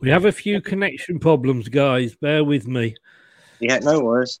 [0.00, 2.14] We have a few connection problems, guys.
[2.16, 2.94] Bear with me.
[3.60, 4.40] Yeah, no worries.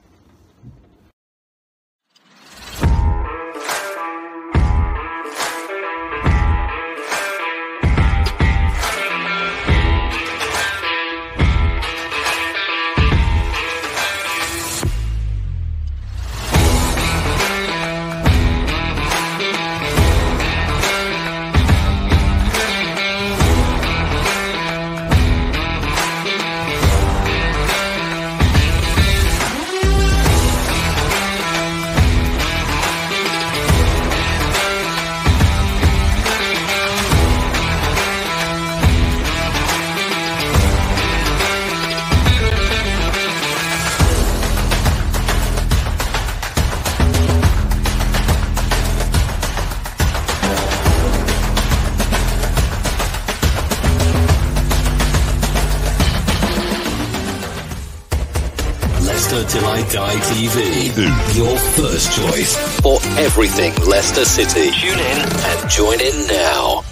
[60.31, 61.35] TV.
[61.35, 64.71] Your first choice for everything Leicester City.
[64.71, 66.83] Tune in and join in now.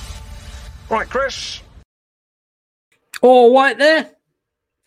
[0.89, 1.61] Right, Chris.
[3.21, 4.11] All right there.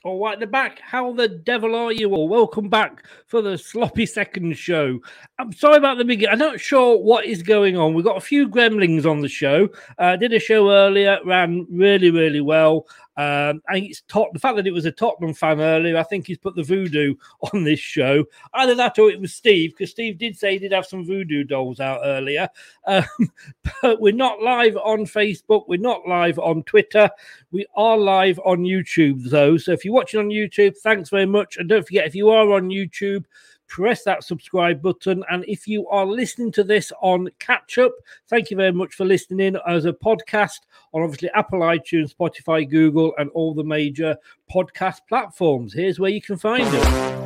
[0.05, 0.81] All right, the back.
[0.81, 2.29] How the devil are you all?
[2.29, 4.99] Welcome back for the sloppy second show.
[5.39, 6.33] I'm sorry about the beginning.
[6.33, 7.95] I'm not sure what is going on.
[7.95, 9.69] We've got a few gremlings on the show.
[9.99, 12.85] Uh, did a show earlier, ran really, really well.
[13.17, 14.33] Um, I think it's top.
[14.33, 17.15] The fact that it was a Tottenham fan earlier, I think he's put the voodoo
[17.53, 18.25] on this show.
[18.55, 21.45] Either that or it was Steve, because Steve did say he did have some voodoo
[21.45, 22.49] dolls out earlier.
[22.87, 23.05] Um,
[23.83, 25.65] but we're not live on Facebook.
[25.69, 27.11] We're not live on Twitter.
[27.53, 29.59] We are live on YouTube, though.
[29.59, 31.59] So if you're watching on YouTube, thanks very much.
[31.59, 33.27] And don't forget, if you are on YouTube,
[33.69, 35.23] press that subscribe button.
[35.31, 37.93] And if you are listening to this on catch up,
[38.29, 40.61] thank you very much for listening in as a podcast
[40.95, 44.17] on obviously Apple, iTunes, Spotify, Google, and all the major
[44.51, 45.75] podcast platforms.
[45.75, 47.22] Here's where you can find them.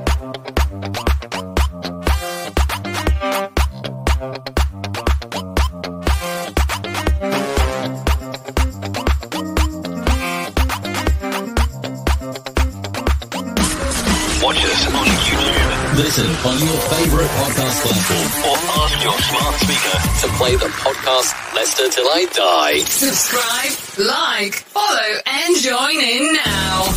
[16.44, 21.88] On your favorite podcast platform or ask your smart speaker to play the podcast Leicester
[21.88, 22.78] Till I Die.
[22.80, 26.94] Subscribe, like, follow, and join in now.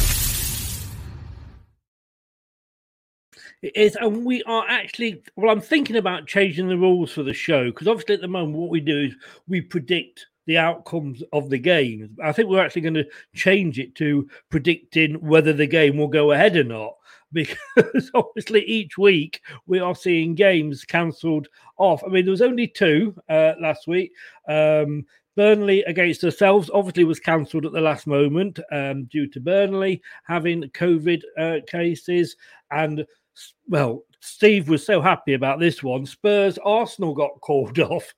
[3.62, 5.22] It is, and we are actually.
[5.36, 8.58] Well, I'm thinking about changing the rules for the show because obviously at the moment
[8.58, 9.16] what we do is
[9.48, 12.18] we predict the outcomes of the game.
[12.24, 16.32] I think we're actually going to change it to predicting whether the game will go
[16.32, 16.94] ahead or not.
[17.32, 21.48] Because obviously each week we are seeing games cancelled
[21.78, 22.04] off.
[22.04, 24.12] I mean, there was only two uh, last week.
[24.48, 25.06] Um,
[25.36, 30.64] Burnley against ourselves obviously was cancelled at the last moment um, due to Burnley having
[30.72, 32.36] COVID uh, cases.
[32.72, 33.06] And,
[33.68, 36.06] well, Steve was so happy about this one.
[36.06, 38.14] Spurs Arsenal got called off.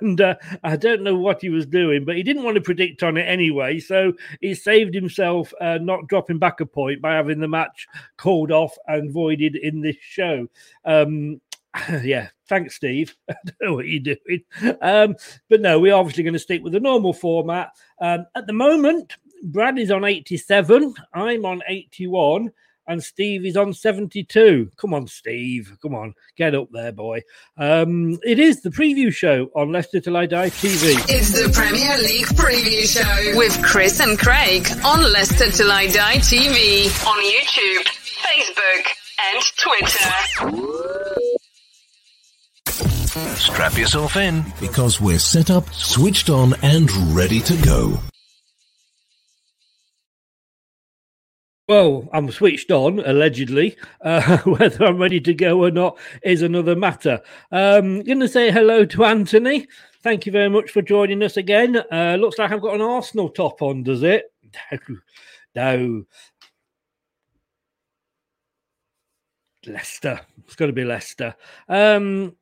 [0.00, 3.02] and uh, I don't know what he was doing, but he didn't want to predict
[3.02, 3.78] on it anyway.
[3.78, 7.86] So he saved himself uh, not dropping back a point by having the match
[8.16, 10.48] called off and voided in this show.
[10.84, 11.40] Um,
[12.02, 13.14] yeah, thanks, Steve.
[13.30, 14.76] I don't know what you're doing.
[14.80, 15.16] Um,
[15.48, 17.70] but no, we're obviously going to stick with the normal format.
[18.00, 22.50] Um, at the moment, Brad is on 87, I'm on 81,
[22.86, 24.70] and Steve is on 72.
[24.76, 25.76] Come on, Steve.
[25.82, 27.22] Come on, get up there, boy.
[27.56, 30.94] Um, it is the preview show on Leicester Till I Die TV.
[31.08, 36.16] It's the Premier League preview show with Chris and Craig on Leicester Till I Die
[36.18, 37.86] TV on YouTube,
[38.22, 38.86] Facebook,
[39.32, 40.74] and Twitter.
[43.36, 47.98] Strap yourself in because we're set up, switched on, and ready to go.
[51.66, 53.76] Well, I'm switched on, allegedly.
[54.02, 57.20] Uh, whether I'm ready to go or not is another matter.
[57.50, 59.66] Um, going to say hello to Anthony.
[60.02, 61.82] Thank you very much for joining us again.
[61.90, 64.24] Uh, looks like I've got an Arsenal top on, does it?
[65.54, 66.04] no.
[69.66, 70.20] Leicester.
[70.44, 71.34] It's got to be Leicester.
[71.70, 72.36] Um,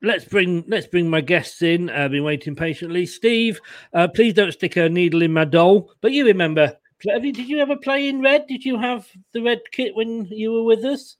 [0.00, 1.90] let's bring let's bring my guests in.
[1.90, 3.06] I've been waiting patiently.
[3.06, 3.60] Steve,
[3.92, 5.90] uh, please don't stick a needle in my doll.
[6.00, 6.76] But you remember
[7.12, 8.46] have you, did you ever play in red?
[8.46, 11.16] Did you have the red kit when you were with us?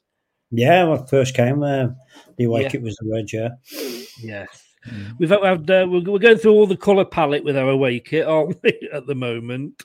[0.50, 1.88] Yeah, when I first came, uh,
[2.36, 2.68] the away Yeah.
[2.70, 3.48] kit was the red, yeah.
[4.20, 4.48] Yes.
[5.18, 8.62] We've had, uh, we're, going through all the colour palette with our away kit, aren't
[8.62, 9.82] we, at the moment?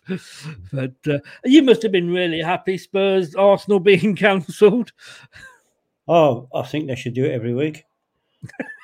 [0.73, 4.91] But uh, you must have been really happy, Spurs, Arsenal being cancelled.
[6.07, 7.83] Oh, I think they should do it every week.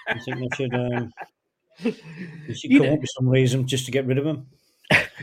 [0.08, 0.74] I think they should.
[0.74, 1.12] Um,
[1.84, 4.48] they should You come know- up with some reason just to get rid of them.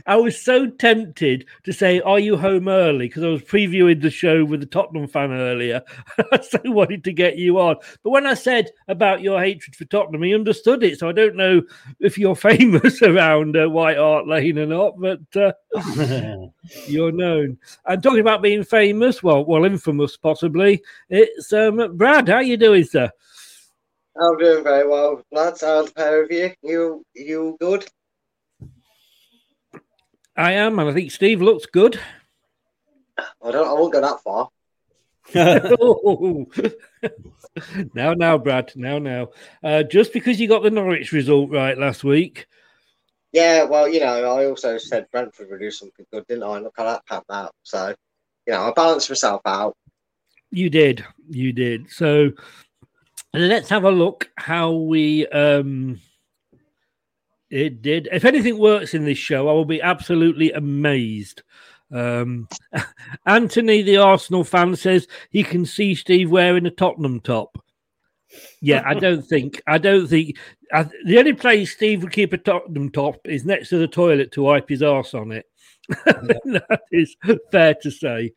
[0.07, 3.07] I was so tempted to say, Are you home early?
[3.07, 5.83] Because I was previewing the show with the Tottenham fan earlier.
[6.33, 7.77] I so wanted to get you on.
[8.03, 10.99] But when I said about your hatred for Tottenham, he understood it.
[10.99, 11.63] So I don't know
[12.01, 15.53] if you're famous around uh, White Hart Lane or not, but uh,
[16.87, 17.59] you're known.
[17.87, 20.83] And talking about being famous, well, well, infamous possibly.
[21.09, 22.29] It's um, Brad.
[22.29, 23.11] How you doing, sir?
[24.21, 25.63] I'm doing very well, lads.
[25.63, 26.53] How's the pair of you?
[26.63, 27.87] You you good?
[30.37, 31.99] I am, and I think Steve looks good.
[33.19, 33.69] I don't.
[33.69, 34.49] I won't go that far.
[35.35, 36.47] Oh.
[37.95, 38.73] now, now, Brad.
[38.75, 39.29] Now, now.
[39.63, 42.47] Uh, just because you got the Norwich result right last week,
[43.33, 46.59] Yeah, well, you know, I also said Brentford would do something good, didn't I?
[46.59, 47.55] Look how that panned out.
[47.63, 47.95] So,
[48.47, 49.77] you know, I balanced myself out.
[50.51, 51.05] you did.
[51.31, 51.91] You did.
[51.91, 52.31] So
[53.33, 55.27] let's have a look how we.
[55.29, 56.01] um
[57.53, 58.09] It did.
[58.11, 61.43] If anything works in this show, I will be absolutely amazed.
[61.93, 62.49] Um,
[63.27, 67.63] Anthony, the Arsenal fan, says he can see Steve wearing a Tottenham top.
[68.63, 69.61] Yeah, I don't think.
[69.67, 70.39] I don't think.
[70.73, 74.33] I, the only place Steve would keep a Tottenham top is next to the toilet
[74.33, 75.45] to wipe his arse on it.
[76.07, 77.15] that is
[77.51, 78.33] fair to say.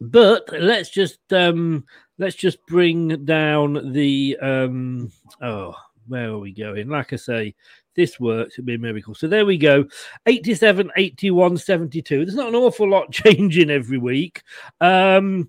[0.00, 1.86] But let's just um
[2.18, 5.10] let's just bring down the um
[5.42, 5.74] oh
[6.10, 6.88] where are we going?
[6.88, 7.54] Like I say,
[7.94, 9.14] this works, it'd be a miracle.
[9.14, 9.84] So there we go.
[10.26, 12.24] 87, 81, 72.
[12.24, 14.42] There's not an awful lot changing every week.
[14.80, 15.48] Um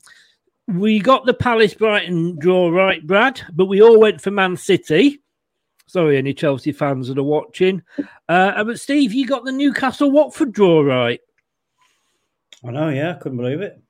[0.68, 5.22] we got the Palace Brighton draw right, Brad, but we all went for Man City.
[5.88, 7.84] Sorry, any Chelsea fans that are watching.
[8.30, 11.20] Uh, but Steve, you got the Newcastle Watford draw right.
[12.66, 13.81] I know, yeah, couldn't believe it.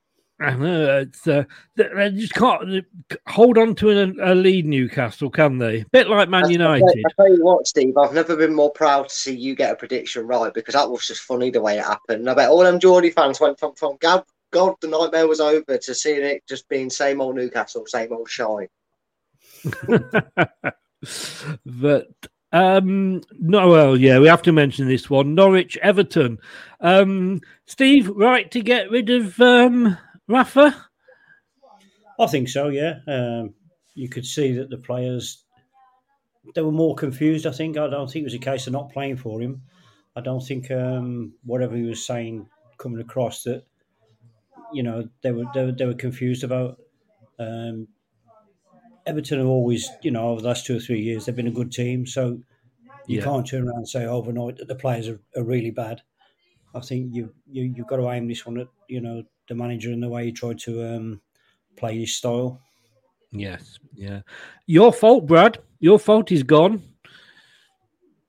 [0.42, 0.54] I
[1.02, 1.44] it's uh,
[1.76, 2.84] they just can't
[3.28, 4.66] hold on to a, a lead.
[4.66, 5.84] Newcastle, can they?
[5.92, 7.06] bit like Man United.
[7.06, 9.76] I tell you what, Steve, I've never been more proud to see you get a
[9.76, 12.30] prediction right because that was just funny the way it happened.
[12.30, 15.78] I bet all them Geordie fans went from from God, God, the nightmare was over
[15.78, 18.68] to seeing it just being same old Newcastle, same old shine.
[21.66, 22.08] but
[22.54, 26.38] um no well yeah we have to mention this one norwich everton
[26.82, 30.88] um steve right to get rid of um rafa
[32.20, 32.68] I think so.
[32.70, 33.56] Yeah, um,
[33.96, 35.44] you could see that the players
[36.56, 37.46] they were more confused.
[37.46, 37.78] I think.
[37.78, 39.64] I don't think it was a case of not playing for him.
[40.16, 42.48] I don't think um, whatever he was saying
[42.78, 43.66] coming across that
[44.74, 46.80] you know they were they were, they were confused about.
[47.40, 47.88] Um,
[49.06, 51.52] Everton have always, you know, over the last two or three years, they've been a
[51.52, 52.06] good team.
[52.06, 52.40] So
[53.08, 53.24] you Yeah.
[53.24, 56.02] can't turn around and say overnight that the players are, are really bad.
[56.76, 59.92] I think you, you you've got to aim this one at you know the manager
[59.92, 61.20] and the way he tried to um,
[61.76, 62.62] play his style.
[63.32, 64.22] yes yeah
[64.66, 66.82] your fault brad your fault is gone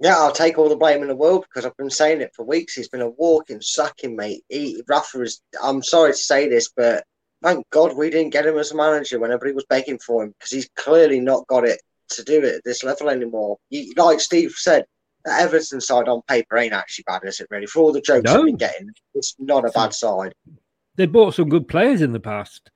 [0.00, 2.44] Yeah, I'll take all the blame in the world because I've been saying it for
[2.44, 2.74] weeks.
[2.74, 4.42] He's been a walking sacking, mate.
[4.48, 5.40] He, Rafa is.
[5.62, 7.04] I'm sorry to say this, but
[7.40, 10.30] thank God we didn't get him as a manager when everybody was begging for him
[10.30, 11.80] because he's clearly not got it
[12.14, 13.58] to do it at this level anymore.
[13.70, 14.86] You, like Steve said,
[15.24, 17.46] the Everton side on paper ain't actually bad, is it?
[17.50, 18.40] Really, for all the jokes No.
[18.40, 20.34] I've been getting, it's not a bad side.
[20.96, 22.70] They bought some good players in the past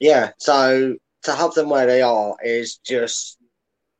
[0.00, 3.38] Yeah, so to have them where they are is just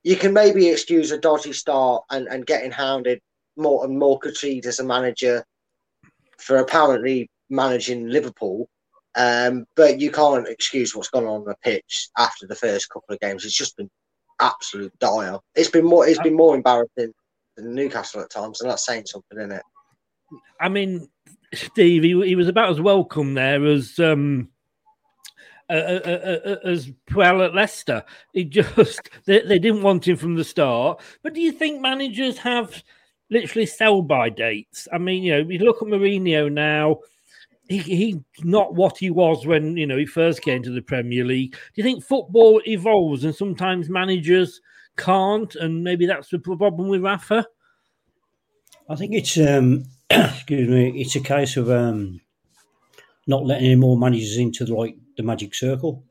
[0.03, 3.21] you can maybe excuse a dodgy start and, and getting hounded
[3.57, 5.45] more and more Creed as a manager
[6.39, 8.69] for apparently managing Liverpool.
[9.17, 13.21] Um, but you can't excuse what's gone on the pitch after the first couple of
[13.21, 13.45] games.
[13.45, 13.91] It's just been
[14.41, 15.39] absolute dire.
[15.55, 17.13] It's been more it's been more embarrassing
[17.57, 19.63] than Newcastle at times, and that's saying something, isn't it?
[20.61, 21.09] I mean,
[21.55, 24.49] Steve, he, he was about as welcome there as um,
[25.71, 28.05] as well at Leicester.
[28.33, 31.01] He just they, they didn't want him from the start.
[31.23, 32.83] But do you think managers have
[33.31, 34.89] literally sell by dates?
[34.93, 36.99] I mean, you know, you look at Mourinho now.
[37.69, 41.25] He, he's not what he was when you know he first came to the Premier
[41.25, 41.53] League.
[41.53, 44.61] Do you think football evolves and sometimes managers
[44.97, 47.47] can't, and maybe that's the problem with Rafa?
[48.89, 52.21] I think it's um, excuse me, it's a case of um,
[53.27, 56.05] not letting any more managers into the, like the magic circle.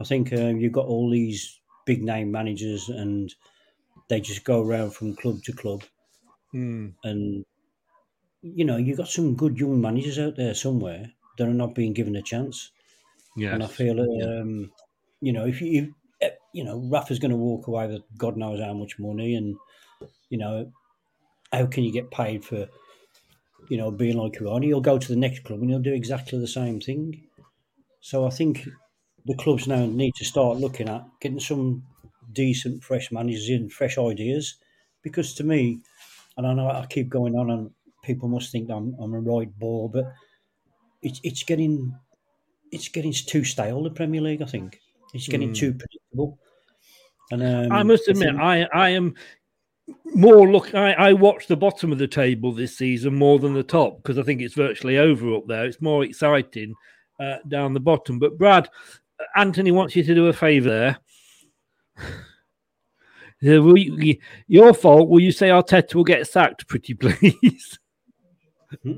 [0.00, 3.34] I think um, you've got all these big name managers, and
[4.08, 5.84] they just go around from club to club,
[6.52, 6.90] Hmm.
[7.04, 7.44] and
[8.42, 11.92] you know you've got some good young managers out there somewhere that are not being
[11.92, 12.70] given a chance.
[13.54, 14.72] and I feel um,
[15.20, 18.60] you know if you if, you know Rafa's going to walk away with God knows
[18.60, 19.56] how much money, and
[20.30, 20.72] you know
[21.52, 22.68] how can you get paid for
[23.68, 24.60] you know being like you are?
[24.60, 27.28] He'll go to the next club and he'll do exactly the same thing.
[28.00, 28.68] So I think
[29.26, 31.84] the clubs now need to start looking at getting some
[32.32, 34.56] decent fresh managers in, fresh ideas,
[35.02, 35.80] because to me,
[36.36, 37.70] and I know I keep going on and
[38.04, 40.12] people must think I'm I'm a right ball, but
[41.02, 41.94] it's it's getting
[42.72, 43.82] it's getting too stale.
[43.82, 44.80] The Premier League, I think,
[45.14, 45.56] it's getting Mm.
[45.56, 46.38] too predictable.
[47.30, 49.16] And um, I must admit, think- I, I am
[50.04, 50.74] more look.
[50.74, 54.18] I, I watch the bottom of the table this season more than the top because
[54.18, 55.64] I think it's virtually over up there.
[55.64, 56.74] It's more exciting
[57.20, 58.18] uh, down the bottom.
[58.18, 58.68] But Brad,
[59.36, 60.98] Anthony wants you to do a favour there.
[63.42, 64.16] You-
[64.48, 65.10] your fault.
[65.10, 66.66] Will you say Arteta will get sacked?
[66.66, 67.78] Pretty please.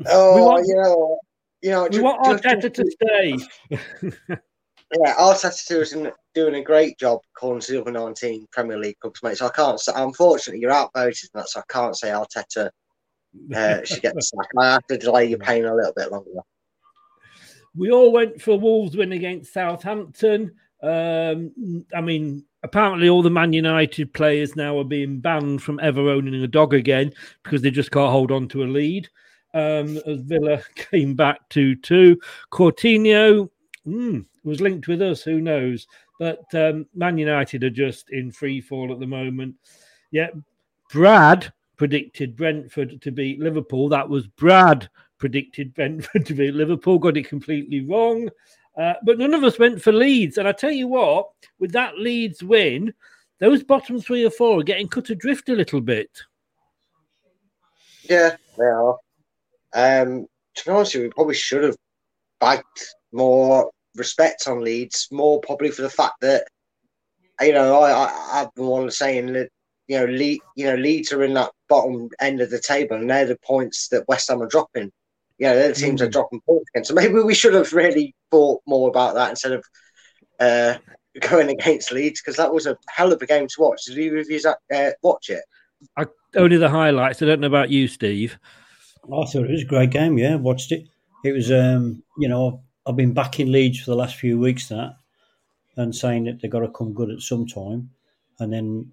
[0.07, 1.19] Oh, want- you know,
[1.61, 4.37] you know, we ju- want Arteta to stay.
[4.95, 5.91] Yeah, Arteta is
[6.35, 9.37] doing- a great job calling the other 19 Premier League clubs, mate.
[9.37, 12.71] So I can't say, unfortunately, you're outvoted, that, so I can't say Arteta
[13.55, 14.49] uh, should get the sack.
[14.57, 16.41] I have to delay your pain a little bit longer.
[17.75, 20.53] We all went for Wolves win against Southampton.
[20.83, 26.09] Um, I mean, apparently all the Man United players now are being banned from ever
[26.09, 29.09] owning a dog again because they just can't hold on to a lead.
[29.55, 32.19] Um, as Villa came back to two,
[32.53, 33.51] Coutinho
[33.89, 35.23] mm, was linked with us.
[35.23, 35.87] Who knows?
[36.19, 39.55] But um, Man United are just in free fall at the moment.
[40.11, 40.29] Yeah,
[40.91, 43.89] Brad predicted Brentford to beat Liverpool.
[43.89, 46.99] That was Brad predicted Brentford to beat Liverpool.
[46.99, 48.29] Got it completely wrong.
[48.77, 50.39] Uh, but none of us went for Leeds.
[50.39, 51.29] And I tell you what,
[51.59, 52.95] with that Leeds win,
[53.41, 56.11] those bottom three or four are getting cut adrift a little bit.
[58.03, 58.99] Yeah, they are.
[59.75, 61.77] Um, to be honest we probably should have
[62.41, 66.47] backed more respect on Leeds, more probably for the fact that
[67.41, 69.51] you know I, I I've been one of saying that
[69.87, 73.11] you know Le- you know Leeds are in that bottom end of the table, and
[73.11, 74.93] they're the points that West Ham are dropping.
[75.39, 76.85] Yeah, their teams are dropping points again.
[76.85, 79.65] So maybe we should have really thought more about that instead of
[80.41, 80.79] uh,
[81.21, 83.85] going against Leeds because that was a hell of a game to watch.
[83.87, 85.45] Did you reviews uh, watch it?
[85.97, 87.23] I, only the highlights.
[87.23, 88.39] I don't know about you, Steve.
[89.05, 90.19] I thought it was a great game.
[90.19, 90.89] Yeah, watched it.
[91.25, 94.69] It was, um, you know, I've been back in Leeds for the last few weeks
[94.69, 94.97] that,
[95.77, 97.91] and saying that they've got to come good at some time,
[98.41, 98.91] and then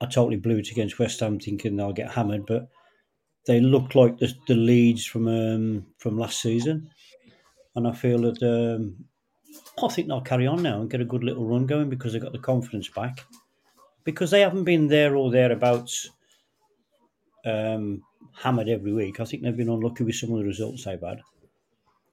[0.00, 2.68] I totally blew it against West Ham, thinking they'll get hammered, but
[3.46, 6.88] they look like the, the Leeds from um, from last season,
[7.74, 9.04] and I feel that um,
[9.82, 12.22] I think they'll carry on now and get a good little run going because they've
[12.22, 13.24] got the confidence back,
[14.04, 16.10] because they haven't been there or thereabouts
[17.44, 18.02] um,
[18.34, 19.18] hammered every week.
[19.18, 21.20] I think they've been unlucky with some of the results they've had.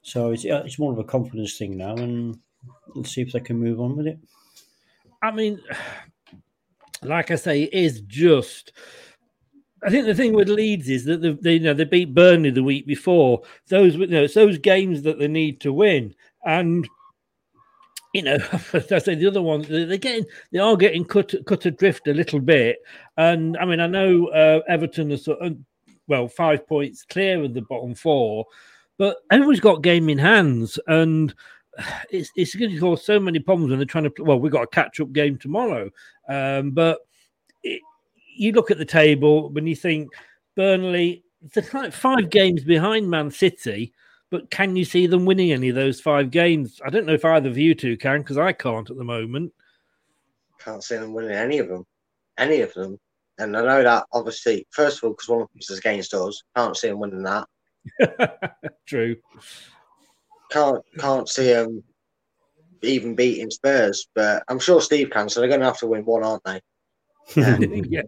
[0.01, 2.39] So it's it's more of a confidence thing now, and
[2.95, 4.19] let's see if they can move on with it.
[5.21, 5.59] I mean,
[7.03, 8.71] like I say, it is just.
[9.81, 12.63] I think the thing with Leeds is that they, you know they beat Burnley the
[12.63, 13.43] week before.
[13.67, 16.15] Those you know it's those games that they need to win,
[16.45, 16.87] and
[18.13, 18.37] you know,
[18.73, 22.39] I say the other ones they're getting they are getting cut cut adrift a little
[22.39, 22.77] bit.
[23.17, 25.57] And I mean, I know uh, Everton are sort of,
[26.07, 28.45] well five points clear of the bottom four,
[28.99, 31.33] but everyone's got game in hands, and
[32.11, 34.23] it's it's going to cause so many problems when they're trying to.
[34.23, 35.89] Well, we've got a catch up game tomorrow,
[36.27, 36.99] um, but
[37.63, 37.81] it,
[38.35, 40.09] you look at the table when you think
[40.55, 43.93] Burnley, they're like five games behind Man City.
[44.31, 46.79] But can you see them winning any of those five games?
[46.85, 49.51] I don't know if either of you two can, because I can't at the moment.
[50.59, 51.83] Can't see them winning any of them,
[52.37, 52.99] any of them.
[53.39, 56.43] And I know that obviously, first of all, because one of them is against us,
[56.55, 57.47] can't see them winning that.
[58.85, 59.15] True.
[60.51, 61.83] Can't can't see them
[62.81, 65.29] even beating Spurs, but I'm sure Steve can.
[65.29, 66.61] So they're going to have to win one, aren't they?
[67.37, 68.05] Um, yes.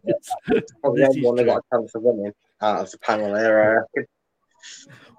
[0.81, 3.85] Probably the one they got a chance of winning out of the panel there.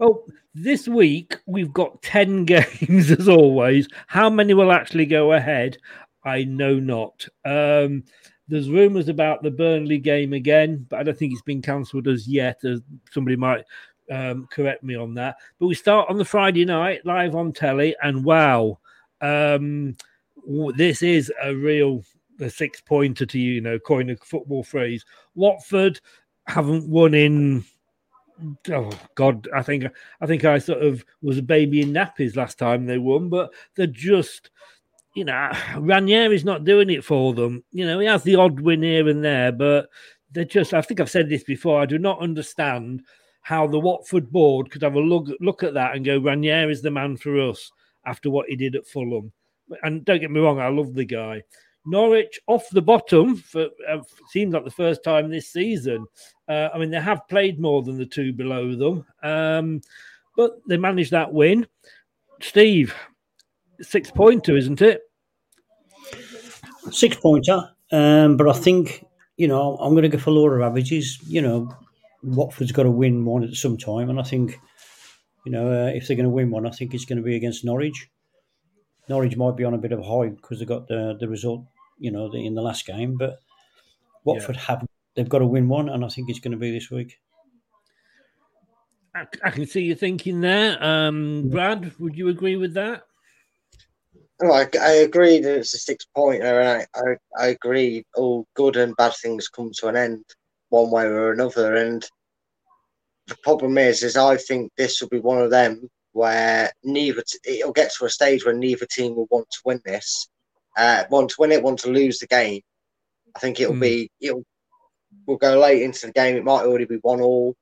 [0.01, 3.89] Well, this week we've got 10 games as always.
[4.09, 5.79] How many will actually go ahead?
[6.25, 7.27] I know not.
[7.45, 8.05] Um,
[8.49, 12.29] there's rumours about the Burnley game again, but I don't think it's been cancelled as
[12.29, 12.65] yet.
[12.65, 13.65] As somebody might
[14.11, 15.37] um, correct me on that.
[15.59, 18.79] But we start on the Friday night live on telly, and wow,
[19.21, 19.97] um,
[20.77, 22.03] this is a real
[22.39, 25.05] the six pointer to you you know, coin a football phrase.
[25.35, 26.01] Watford
[26.47, 27.65] haven't won in
[28.71, 29.85] oh god i think
[30.21, 33.53] i think i sort of was a baby in nappies last time they won but
[33.77, 34.51] they're just
[35.15, 38.83] you know Ranieri's not doing it for them you know he has the odd win
[38.83, 39.89] here and there but
[40.33, 43.03] they're just i think i've said this before i do not understand
[43.43, 46.83] how the watford board could have a look look at that and go Ranieri is
[46.83, 47.71] the man for us
[48.07, 49.33] after what he did at fulham
[49.83, 51.43] and don't get me wrong i love the guy
[51.85, 56.07] Norwich off the bottom for uh, seems like the first time this season.
[56.49, 59.81] Uh, I mean, they have played more than the two below them, um,
[60.37, 61.67] but they managed that win.
[62.41, 62.95] Steve,
[63.81, 65.03] six pointer, isn't it?
[66.91, 69.05] Six pointer, um, but I think
[69.37, 71.19] you know I'm going to go for lower averages.
[71.27, 71.77] You know,
[72.23, 74.59] Watford's got to win one at some time, and I think
[75.45, 77.37] you know uh, if they're going to win one, I think it's going to be
[77.37, 78.09] against Norwich.
[79.09, 81.65] Norwich might be on a bit of a high because they got the the result
[82.03, 83.17] you know, the, in the last game.
[83.17, 83.39] But
[84.25, 84.63] Watford yeah.
[84.63, 87.19] have they've got to win one, and I think it's going to be this week.
[89.15, 91.93] I, I can see you thinking there, um, Brad.
[91.99, 93.03] Would you agree with that?
[94.43, 98.47] Oh, I, I agree that it's a six pointer, and I, I, I agree all
[98.55, 100.25] good and bad things come to an end
[100.73, 101.77] one way or another.
[101.77, 102.05] And
[103.29, 107.59] the problem is, is I think this will be one of them where neither t-
[107.59, 110.29] it'll get to a stage where neither team will want to win this,
[110.77, 112.63] uh, want to win it, want to lose the game.
[113.37, 113.81] I think it'll mm.
[113.81, 114.45] be it'll
[115.27, 116.37] we'll go late into the game.
[116.37, 117.55] It might already be one all,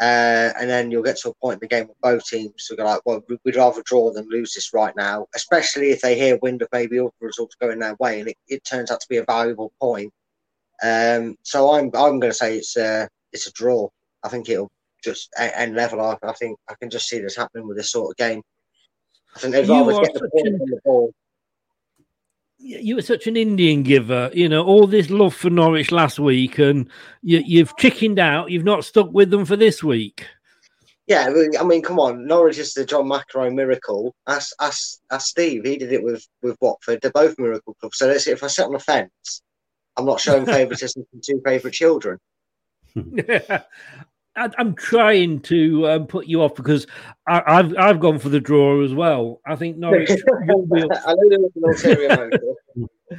[0.00, 2.76] uh, and then you'll get to a point in the game where both teams will
[2.76, 5.26] go like, well, we'd rather draw than lose this right now.
[5.34, 8.64] Especially if they hear wind of maybe other results going their way, and it, it
[8.64, 10.12] turns out to be a valuable point.
[10.82, 13.88] Um, so I'm I'm going to say it's a it's a draw.
[14.22, 14.70] I think it'll
[15.02, 16.00] just end level.
[16.00, 18.42] I, I think I can just see this happening with this sort of game.
[19.34, 21.12] I think they'd rather get the point on the ball
[22.62, 26.58] you were such an Indian giver, you know, all this love for Norwich last week,
[26.58, 26.88] and
[27.22, 28.50] you, have chickened out.
[28.50, 30.26] You've not stuck with them for this week.
[31.08, 34.14] Yeah, I mean, come on, Norwich is the John McEnroe miracle.
[34.28, 37.00] As as as Steve, he did it with with Watford.
[37.02, 37.98] They're both miracle clubs.
[37.98, 39.42] So let's see, if I sit on the fence,
[39.96, 42.18] I'm not showing favouritism to two favourite children.
[42.94, 43.62] yeah.
[44.34, 46.86] I'm trying to um, put you off because
[47.26, 49.42] I, have I've gone for the draw as well.
[49.46, 50.82] I think Norwich will be.
[50.82, 52.30] I know there was an ulterior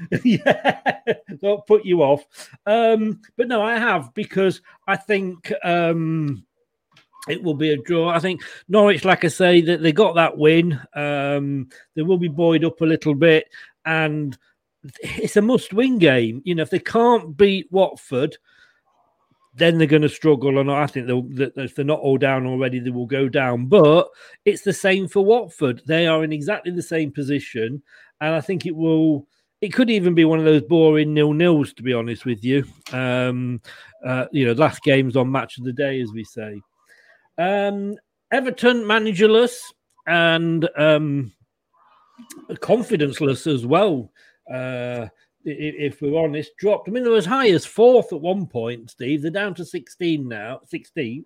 [0.23, 0.97] yeah,
[1.41, 2.25] don't put you off.
[2.65, 6.45] Um, but no, I have because I think um,
[7.27, 8.09] it will be a draw.
[8.09, 10.79] I think Norwich, like I say, that they got that win.
[10.95, 13.45] Um, they will be buoyed up a little bit,
[13.85, 14.35] and
[15.01, 16.41] it's a must-win game.
[16.45, 18.37] You know, if they can't beat Watford,
[19.55, 20.59] then they're going to struggle.
[20.59, 23.67] And I think they'll, if they're not all down already, they will go down.
[23.67, 24.09] But
[24.45, 25.81] it's the same for Watford.
[25.85, 27.81] They are in exactly the same position,
[28.19, 29.27] and I think it will.
[29.61, 32.65] It could even be one of those boring nil nils, to be honest with you.
[32.91, 33.61] Um,
[34.05, 36.61] uh, you know, last game's on match of the day, as we say.
[37.37, 37.95] Um,
[38.29, 39.57] Everton managerless
[40.05, 41.31] and um,
[42.55, 44.11] confidenceless as well.
[44.51, 45.07] Uh,
[45.45, 46.87] if we're honest, dropped.
[46.87, 49.21] I mean, they were as high as fourth at one point, Steve.
[49.21, 51.25] They're down to 16 now, 16th.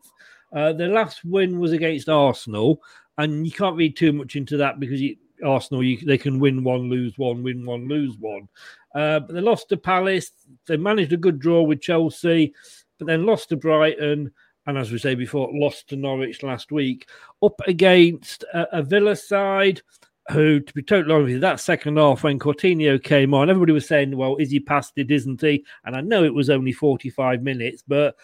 [0.56, 2.82] Uh, their last win was against Arsenal,
[3.17, 6.63] and you can't read too much into that because you, Arsenal, you, they can win
[6.63, 8.47] one, lose one, win one, lose one.
[8.95, 10.32] Uh, but they lost to Palace.
[10.65, 12.53] They managed a good draw with Chelsea,
[12.97, 14.32] but then lost to Brighton
[14.67, 17.08] and as we say before, lost to Norwich last week,
[17.41, 19.82] up against a, a Villa side
[20.31, 23.71] who, to be totally honest with you, that second half when Coutinho came on, everybody
[23.71, 25.65] was saying, well, is he past it, isn't he?
[25.85, 28.15] And I know it was only 45 minutes, but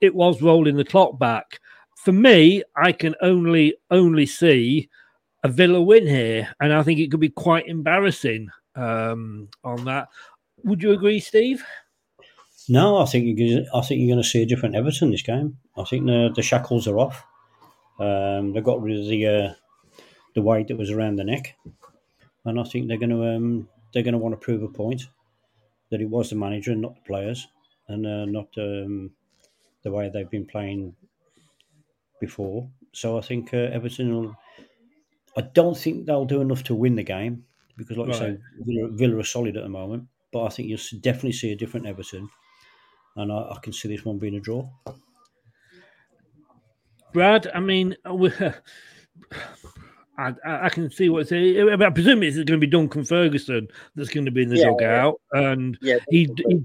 [0.00, 1.60] it was rolling the clock back.
[1.96, 4.88] For me, I can only only see
[5.44, 10.08] a Villa win here, and I think it could be quite embarrassing um, on that.
[10.64, 11.62] Would you agree, Steve?
[12.68, 15.58] No, I think you I think you're going to see a different Everton this game.
[15.76, 17.24] I think the the shackles are off.
[17.98, 19.54] Um, they got rid of the uh,
[20.34, 21.56] the weight that was around the neck,
[22.44, 25.02] and I think they're going to um, they're going to want to prove a point
[25.90, 27.48] that it was the manager and not the players,
[27.88, 29.10] and uh, not um,
[29.82, 30.94] the way they've been playing
[32.20, 32.68] before.
[32.92, 34.36] So I think uh, Everton will.
[35.36, 37.44] I don't think they'll do enough to win the game
[37.76, 38.16] because, like right.
[38.16, 40.08] I say, Villa, Villa are solid at the moment.
[40.32, 42.30] But I think you'll definitely see a different Everton
[43.16, 44.68] and I, I can see this one being a draw.
[47.12, 47.96] Brad, I mean,
[50.20, 51.32] I, I, can see what's.
[51.32, 54.70] I presume it's going to be Duncan Ferguson that's going to be in the yeah,
[54.70, 56.62] dugout, and yeah, he, he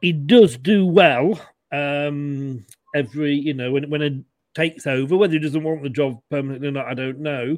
[0.00, 1.40] he does do well.
[1.72, 4.14] Um, every you know when when it
[4.54, 7.56] takes over, whether he doesn't want the job permanently or not, I don't know.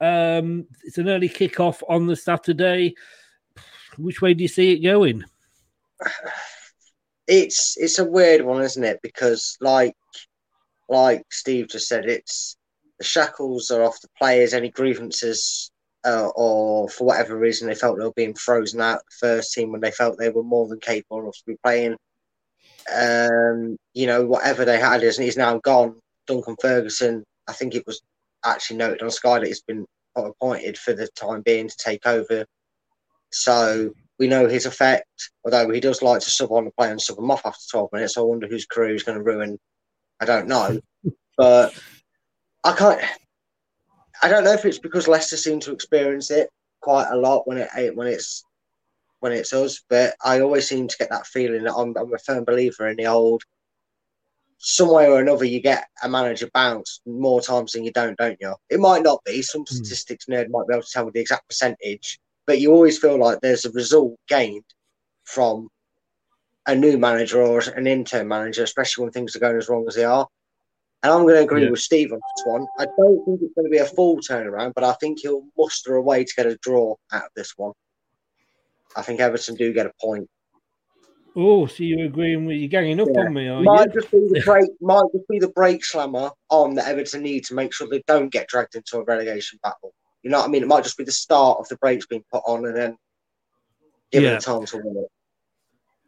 [0.00, 2.94] Um, it's an early kickoff on the Saturday.
[3.98, 5.24] Which way do you see it going?
[7.26, 9.00] it's it's a weird one, isn't it?
[9.02, 9.96] Because like
[10.88, 12.56] like Steve just said, it's
[13.00, 14.54] the shackles are off the players.
[14.54, 15.72] Any grievances
[16.06, 19.72] uh, or for whatever reason they felt they were being frozen out the first team
[19.72, 21.96] when they felt they were more than capable of to be playing.
[22.94, 25.98] Um, you know, whatever they had is he's now gone.
[26.26, 28.02] Duncan Ferguson, I think it was
[28.44, 32.44] actually noted on Sky that he's been appointed for the time being to take over.
[33.32, 37.00] So we know his effect, although he does like to sub on the play and
[37.00, 38.18] sub him off after 12 minutes.
[38.18, 39.58] I wonder whose career he's going to ruin.
[40.20, 40.80] I don't know.
[41.38, 41.74] but
[42.64, 43.00] I can't.
[44.22, 47.58] I don't know if it's because Leicester seem to experience it quite a lot when
[47.58, 48.44] it when it's
[49.20, 52.18] when it's us, but I always seem to get that feeling that I'm, I'm a
[52.18, 53.42] firm believer in the old.
[54.58, 58.36] Some way or another, you get a manager bounce more times than you don't, don't
[58.40, 58.54] you?
[58.68, 59.40] It might not be.
[59.42, 59.74] Some hmm.
[59.74, 63.18] statistics nerd might be able to tell me the exact percentage, but you always feel
[63.18, 64.64] like there's a result gained
[65.24, 65.68] from
[66.66, 69.94] a new manager or an intern manager, especially when things are going as wrong as
[69.94, 70.26] they are.
[71.02, 71.70] And I'm going to agree yeah.
[71.70, 72.66] with Steve on this one.
[72.78, 75.96] I don't think it's going to be a full turnaround, but I think he'll muster
[75.96, 77.72] a way to get a draw out of this one.
[78.96, 80.28] I think Everton do get a point.
[81.36, 83.20] Oh, so you're agreeing with you're ganging up yeah.
[83.20, 84.00] on me, are might you?
[84.00, 87.54] Just be the break, might just be the break slammer on that Everton need to
[87.54, 89.94] make sure they don't get dragged into a relegation battle.
[90.22, 90.62] You know what I mean?
[90.62, 92.96] It might just be the start of the brakes being put on and then
[94.10, 94.36] give yeah.
[94.36, 95.10] it time to win it.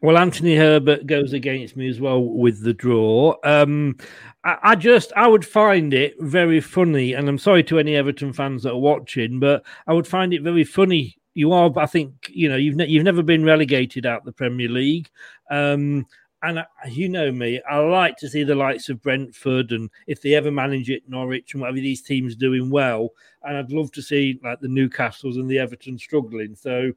[0.02, 3.36] Well, Anthony Herbert goes against me as well with the draw.
[3.44, 3.96] Um,
[4.42, 8.32] I, I, just, I would find it very funny, and I'm sorry to any Everton
[8.32, 11.16] fans that are watching, but I would find it very funny.
[11.34, 14.32] You are, but I think, you know, you've ne- you've never been relegated out the
[14.32, 15.08] Premier League.
[15.50, 16.04] Um,
[16.42, 20.34] and you know me, I like to see the likes of Brentford and if they
[20.34, 23.10] ever manage it, Norwich and whatever these teams doing well.
[23.44, 26.56] And I'd love to see like the Newcastles and the Everton struggling.
[26.56, 26.92] So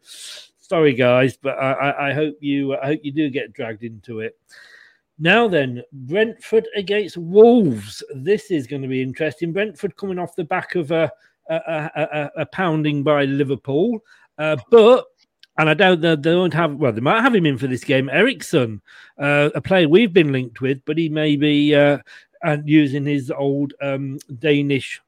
[0.67, 4.37] sorry guys, but I, I hope you I hope you do get dragged into it.
[5.17, 8.03] Now then, Brentford against Wolves.
[8.13, 9.53] This is going to be interesting.
[9.53, 11.11] Brentford coming off the back of a
[11.49, 13.99] a, a, a pounding by Liverpool,
[14.37, 15.05] uh, but
[15.57, 16.75] and I doubt that they won't have.
[16.75, 18.09] Well, they might have him in for this game.
[18.09, 18.81] Eriksen,
[19.17, 21.99] uh, a player we've been linked with, but he may be uh,
[22.65, 25.01] using his old um, Danish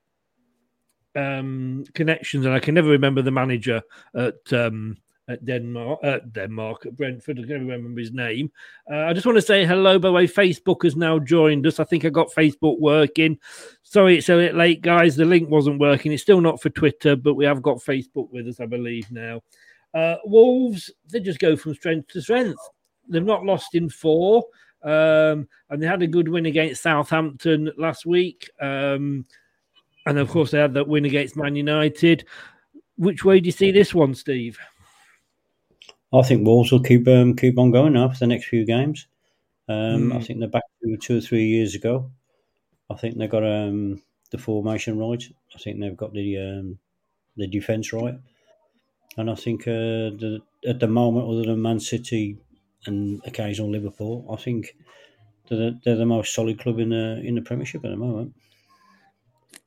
[1.16, 3.82] um, connections, and I can never remember the manager
[4.16, 7.40] at um, at Denmark, uh, Denmark at Brentford.
[7.40, 8.52] I can't remember his name.
[8.90, 10.00] Uh, I just want to say hello.
[10.00, 11.80] By the way, Facebook has now joined us.
[11.80, 13.38] I think I got Facebook working.
[13.84, 15.16] Sorry, it's a bit late, guys.
[15.16, 16.12] The link wasn't working.
[16.12, 19.42] It's still not for Twitter, but we have got Facebook with us, I believe now.
[19.94, 22.60] Uh, Wolves, they just go from strength to strength.
[23.10, 24.46] They've not lost in four,
[24.84, 28.50] um, and they had a good win against Southampton last week.
[28.62, 29.26] Um,
[30.06, 32.26] and of course, they had that win against Man United.
[32.98, 34.58] Which way do you see this one, Steve?
[36.14, 39.08] I think Wolves will keep um, keep on going now for the next few games.
[39.68, 40.16] Um, mm.
[40.16, 42.10] I think they're back to two or three years ago.
[42.90, 45.24] I think they've got um, the formation right.
[45.54, 46.80] I think they've got the um,
[47.36, 48.16] the defence right,
[49.18, 52.38] and I think uh, the, at the moment, other than Man City
[52.86, 54.76] and occasional Liverpool, I think
[55.50, 58.34] they're, they're the most solid club in the in the Premiership at the moment.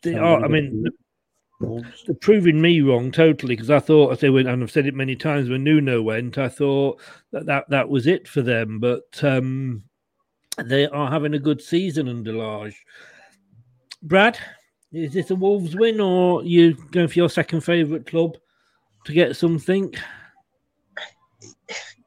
[0.02, 0.42] They are.
[0.42, 0.86] I mean,
[1.60, 4.94] they're proving me wrong totally because I thought, as they went, and I've said it
[4.94, 7.00] many times when Nuno went, I thought
[7.32, 8.78] that that, that was it for them.
[8.80, 9.82] But um,
[10.56, 12.82] they are having a good season under Lage.
[14.02, 14.38] Brad,
[14.92, 18.38] is this a Wolves win or you going for your second favourite club
[19.04, 19.94] to get something?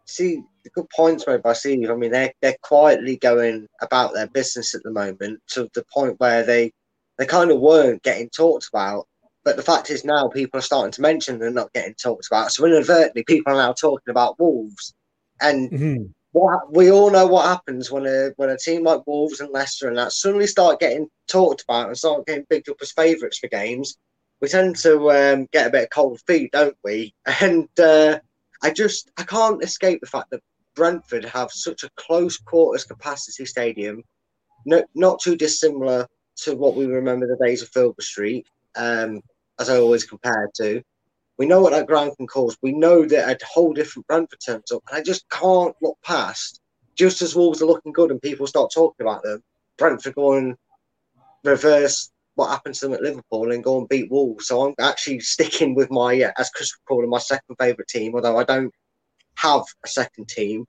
[0.05, 1.89] See, the good points made by Steve.
[1.91, 6.19] I mean, they're, they're quietly going about their business at the moment to the point
[6.19, 6.71] where they
[7.19, 9.07] they kind of weren't getting talked about
[9.43, 12.51] but the fact is now people are starting to mention they're not getting talked about.
[12.51, 14.93] So inadvertently, people are now talking about Wolves,
[15.41, 16.03] and mm-hmm.
[16.31, 19.87] what we all know what happens when a when a team like Wolves and Leicester
[19.87, 23.47] and that suddenly start getting talked about and start getting bigged up as favourites for
[23.47, 23.97] games.
[24.41, 27.13] We tend to um, get a bit of cold feet, don't we?
[27.41, 28.19] And uh,
[28.61, 30.41] I just I can't escape the fact that
[30.75, 34.03] Brentford have such a close quarters capacity stadium,
[34.65, 38.47] no, not too dissimilar to what we remember the days of Filbert Street.
[38.75, 39.21] Um,
[39.59, 40.81] as I always compare to.
[41.37, 42.57] We know what that ground can cause.
[42.61, 46.61] We know that a whole different Brentford turns up, and I just can't look past.
[46.95, 49.41] Just as Wolves are looking good and people start talking about them,
[49.77, 50.55] Brentford go and
[51.43, 54.47] reverse what happened to them at Liverpool and go and beat Wolves.
[54.47, 57.87] So I'm actually sticking with my, yeah, as Chris would call it, my second favourite
[57.87, 58.15] team.
[58.15, 58.73] Although I don't
[59.37, 60.65] have a second team,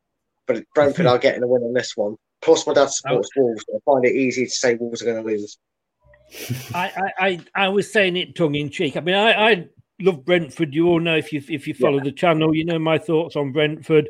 [0.46, 2.16] but Brentford are getting a win on this one.
[2.42, 5.22] Plus, my dad supports Wolves, so I find it easy to say Wolves are going
[5.22, 5.58] to lose.
[6.74, 8.96] I, I, I was saying it tongue in cheek.
[8.96, 9.68] I mean, I, I
[10.00, 10.74] love Brentford.
[10.74, 12.04] You all know if you if you follow yeah.
[12.04, 14.08] the channel, you know my thoughts on Brentford.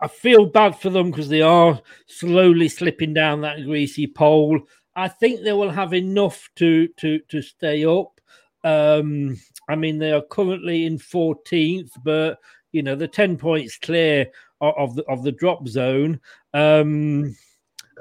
[0.00, 4.60] I feel bad for them because they are slowly slipping down that greasy pole.
[4.96, 8.20] I think they will have enough to to to stay up.
[8.64, 12.38] Um, I mean, they are currently in 14th, but
[12.72, 14.26] you know, the 10 points clear
[14.60, 16.20] of, of the of the drop zone.
[16.54, 17.36] Um,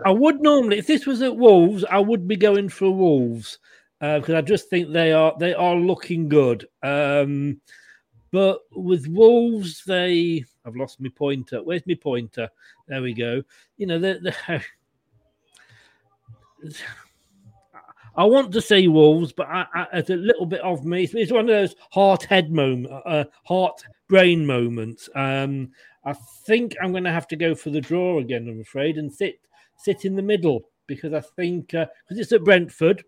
[0.05, 3.59] I would normally, if this was at Wolves, I would be going for Wolves
[3.99, 6.65] because uh, I just think they are they are looking good.
[6.83, 7.59] Um,
[8.31, 11.63] but with Wolves, they I've lost my pointer.
[11.63, 12.49] Where's my pointer?
[12.87, 13.43] There we go.
[13.77, 14.33] You know, the,
[18.15, 21.03] I want to say Wolves, but I, I, it's a little bit of me.
[21.03, 25.09] It's, it's one of those heart head moment, uh, heart brain moments.
[25.15, 25.71] Um,
[26.09, 26.13] I
[26.47, 28.47] think I'm going to have to go for the draw again.
[28.49, 29.39] I'm afraid and sit
[29.77, 33.03] sit in the middle because I think because uh, it's at Brentford,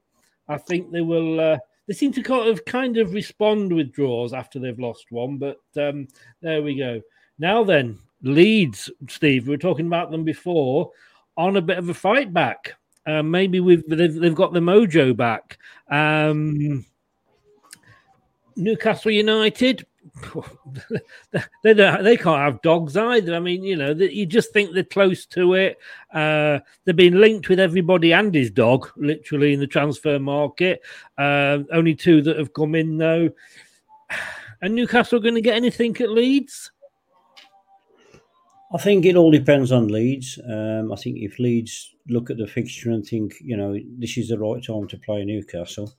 [0.48, 1.40] I think they will.
[1.40, 5.40] Uh, they seem to kind of kind of respond with draws after they've lost one.
[5.40, 6.08] But um,
[6.42, 7.02] there we go.
[7.40, 9.48] Now then, Leeds, Steve.
[9.48, 10.92] We were talking about them before
[11.38, 12.76] on a bit of a fight back.
[13.08, 15.58] Uh, maybe we've they've, they've, got the mojo back.
[15.90, 16.86] Um,
[18.56, 19.88] Newcastle United
[21.63, 23.36] they don't, they can't have dogs either.
[23.36, 25.78] I mean, you know, you just think they're close to it.
[26.13, 30.82] Uh, they've been linked with everybody and his dog, literally in the transfer market.
[31.17, 33.30] Uh, only two that have come in though.
[34.62, 36.71] And Newcastle going to get anything at Leeds?
[38.74, 40.39] I think it all depends on Leeds.
[40.47, 44.30] Um, I think if Leeds look at the fixture and think, you know, this is
[44.30, 45.93] the right time to play Newcastle,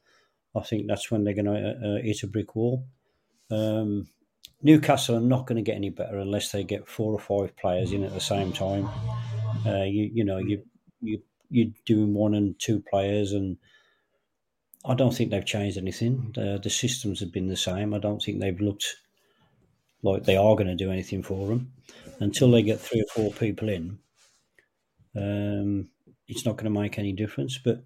[0.55, 2.87] I think that's when they're going to uh, uh, hit a brick wall.
[3.53, 4.09] Um,
[4.63, 7.93] Newcastle are not going to get any better unless they get four or five players
[7.93, 8.89] in at the same time.
[9.67, 10.63] Uh, you you know you
[11.01, 13.59] you you're doing one and two players, and
[14.85, 16.33] I don't think they've changed anything.
[16.35, 17.93] The, the systems have been the same.
[17.93, 18.97] I don't think they've looked
[20.03, 21.73] like they are going to do anything for them
[22.21, 23.99] until they get three or four people in.
[25.15, 25.89] Um,
[26.27, 27.59] it's not going to make any difference.
[27.59, 27.85] But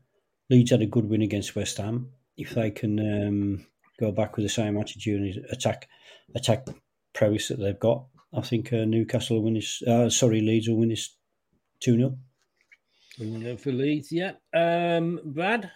[0.48, 2.10] Leeds had a good win against West Ham.
[2.36, 3.66] If they can um,
[3.98, 5.88] go back with the same attitude and attack
[6.34, 6.66] attack
[7.14, 8.04] prowess that they've got.
[8.34, 9.82] I think uh, Newcastle will win this.
[9.82, 11.16] Uh, sorry, Leeds will win this
[11.80, 11.96] two
[13.18, 14.32] 0 For Leeds, yeah.
[14.54, 15.70] Um, Brad.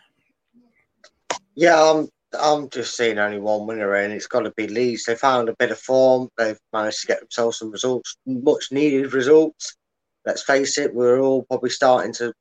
[1.55, 5.05] Yeah, I'm I'm just seeing only one winner, and it's got to be Leeds.
[5.05, 6.29] They found a bit of form.
[6.37, 9.77] They've managed to get themselves some results, much needed results.
[10.25, 12.33] Let's face it, we're all probably starting to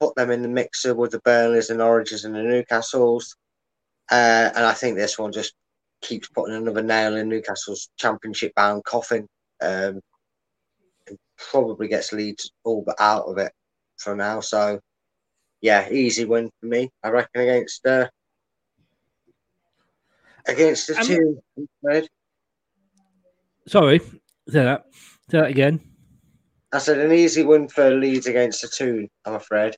[0.00, 3.34] put them in the mixer with the Burnleys and Oranges and the Newcastles.
[4.10, 5.54] Uh, and I think this one just
[6.00, 9.26] keeps putting another nail in Newcastle's championship bound coffin.
[9.60, 10.00] Um,
[11.36, 13.52] probably gets Leeds all but out of it
[13.98, 14.40] for now.
[14.40, 14.80] So,
[15.60, 16.90] yeah, easy win for me.
[17.02, 18.08] I reckon against uh,
[20.46, 22.08] against the Um, two.
[23.66, 24.84] Sorry, say that.
[25.30, 25.80] Say that again.
[26.72, 29.08] I said an easy win for Leeds against the two.
[29.24, 29.76] I'm afraid.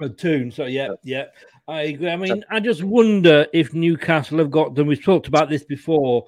[0.00, 0.50] A tune.
[0.50, 1.26] So yeah, yeah.
[1.68, 2.10] I agree.
[2.10, 4.88] I mean, I just wonder if Newcastle have got them.
[4.88, 6.26] We've talked about this before,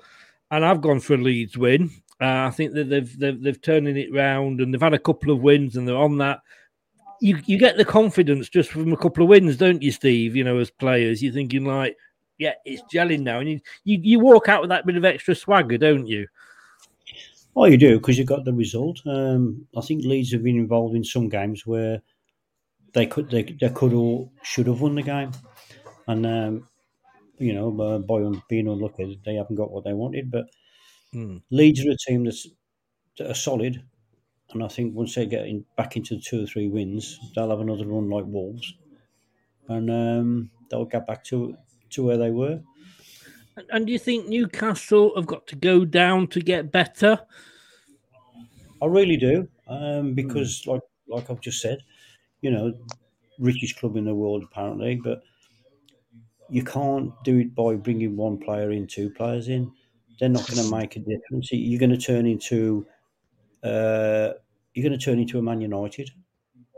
[0.51, 1.91] and I've gone for a Leeds win.
[2.21, 5.33] Uh, I think that they've they've they've turning it round, and they've had a couple
[5.33, 6.41] of wins, and they're on that.
[7.21, 10.37] You you get the confidence just from a couple of wins, don't you, Steve?
[10.37, 11.97] You know, as players, you're thinking like,
[12.39, 15.35] yeah, it's gelling now, and you you, you walk out with that bit of extra
[15.35, 16.29] swagger, don't you?
[17.57, 19.01] Oh, you do because you've got the result.
[19.07, 22.01] Um, I think Leeds have been involved in some games where
[22.95, 25.33] they could they, they could or should have won the game,
[26.09, 26.69] and um,
[27.39, 30.31] you know by, by being unlucky they haven't got what they wanted.
[30.31, 30.47] But
[31.13, 31.39] Hmm.
[31.51, 32.49] Leeds are a team that's
[33.19, 33.85] that are solid,
[34.53, 37.61] and I think once they get in, back into two or three wins, they'll have
[37.61, 38.75] another run like Wolves,
[39.69, 41.57] and um, they'll get back to
[41.91, 42.63] to where they were.
[43.57, 47.27] And, and do you think Newcastle have got to go down to get better?
[48.81, 51.83] I really do, um, because like like I've just said,
[52.43, 52.75] you know,
[53.39, 55.23] richest club in the world apparently, but
[56.49, 59.73] you can't do it by bringing one player in, two players in.
[60.19, 61.51] They're not going to make a difference.
[61.53, 62.87] You're going to turn into
[63.63, 64.35] uh,
[64.75, 66.11] you're going to turn into a Man United.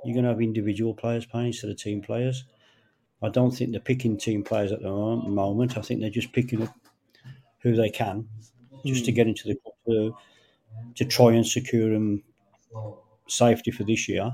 [0.05, 2.45] You're going to have individual players playing instead of team players.
[3.23, 5.79] I don't think they're picking team players at the moment.
[5.79, 6.77] I think they're just picking up
[7.61, 8.29] who they can
[8.87, 9.15] just to Hmm.
[9.15, 10.17] get into the club to,
[10.97, 12.25] to try and secure them
[13.29, 14.33] safety for this year.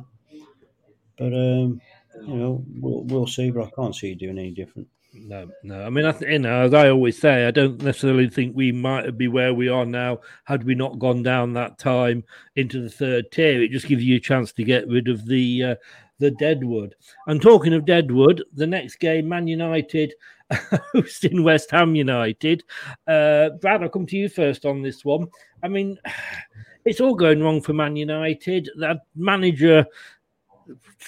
[1.20, 1.80] But um,
[2.26, 3.50] you know, we'll, we'll see.
[3.50, 4.88] But I can't see it doing any different.
[5.12, 5.82] No, no.
[5.84, 8.72] I mean, I th- you know, as I always say, I don't necessarily think we
[8.72, 12.24] might be where we are now had we not gone down that time
[12.56, 13.62] into the third tier.
[13.62, 15.74] It just gives you a chance to get rid of the uh,
[16.20, 16.94] the deadwood.
[17.26, 20.14] And talking of deadwood, the next game, Man United
[20.94, 22.64] hosting West Ham United.
[23.06, 25.28] Uh, Brad, I'll come to you first on this one.
[25.62, 25.98] I mean,
[26.84, 28.70] it's all going wrong for Man United.
[28.78, 29.84] That manager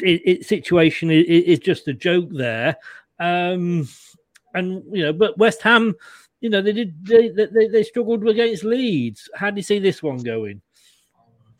[0.00, 2.76] it, it situation is, just a joke there.
[3.18, 3.88] Um,
[4.54, 5.94] and you know, but West Ham,
[6.40, 9.28] you know, they did they they, they struggled against Leeds.
[9.34, 10.60] How do you see this one going?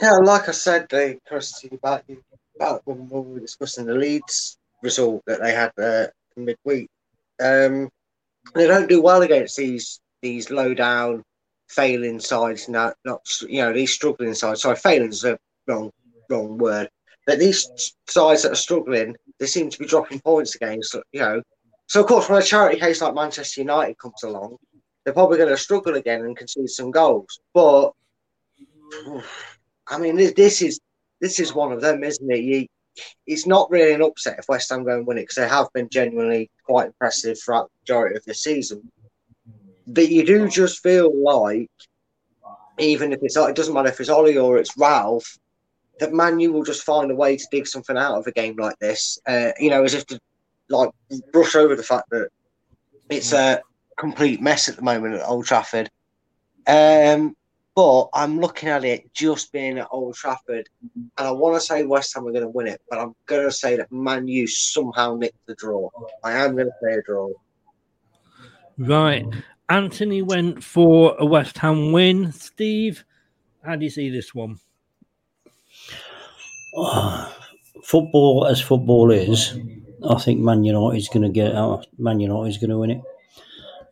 [0.00, 2.04] Yeah, like I said, they Kirsty, about
[2.56, 6.88] about when we were discussing the Leeds result that they had uh, midweek.
[7.40, 7.88] Um,
[8.54, 11.22] they don't do well against these these low down,
[11.68, 12.68] failing sides.
[12.68, 14.62] Not not you know these struggling sides.
[14.62, 15.90] Sorry, failing is a wrong
[16.28, 16.88] wrong word.
[17.26, 20.94] But these sides that are struggling, they seem to be dropping points against.
[21.12, 21.42] You know,
[21.87, 24.56] so of course when a charity case like Manchester United comes along,
[25.04, 27.40] they're probably going to struggle again and concede some goals.
[27.54, 27.92] But
[29.88, 30.80] I mean, this, this is
[31.20, 32.40] this is one of them, isn't it?
[32.40, 32.66] You,
[33.26, 35.68] it's not really an upset if West Ham go and win it because they have
[35.72, 38.90] been genuinely quite impressive throughout the majority of the season.
[39.87, 41.70] But you do just feel like,
[42.78, 45.38] even if it's it doesn't matter if it's Ollie or it's Ralph,
[46.02, 48.56] that Man U will just find a way to dig something out of a game
[48.56, 49.20] like this.
[49.24, 50.18] Uh, you know, as if to
[50.68, 50.90] like
[51.32, 52.28] brush over the fact that
[53.08, 53.60] it's a
[53.96, 55.88] complete mess at the moment at Old Trafford.
[56.66, 57.36] Um,
[57.76, 61.84] but I'm looking at it just being at Old Trafford, and I want to say
[61.84, 64.48] West Ham are going to win it, but I'm going to say that Man U
[64.48, 65.88] somehow nicked the draw.
[66.24, 67.28] I am going to say a draw.
[68.76, 69.24] Right,
[69.68, 72.32] Anthony went for a West Ham win.
[72.32, 73.04] Steve,
[73.62, 74.58] how do you see this one?
[77.85, 79.58] football as football is,
[80.08, 81.87] I think Man United's going to get out.
[81.98, 83.02] Man United's going to win it.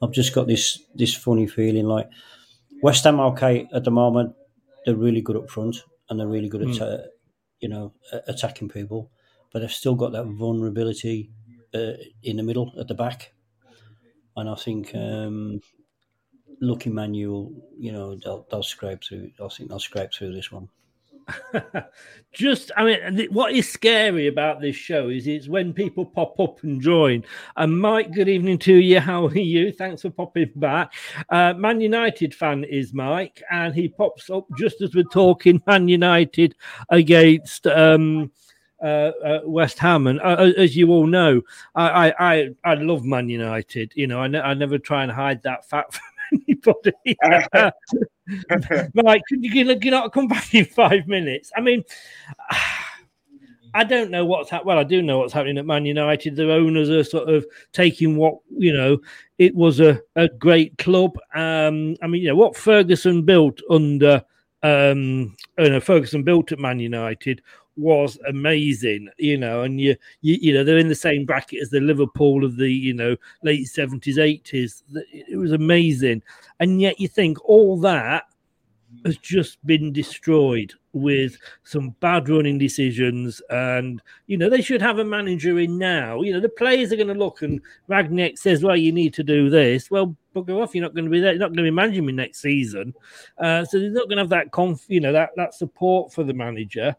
[0.02, 2.08] I've just got this this funny feeling like
[2.82, 3.20] West Ham.
[3.20, 4.34] Okay, at the moment
[4.84, 6.98] they're really good up front and they're really good at uh,
[7.60, 7.92] you know
[8.26, 9.10] attacking people,
[9.52, 11.30] but they've still got that vulnerability
[11.74, 13.32] uh, in the middle at the back.
[14.36, 15.61] And I think um,
[16.61, 19.30] looking Man U, will, you know, they'll, they'll scrape through.
[19.42, 20.68] I think they'll scrape through this one.
[22.33, 26.62] Just, I mean, what is scary about this show is it's when people pop up
[26.62, 27.24] and join.
[27.57, 29.01] And Mike, good evening to you.
[29.11, 29.72] How are you?
[29.72, 30.93] Thanks for popping back.
[31.28, 35.89] Uh, Man United fan is Mike, and he pops up just as we're talking Man
[35.89, 36.55] United
[36.89, 38.31] against um,
[38.83, 41.43] uh, uh, West Ham, and uh, as you all know,
[41.74, 43.93] I, I I I love Man United.
[43.95, 47.16] You know, I, ne- I never try and hide that fact from anybody.
[48.95, 51.51] Mike, could you, can you not come back in five minutes?
[51.57, 51.85] I mean.
[53.74, 54.66] I don't know what's happening.
[54.66, 56.37] Well, I do know what's happening at Man United.
[56.37, 58.99] The owners are sort of taking what you know.
[59.39, 61.16] It was a, a great club.
[61.35, 64.22] Um, I mean, you know what Ferguson built under,
[64.62, 67.43] um, you know, Ferguson built at Man United
[67.76, 69.08] was amazing.
[69.18, 72.44] You know, and you, you you know they're in the same bracket as the Liverpool
[72.44, 74.82] of the you know late seventies, eighties.
[75.12, 76.22] It was amazing,
[76.58, 78.24] and yet you think all that
[79.04, 83.40] has just been destroyed with some bad running decisions.
[83.50, 86.22] And, you know, they should have a manager in now.
[86.22, 89.22] You know, the players are going to look and Rangnick says, well, you need to
[89.22, 89.90] do this.
[89.90, 90.74] Well, bugger off.
[90.74, 91.32] You're not going to be there.
[91.32, 92.92] You're not going to be managing me next season.
[93.38, 96.24] Uh, so they're not going to have that, conf- you know, that, that support for
[96.24, 96.94] the manager.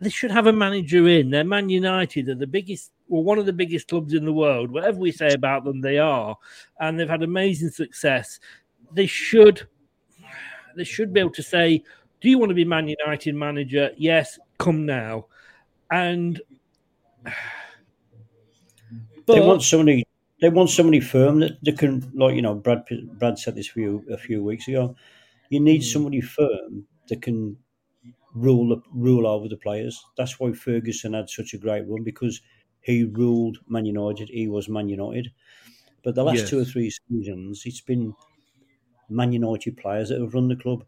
[0.00, 1.30] They should have a manager in.
[1.30, 2.26] They're Man United.
[2.26, 4.70] They're the biggest, well, one of the biggest clubs in the world.
[4.70, 6.36] Whatever we say about them, they are.
[6.78, 8.38] And they've had amazing success.
[8.92, 9.66] They should
[10.78, 11.82] they should be able to say,
[12.20, 13.90] "Do you want to be Man United manager?
[13.96, 15.26] Yes, come now."
[15.90, 16.40] And
[17.24, 17.34] but,
[19.34, 20.06] they want somebody.
[20.40, 22.84] They want somebody firm that, that can, like you know, Brad.
[23.18, 24.94] Brad said this a few a few weeks ago.
[25.50, 25.92] You need mm.
[25.92, 27.56] somebody firm that can
[28.38, 30.02] rule rule over the players.
[30.16, 32.40] That's why Ferguson had such a great run because
[32.80, 34.28] he ruled Man United.
[34.28, 35.30] He was Man United.
[36.04, 36.50] But the last yes.
[36.50, 38.14] two or three seasons, it's been
[39.08, 40.84] Man United players that have run the club.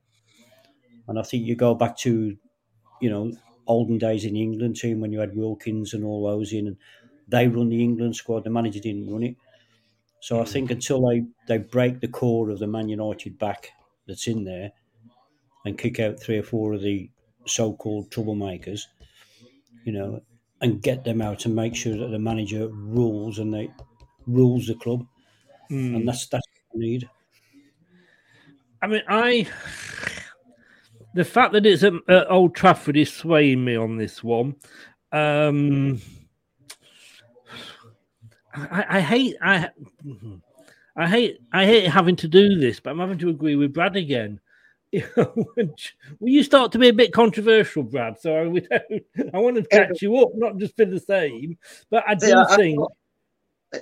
[1.09, 2.37] And I think you go back to,
[3.01, 3.33] you know,
[3.67, 6.77] olden days in the England team when you had Wilkins and all those in, and
[7.29, 8.45] they run the England squad.
[8.45, 9.37] The manager didn't run it.
[10.21, 10.53] So I mm-hmm.
[10.53, 13.71] think until they, they break the core of the Man United back
[14.07, 14.73] that's in there
[15.65, 17.11] and kick out three or four of the
[17.47, 18.83] so called troublemakers,
[19.85, 20.21] you know,
[20.61, 23.71] and get them out and make sure that the manager rules and they
[24.27, 25.07] rules the club.
[25.71, 25.97] Mm.
[25.97, 27.09] And that's that's what we need.
[28.83, 29.47] I mean, I
[31.15, 34.55] the fact that it's at, at Old Trafford is swaying me on this one.
[35.13, 36.01] Um,
[38.55, 39.71] I, I, hate I
[40.97, 43.97] I hate I hate having to do this, but I'm having to agree with Brad
[43.97, 44.41] again.
[45.17, 48.21] will you start to be a bit controversial, Brad?
[48.21, 49.01] So I,
[49.35, 51.59] I want to catch you up, not just for the same,
[51.91, 52.81] but I do yeah, think.
[53.73, 53.79] I,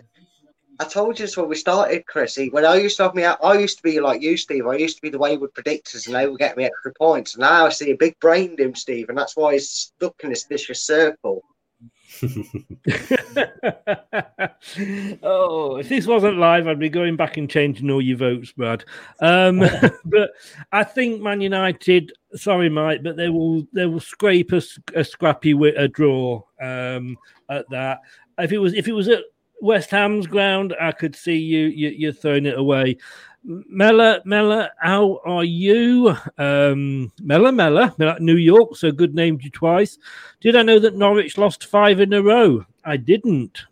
[0.81, 2.51] I told you this when we started, Chrissy.
[2.51, 4.67] When I used to have me out, I used to be like you, Steve.
[4.67, 7.35] I used to be the wayward predictors, and they would get me extra points.
[7.35, 10.15] And Now I see a big brain in him, Steve, and that's why he's stuck
[10.23, 11.43] in this vicious circle.
[15.23, 18.85] Oh, if this wasn't live, I'd be going back and changing all your votes, Brad.
[19.21, 19.59] Um,
[20.05, 20.31] but
[20.73, 22.13] I think Man United.
[22.35, 24.63] Sorry, Mike, but they will they will scrape a,
[24.95, 27.17] a scrappy with a draw um,
[27.49, 28.01] at that.
[28.39, 29.25] If it was if it was at
[29.61, 32.97] West Ham's ground, I could see you, you you're throwing it away.
[33.45, 36.15] Mella, Mella, how are you?
[36.37, 39.99] Um, Mella, Mella, New York, so good named you twice.
[40.41, 42.65] Did I know that Norwich lost five in a row?
[42.85, 43.65] I didn't.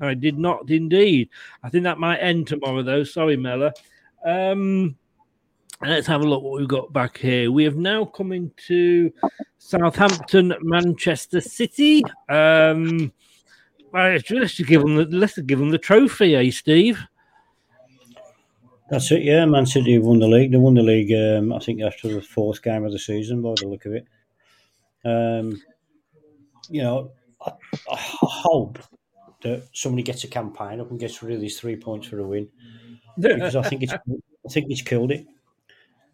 [0.00, 1.30] I did not indeed.
[1.62, 3.04] I think that might end tomorrow, though.
[3.04, 3.72] Sorry, Mella.
[4.24, 4.96] Um,
[5.80, 7.50] let's have a look what we've got back here.
[7.50, 9.12] We have now come into
[9.58, 12.02] Southampton, Manchester City.
[12.28, 13.12] Um,
[13.92, 17.00] let's give them the let's give them the trophy, eh, Steve?
[18.90, 19.22] That's it.
[19.22, 20.52] Yeah, Man City won the league.
[20.52, 21.12] They won the league.
[21.12, 24.06] Um, I think after the fourth game of the season, by the look of it.
[25.04, 25.62] Um,
[26.68, 27.12] you know,
[27.44, 27.52] I,
[27.90, 28.78] I hope
[29.42, 32.24] that somebody gets a campaign up and gets rid of these three points for a
[32.24, 32.48] win
[33.16, 35.26] because I think it's I think it's killed it.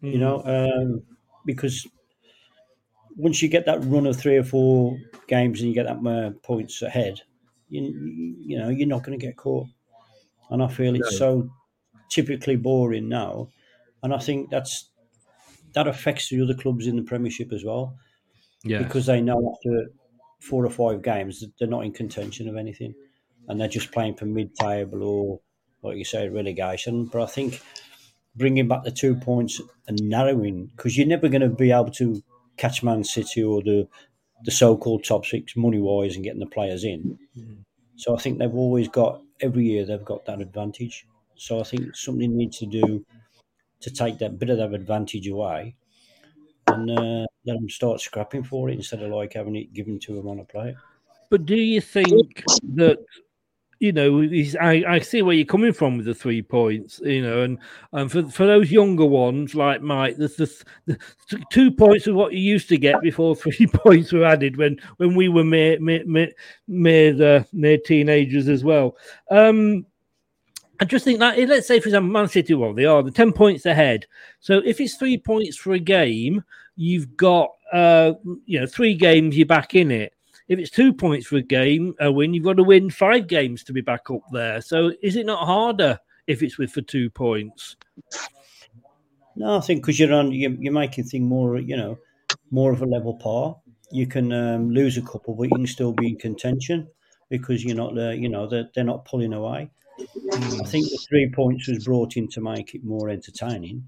[0.01, 0.49] You know, hmm.
[0.49, 1.03] um,
[1.45, 1.87] because
[3.15, 4.97] once you get that run of three or four
[5.27, 7.21] games and you get that uh, points ahead,
[7.69, 9.67] you, you know, you're not going to get caught.
[10.49, 11.49] And I feel it's so
[12.11, 13.47] typically boring now.
[14.03, 14.89] And I think that's
[15.73, 17.95] that affects the other clubs in the Premiership as well.
[18.63, 18.83] Yeah.
[18.83, 19.91] Because they know after
[20.39, 22.93] four or five games they're not in contention of anything.
[23.47, 25.39] And they're just playing for mid table or,
[25.81, 27.05] like you say, relegation.
[27.05, 27.61] But I think
[28.35, 32.21] bringing back the two points and narrowing, because you're never going to be able to
[32.57, 33.87] catch Man City or the
[34.43, 37.19] the so-called top six money-wise and getting the players in.
[37.37, 37.57] Mm.
[37.95, 41.05] So I think they've always got every year they've got that advantage.
[41.41, 43.03] So I think something needs to do
[43.79, 45.73] to take that bit of that advantage away
[46.67, 50.13] and uh, let them start scrapping for it instead of like having it given to
[50.13, 50.75] them on a plate.
[51.31, 52.43] But do you think
[52.75, 52.99] that
[53.79, 54.21] you know,
[54.61, 57.57] I, I see where you're coming from with the three points, you know, and,
[57.93, 60.99] and for, for those younger ones like Mike, there's the, the
[61.49, 65.15] two points of what you used to get before three points were added when when
[65.15, 66.31] we were mere mere mere,
[66.67, 68.95] mere, uh, mere teenagers as well.
[69.31, 69.87] Um,
[70.81, 73.31] I just think that let's say, for example, Man City, well, they are the ten
[73.31, 74.07] points ahead.
[74.39, 76.43] So if it's three points for a game,
[76.75, 78.13] you've got uh,
[78.45, 80.13] you know three games, you're back in it
[80.51, 83.63] if it's two points for a game, a win, you've got to win five games
[83.63, 84.59] to be back up there.
[84.59, 87.77] So is it not harder if it's with for two points?
[89.37, 91.97] No, I think because you're on, you're, you're, making things more, you know,
[92.51, 93.55] more of a level par.
[93.93, 96.85] You can um, lose a couple, but you can still be in contention
[97.29, 99.71] because you're not, uh, you know, they're, they're not pulling away.
[99.99, 103.87] I think the three points was brought in to make it more entertaining.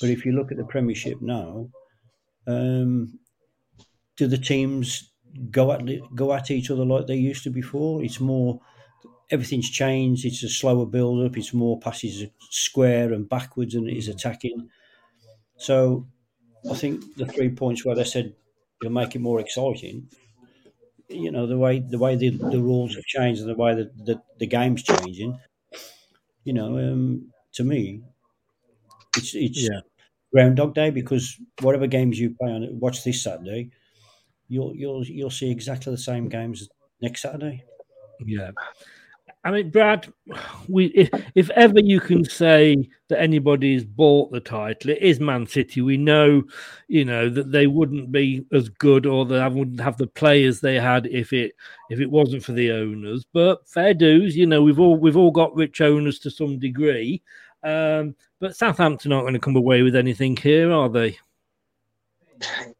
[0.00, 1.70] But if you look at the Premiership now,
[2.46, 3.18] um,
[4.16, 5.12] do the teams
[5.50, 5.82] go at
[6.14, 8.02] go at each other like they used to before.
[8.04, 8.60] It's more
[9.30, 10.24] everything's changed.
[10.26, 11.36] It's a slower build up.
[11.38, 14.70] It's more passes square and backwards and it is attacking.
[15.58, 16.06] So
[16.70, 18.34] I think the three points where they said
[18.82, 20.10] it'll make it more exciting.
[21.12, 23.96] You know the way the way the, the rules have changed and the way that
[24.06, 25.38] the, the game's changing.
[26.44, 28.02] You know, um, to me,
[29.16, 29.80] it's it's yeah.
[30.32, 33.70] Groundhog Day because whatever games you play on, watch this Saturday
[34.48, 36.68] you'll you'll you'll see exactly the same games
[37.02, 37.64] next Saturday.
[38.24, 38.52] Yeah.
[39.44, 40.12] I mean, Brad,
[40.68, 45.46] we if, if ever you can say that anybody's bought the title, it is Man
[45.46, 45.80] City.
[45.80, 46.44] We know,
[46.86, 50.76] you know, that they wouldn't be as good or they wouldn't have the players they
[50.78, 51.52] had if it
[51.90, 53.24] if it wasn't for the owners.
[53.32, 57.20] But fair dues, you know, we've all we've all got rich owners to some degree.
[57.64, 61.18] Um, but Southampton aren't going to come away with anything here, are they?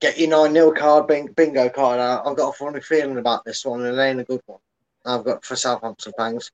[0.00, 2.00] get your 9 0 card, bingo card.
[2.00, 4.58] I've got a funny feeling about this one, and it ain't a good one.
[5.04, 6.50] I've got for Southampton fans.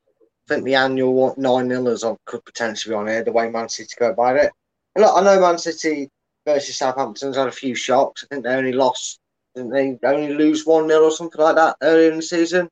[0.48, 3.94] I think the annual 9 0ers could potentially be on here, the way Man City
[3.98, 4.50] go about it.
[4.94, 6.10] And look, I know Man City
[6.46, 8.24] versus Southampton's had a few shocks.
[8.24, 9.20] I think they only lost,
[9.54, 12.68] didn't they only lose 1 0 or something like that earlier in the season?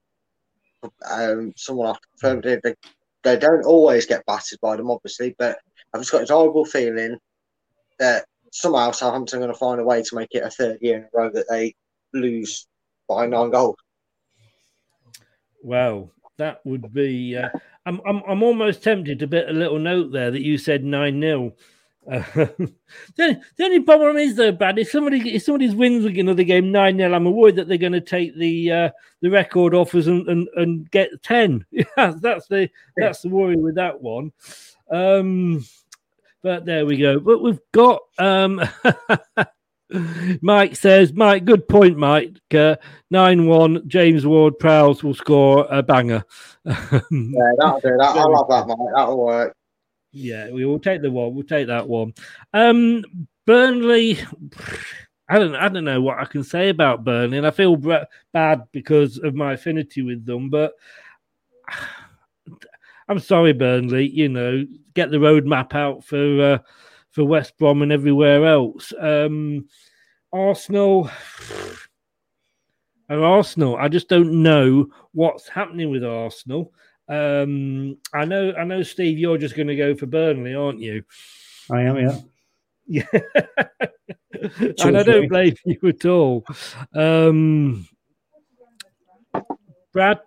[1.11, 2.62] Um, someone after confirmed it.
[2.62, 2.74] They,
[3.22, 5.59] they don't always get battered by them, obviously, but
[5.93, 7.18] I've just got this horrible feeling
[7.99, 10.97] that somehow Southampton are going to find a way to make it a third year
[10.97, 11.74] in a row that they
[12.12, 12.66] lose
[13.09, 13.77] by nine goals.
[15.66, 17.36] Well, that would be.
[17.36, 17.48] Uh,
[17.86, 21.20] I'm, I'm I'm almost tempted to put a little note there that you said nine
[21.20, 21.54] 0
[22.08, 22.22] uh,
[23.16, 26.70] the, the, only problem is though, Brad, if somebody if somebody's wins with another game
[26.70, 28.90] nine 0 I'm worried that they're going to take the uh,
[29.22, 31.66] the record offers and, and, and get ten.
[31.72, 34.30] Yeah, that's the that's the worry with that one.
[34.88, 35.64] Um,
[36.44, 37.18] but there we go.
[37.18, 38.62] But we've got um
[40.43, 42.39] Mike says, Mike, good point, Mike.
[42.53, 42.76] Uh,
[43.11, 46.24] 9 1, James Ward Prowse will score a banger.
[46.64, 46.72] yeah,
[47.11, 48.16] that'll do that.
[48.16, 48.78] I love that, Mike.
[48.95, 49.57] That'll work.
[50.12, 51.34] Yeah, we will take the one.
[51.34, 52.14] We'll take that one.
[52.53, 53.05] Um,
[53.47, 54.18] Burnley,
[55.28, 57.76] I don't, I don't know what I can say about Burnley, and I feel
[58.32, 60.72] bad because of my affinity with them, but
[63.09, 64.09] I'm sorry, Burnley.
[64.09, 66.59] You know, get the roadmap out for uh,
[67.16, 68.92] for West Brom and everywhere else.
[69.00, 69.68] Um,
[70.34, 71.10] Arsenal
[73.08, 73.76] are Arsenal.
[73.76, 76.74] I just don't know what's happening with Arsenal.
[77.08, 79.18] Um, I know, I know, Steve.
[79.18, 81.04] You're just going to go for Burnley, aren't you?
[81.70, 82.18] I am, yeah.
[82.88, 83.02] Yeah,
[84.84, 86.44] and I don't blame you at all.
[86.94, 87.88] Um,
[89.92, 90.20] Brad,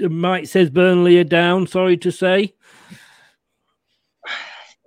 [0.00, 1.68] Mike says Burnley are down.
[1.68, 2.52] Sorry to say.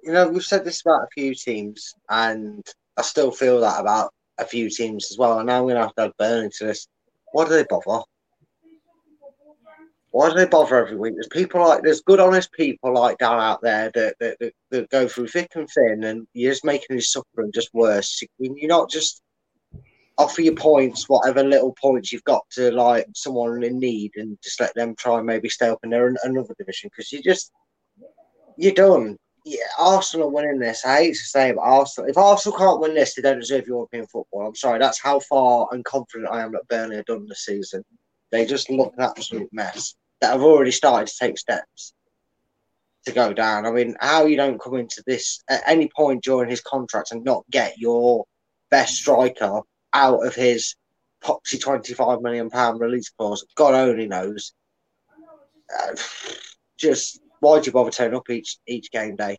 [0.10, 2.66] You know, we've said this about a few teams, and
[2.98, 5.38] I still feel that about a few teams as well.
[5.38, 6.88] And now I'm going to have to add Burnley to this.
[7.32, 8.04] Why do they bother?
[10.10, 11.14] Why do they bother every week?
[11.14, 14.90] There's people like there's good, honest people like down out there that that, that, that
[14.90, 18.20] go through thick and thin, and you're just making his suffering just worse.
[18.40, 19.22] You're not just
[20.18, 24.60] offer your points, whatever little points you've got to like someone in need, and just
[24.60, 27.52] let them try and maybe stay up in their another division because you just
[28.58, 29.16] you're done.
[29.46, 30.86] Yeah, Arsenal winning this.
[30.86, 32.10] I hate to say, but Arsenal.
[32.10, 34.48] If Arsenal can't win this, they don't deserve European football.
[34.48, 34.80] I'm sorry.
[34.80, 37.84] That's how far and confident I am that Burnley have done this season.
[38.32, 39.96] They just look an absolute mess.
[40.22, 41.94] That have already started to take steps
[43.06, 43.66] to go down.
[43.66, 47.24] I mean, how you don't come into this at any point during his contract and
[47.24, 48.26] not get your
[48.70, 49.62] best striker
[49.94, 50.76] out of his
[51.24, 53.46] poxy twenty-five million pound release clause.
[53.56, 54.54] God only knows.
[55.74, 55.96] Uh,
[56.78, 59.38] just why'd you bother turning up each each game day?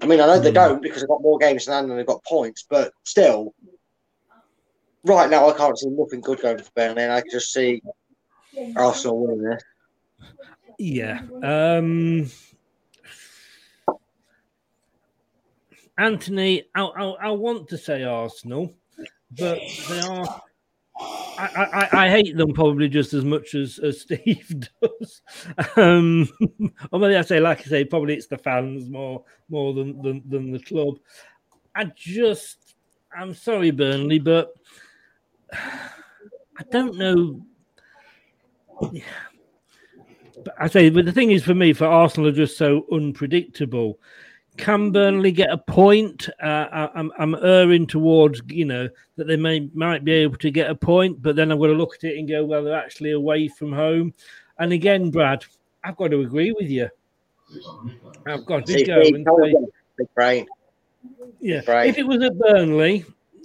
[0.00, 0.42] I mean, I know mm.
[0.42, 0.54] they hmm.
[0.54, 3.54] don't because they've got more games than and they've got points, but still,
[5.04, 7.82] right now I can't see nothing good going for Burnley, and I just see
[8.76, 9.62] Arsenal winning this.
[10.78, 11.20] Yeah.
[11.42, 12.30] Um,
[15.98, 18.72] Anthony, I, I, I want to say Arsenal,
[19.30, 19.58] but
[19.88, 20.42] they are.
[21.38, 25.22] I, I, I hate them probably just as much as, as Steve does.
[25.76, 26.28] Um,
[26.92, 30.52] maybe I say, like I say, probably it's the fans more more than, than, than
[30.52, 30.98] the club.
[31.74, 32.74] I just,
[33.16, 34.52] I'm sorry, Burnley, but
[35.52, 37.46] I don't know.
[40.44, 44.00] But I say, but the thing is, for me, for Arsenal are just so unpredictable.
[44.58, 46.28] Can Burnley get a point?
[46.42, 50.50] Uh, I, I'm I'm erring towards you know that they may might be able to
[50.50, 52.74] get a point, but then I'm going to look at it and go, well, they're
[52.74, 54.12] actually away from home.
[54.58, 55.44] And again, Brad,
[55.82, 56.88] I've got to agree with you.
[58.26, 59.26] I've got to go and
[59.98, 60.46] say, brain.
[61.40, 61.60] yeah.
[61.66, 61.88] Right.
[61.88, 63.04] If it was at Burnley,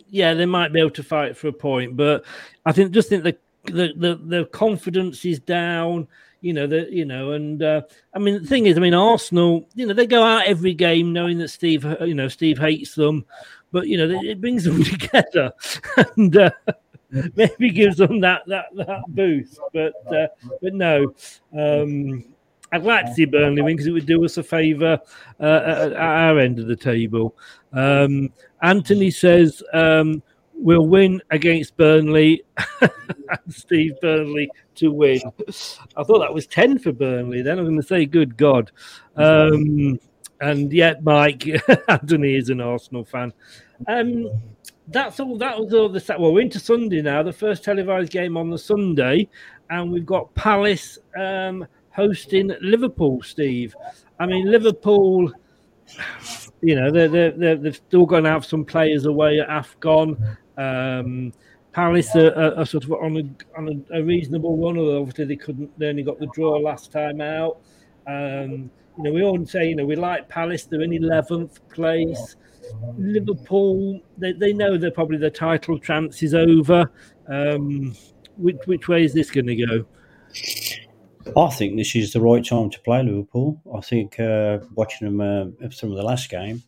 [0.09, 1.95] yeah, they might be able to fight for a point.
[1.95, 2.25] But
[2.65, 6.07] I think just think the the the, the confidence is down.
[6.47, 7.81] You know that you know, and uh,
[8.13, 11.11] I mean the thing is, I mean Arsenal, you know, they go out every game
[11.11, 13.25] knowing that Steve, uh, you know, Steve hates them,
[13.73, 15.51] but you know it brings them together
[16.15, 16.51] and uh,
[17.35, 19.59] maybe gives them that that that boost.
[19.73, 20.27] But uh,
[20.61, 21.13] but no.
[21.51, 22.23] Um,
[22.71, 24.99] I'd like to see Burnley win because it would do us a favour
[25.39, 27.35] uh, at, at our end of the table.
[27.71, 28.31] Um,
[28.61, 30.21] Anthony says um,
[30.57, 32.43] we'll win against Burnley.
[33.49, 35.21] Steve Burnley to win.
[35.95, 37.41] I thought that was ten for Burnley.
[37.41, 38.71] Then I'm going to say, good God.
[39.15, 39.99] Um,
[40.41, 41.47] and yet, Mike
[41.87, 43.33] Anthony is an Arsenal fan.
[43.87, 44.29] Um,
[44.87, 45.37] that's all.
[45.37, 45.99] That was all the.
[45.99, 46.19] set.
[46.19, 47.23] Well, we're into Sunday now.
[47.23, 49.27] The first televised game on the Sunday,
[49.69, 50.97] and we've got Palace.
[51.19, 53.75] Um, hosting Liverpool, Steve.
[54.19, 55.31] I mean, Liverpool,
[56.61, 60.37] you know, they're, they're, they're, they've still going to have some players away at AFCON.
[60.57, 61.33] Um,
[61.71, 65.25] Palace are, are, are, sort of on a, on a, a, reasonable run, although obviously
[65.25, 67.59] they couldn't, they only got the draw last time out.
[68.07, 72.35] Um, you know, we all say, you know, we like Palace, they're in 11th place.
[72.97, 76.89] Liverpool, they, they know they're probably the title chance is over.
[77.27, 77.95] Um,
[78.37, 79.85] which, which way is this going to go?
[81.35, 83.61] I think this is the right time to play Liverpool.
[83.75, 85.21] I think uh, watching them
[85.61, 86.63] uh, some of the last game,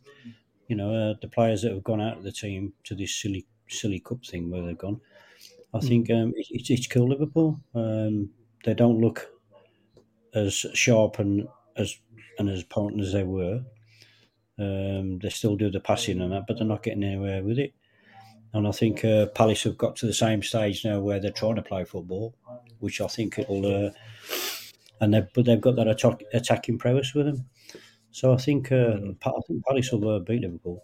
[0.68, 3.46] you know, uh, the players that have gone out of the team to this silly
[3.70, 5.00] silly cup thing where they've gone,
[5.72, 7.60] I think um, it, it's, it's killed Liverpool.
[7.74, 8.30] Um,
[8.64, 9.30] they don't look
[10.34, 11.98] as sharp and as
[12.38, 13.64] and as potent as they were.
[14.58, 17.72] Um, they still do the passing and that, but they're not getting anywhere with it.
[18.52, 21.54] And I think uh, Palace have got to the same stage now where they're trying
[21.56, 22.34] to play football,
[22.80, 23.86] which I think it'll.
[23.86, 23.90] Uh,
[25.00, 27.48] and they but they've got that attack, attacking prowess with them.
[28.10, 30.82] So I think uh, I think Palace will uh, beat Liverpool.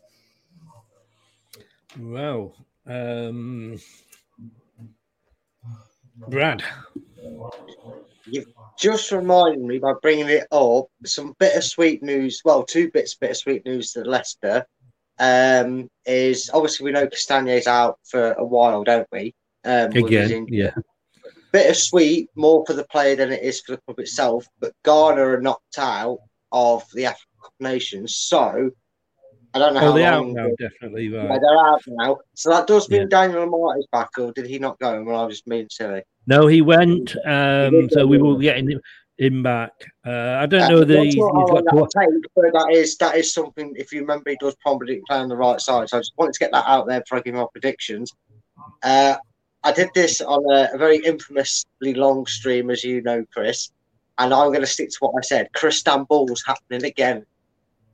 [1.98, 2.54] Wow,
[2.86, 3.78] um,
[6.28, 6.62] Brad.
[8.28, 8.46] You've
[8.78, 12.42] just reminded me by bringing it up some bittersweet news.
[12.44, 14.66] Well, two bits of bittersweet news to Leicester.
[15.18, 19.34] Um, is obviously we know Castagne's out for a while, don't we?
[19.64, 20.74] Um, Again, yeah.
[21.52, 24.46] Bittersweet, more for the player than it is for the club itself.
[24.60, 26.18] But Ghana are knocked out
[26.52, 28.70] of the African Cup Nations, so
[29.56, 30.38] I don't know Oh, how they're long.
[30.38, 31.08] out now, definitely.
[31.08, 31.24] Right.
[31.30, 32.18] Yeah, they're out now.
[32.34, 35.02] So that does mean Daniel Amartey's back, or did he not go?
[35.02, 36.02] Well, I was just being silly.
[36.26, 37.16] No, he went.
[37.24, 38.80] Um, so we will be getting him,
[39.16, 39.72] him back.
[40.06, 42.98] Uh, I don't know that he's, sure he's how got that'll take, but that is
[42.98, 43.72] that is something.
[43.78, 45.88] If you remember, he does probably play on the right side.
[45.88, 48.12] So I just wanted to get that out there before I give my predictions.
[48.82, 49.16] Uh,
[49.64, 53.70] I did this on a, a very infamously long stream, as you know, Chris,
[54.18, 55.48] and I'm going to stick to what I said.
[56.08, 57.24] Ball's happening again,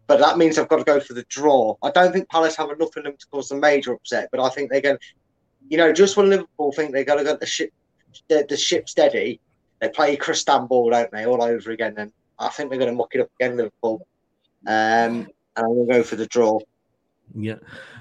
[0.07, 1.76] but that means I've got to go for the draw.
[1.82, 4.48] I don't think Palace have enough in them to cause a major upset, but I
[4.48, 4.98] think they're going.
[5.68, 7.70] You know, just when Liverpool think they're going to get the ship,
[8.28, 9.40] the, the ship steady,
[9.80, 11.94] they play Ball, don't they, all over again?
[11.96, 14.07] And I think they're going to muck it up again, Liverpool.
[14.66, 16.59] Um, and I'm going to go for the draw.
[17.34, 17.57] Yeah.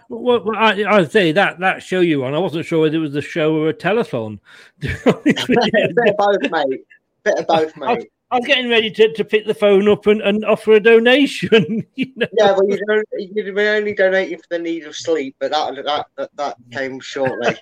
[0.10, 2.34] Well, well, I, I'd say that that show you on.
[2.34, 4.39] I wasn't sure whether it was a show or a telethon.
[4.82, 6.82] bit of both, mate.
[7.24, 8.12] Bit of both, mate.
[8.32, 11.86] I was getting ready to, to pick the phone up and, and offer a donation.
[11.96, 12.28] you know?
[12.40, 13.06] Yeah, well, you don't.
[13.18, 17.02] You were only donating for the need of sleep, but that that that, that came
[17.02, 17.58] shortly.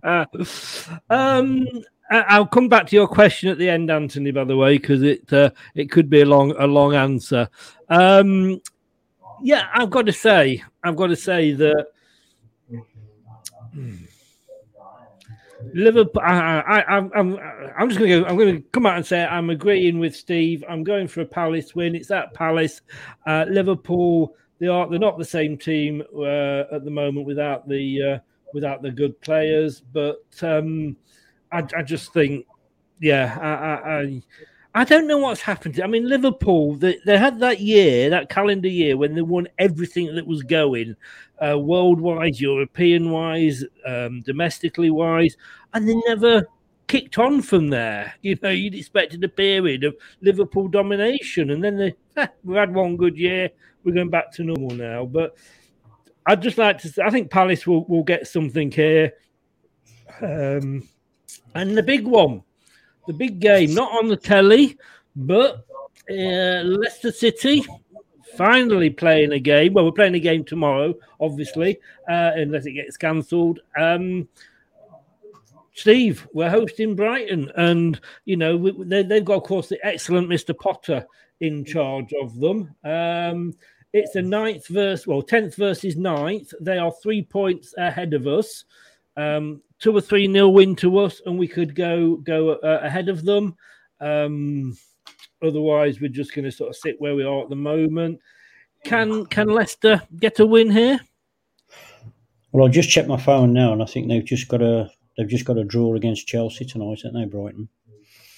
[1.10, 1.66] um,
[2.10, 4.32] I'll come back to your question at the end, Anthony.
[4.32, 7.48] By the way, because it uh, it could be a long a long answer.
[7.88, 8.60] Um,
[9.42, 11.86] yeah, I've got to say, I've got to say that
[15.74, 16.22] Liverpool.
[16.24, 17.38] I, I, I'm, I'm,
[17.78, 18.26] I'm just going to go.
[18.26, 20.64] I'm going to come out and say I'm agreeing with Steve.
[20.68, 21.94] I'm going for a Palace win.
[21.94, 22.80] It's at Palace.
[23.26, 24.34] Uh, Liverpool.
[24.58, 24.88] They are.
[24.88, 28.18] They're not the same team uh, at the moment without the uh,
[28.54, 29.80] without the good players.
[29.80, 30.96] But um,
[31.50, 32.46] I, I just think,
[33.00, 34.22] yeah, I, I, I
[34.74, 35.80] I don't know what's happened.
[35.82, 40.14] I mean, Liverpool, they, they had that year, that calendar year, when they won everything
[40.14, 40.96] that was going,
[41.42, 45.36] uh, European wise, um, domestically wise,
[45.74, 46.46] and they never
[46.86, 48.14] kicked on from there.
[48.22, 52.96] You know, you'd expected a period of Liverpool domination, and then they, eh, had one
[52.96, 53.50] good year,
[53.84, 55.04] we're going back to normal now.
[55.04, 55.36] But
[56.24, 59.12] I'd just like to, say, I think Palace will, will get something here.
[60.22, 60.88] Um,
[61.54, 62.42] and the big one,
[63.06, 64.76] the big game, not on the telly,
[65.16, 65.66] but
[66.10, 67.64] uh, Leicester City
[68.36, 69.74] finally playing a game.
[69.74, 71.78] Well, we're playing a game tomorrow, obviously,
[72.08, 73.60] uh, unless it gets cancelled.
[73.78, 74.28] Um,
[75.74, 80.54] Steve, we're hosting Brighton, and you know they, have got, of course, the excellent Mister
[80.54, 81.06] Potter
[81.40, 82.74] in charge of them.
[82.84, 83.54] Um,
[83.92, 86.52] it's the ninth verse, well, tenth versus ninth.
[86.60, 88.64] They are three points ahead of us.
[89.16, 93.08] Um, two or three nil win to us, and we could go go uh, ahead
[93.08, 93.54] of them.
[94.00, 94.76] Um,
[95.42, 98.20] otherwise, we're just going to sort of sit where we are at the moment.
[98.84, 101.00] Can can Leicester get a win here?
[102.52, 105.28] Well, I just checked my phone now, and I think they've just got a they've
[105.28, 107.68] just got a draw against Chelsea tonight, haven't they, Brighton?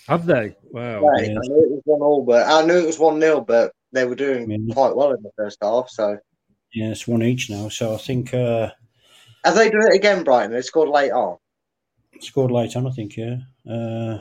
[0.09, 0.57] Have they?
[0.65, 1.07] Wow.
[1.07, 1.29] Right.
[1.29, 1.39] Yeah.
[1.39, 4.05] I knew it was one all, but I knew it was one nil, but they
[4.05, 4.75] were doing yeah.
[4.75, 5.89] quite well in the first half.
[5.89, 6.19] So
[6.73, 7.69] yeah, it's one each now.
[7.69, 8.33] So I think.
[8.33, 8.71] Uh,
[9.45, 10.53] Have they done it again, Brighton?
[10.53, 11.37] They scored late on.
[12.21, 13.17] Scored late on, I think.
[13.17, 13.37] Yeah.
[13.69, 14.19] Uh,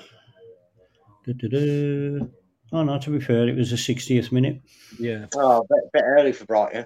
[1.28, 4.62] oh no, to be fair, it was the 60th minute.
[5.00, 5.26] Yeah.
[5.36, 6.86] Oh, a bit, bit early for Brighton.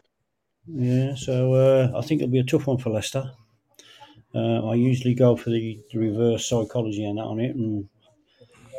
[0.68, 3.32] Yeah, so uh, I think it'll be a tough one for Leicester.
[4.36, 7.88] Uh, I usually go for the, the reverse psychology and that on it, and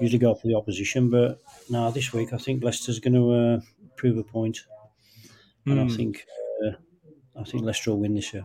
[0.01, 1.11] usually go for the opposition.
[1.11, 1.41] But
[1.71, 3.61] now this week, I think Leicester's going to uh,
[3.97, 4.33] prove a point.
[4.33, 4.61] point,
[5.67, 5.81] and mm.
[5.81, 5.97] I hmm.
[5.97, 6.25] think
[6.65, 8.45] uh, I think Leicester will win this year.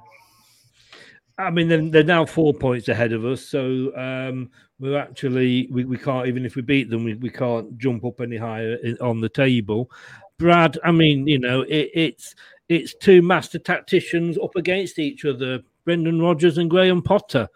[1.37, 5.97] I mean, they're, now four points ahead of us, so um, we're actually we, we
[5.97, 9.29] can't even if we beat them, we, we can't jump up any higher on the
[9.29, 9.89] table.
[10.37, 12.35] Brad, I mean, you know, it, it's
[12.69, 17.47] it's two master tacticians up against each other, Brendan Rodgers and Graham Potter.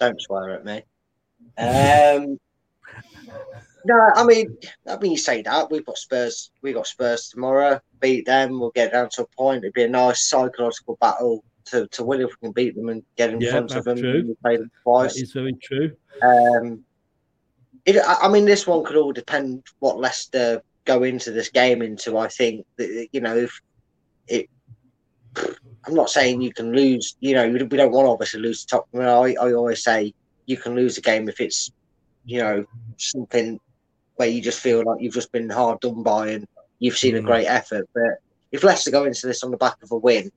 [0.00, 0.82] Don't swear at me.
[1.58, 2.40] Um,
[3.84, 4.56] no, I mean,
[4.88, 6.50] I mean, you say that we've got Spurs.
[6.60, 7.80] We got Spurs tomorrow.
[8.00, 9.62] Beat them, we'll get down to a point.
[9.62, 13.02] It'd be a nice psychological battle to, to win if we can beat them and
[13.16, 13.98] get in yeah, front of them.
[13.98, 14.24] True.
[14.26, 15.14] We play them twice.
[15.14, 15.96] That is very true.
[16.22, 16.84] Um,
[17.84, 22.18] it, I mean, this one could all depend what Leicester go into this game into.
[22.18, 23.60] I think that you know if
[24.28, 24.48] it.
[25.84, 27.16] I'm not saying you can lose.
[27.20, 28.88] You know, we don't want to obviously lose the top.
[28.94, 30.14] I, mean, I, I always say
[30.46, 31.72] you can lose a game if it's,
[32.24, 32.64] you know,
[32.98, 33.58] something
[34.16, 36.46] where you just feel like you've just been hard done by and
[36.78, 37.18] you've seen mm.
[37.18, 37.88] a great effort.
[37.94, 38.20] But
[38.52, 40.30] if Leicester go into this on the back of a win,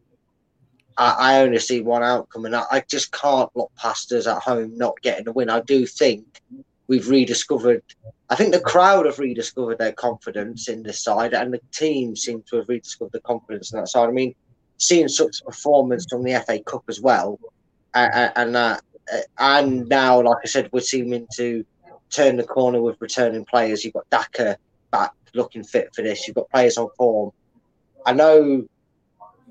[0.97, 4.41] I, I only see one outcome, and I, I, just can't look past us at
[4.41, 5.49] home not getting a win.
[5.49, 6.41] I do think
[6.87, 7.83] we've rediscovered.
[8.29, 12.43] I think the crowd have rediscovered their confidence in this side, and the team seem
[12.49, 14.09] to have rediscovered the confidence in that side.
[14.09, 14.35] I mean,
[14.77, 17.39] seeing such performance from the FA Cup as well,
[17.93, 18.79] and, and
[19.37, 21.65] and now, like I said, we're seeming to
[22.09, 23.83] turn the corner with returning players.
[23.83, 24.57] You've got Daka
[24.91, 26.27] back looking fit for this.
[26.27, 27.31] You've got players on form.
[28.05, 28.67] I know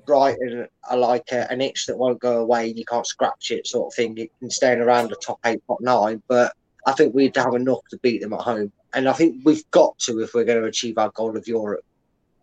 [0.05, 2.69] Brighton are like a, an itch that won't go away.
[2.69, 4.17] and You can't scratch it, sort of thing.
[4.17, 6.53] You staying around the top eight, top nine, but
[6.85, 8.71] I think we'd have enough to beat them at home.
[8.93, 11.83] And I think we've got to if we're going to achieve our goal of Europe.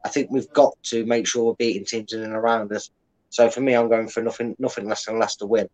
[0.05, 2.91] I think we've got to make sure we're beating teams in and around us.
[3.31, 5.69] So for me, I'm going for nothing, nothing less than Leicester win.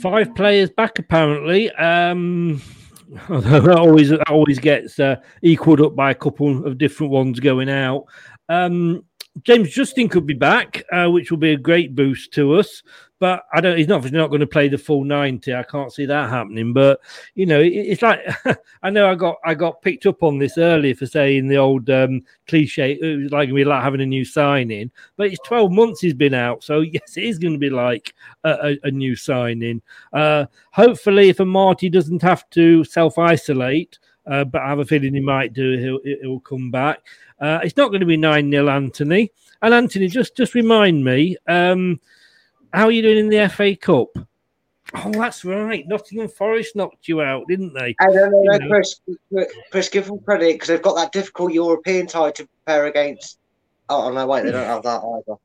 [0.00, 1.70] Five players back apparently.
[1.72, 2.60] Um,
[3.28, 8.06] that always always gets uh, equaled up by a couple of different ones going out.
[8.48, 9.04] Um,
[9.42, 12.82] James Justin could be back, uh, which will be a great boost to us.
[13.20, 13.78] But I don't.
[13.78, 14.02] He's not.
[14.02, 15.54] He's not going to play the full ninety.
[15.54, 16.72] I can't see that happening.
[16.72, 17.00] But
[17.34, 18.20] you know, it, it's like
[18.82, 21.88] I know I got I got picked up on this earlier for saying the old
[21.90, 22.98] um, cliche.
[23.00, 24.90] It was like we like having a new signing.
[25.16, 28.14] But it's twelve months he's been out, so yes, it is going to be like
[28.42, 29.80] a, a, a new signing.
[30.12, 33.98] Uh, hopefully, if Amartey doesn't have to self isolate.
[34.26, 35.78] Uh, but I have a feeling he might do.
[35.78, 37.00] He'll, he'll come back.
[37.40, 39.30] Uh, it's not going to be 9 0 Anthony.
[39.62, 42.00] And Anthony, just, just remind me, um,
[42.72, 44.08] how are you doing in the FA Cup?
[44.94, 45.86] Oh, that's right.
[45.88, 47.94] Nottingham Forest knocked you out, didn't they?
[48.00, 48.68] I don't know, know.
[48.68, 49.00] Chris,
[49.70, 53.38] Chris, give them credit because they've got that difficult European tie to prepare against.
[53.88, 55.36] Oh, no, wait, they don't have that either.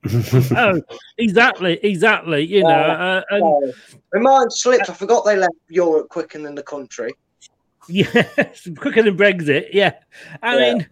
[0.56, 0.82] oh,
[1.18, 2.46] exactly, exactly.
[2.46, 3.74] You know, uh, and...
[4.14, 4.88] My mind slipped.
[4.88, 7.12] I forgot they left Europe quicker than the country.
[7.88, 9.68] Yes, quicker than Brexit.
[9.72, 9.94] Yeah,
[10.42, 10.74] I yeah.
[10.74, 10.88] mean,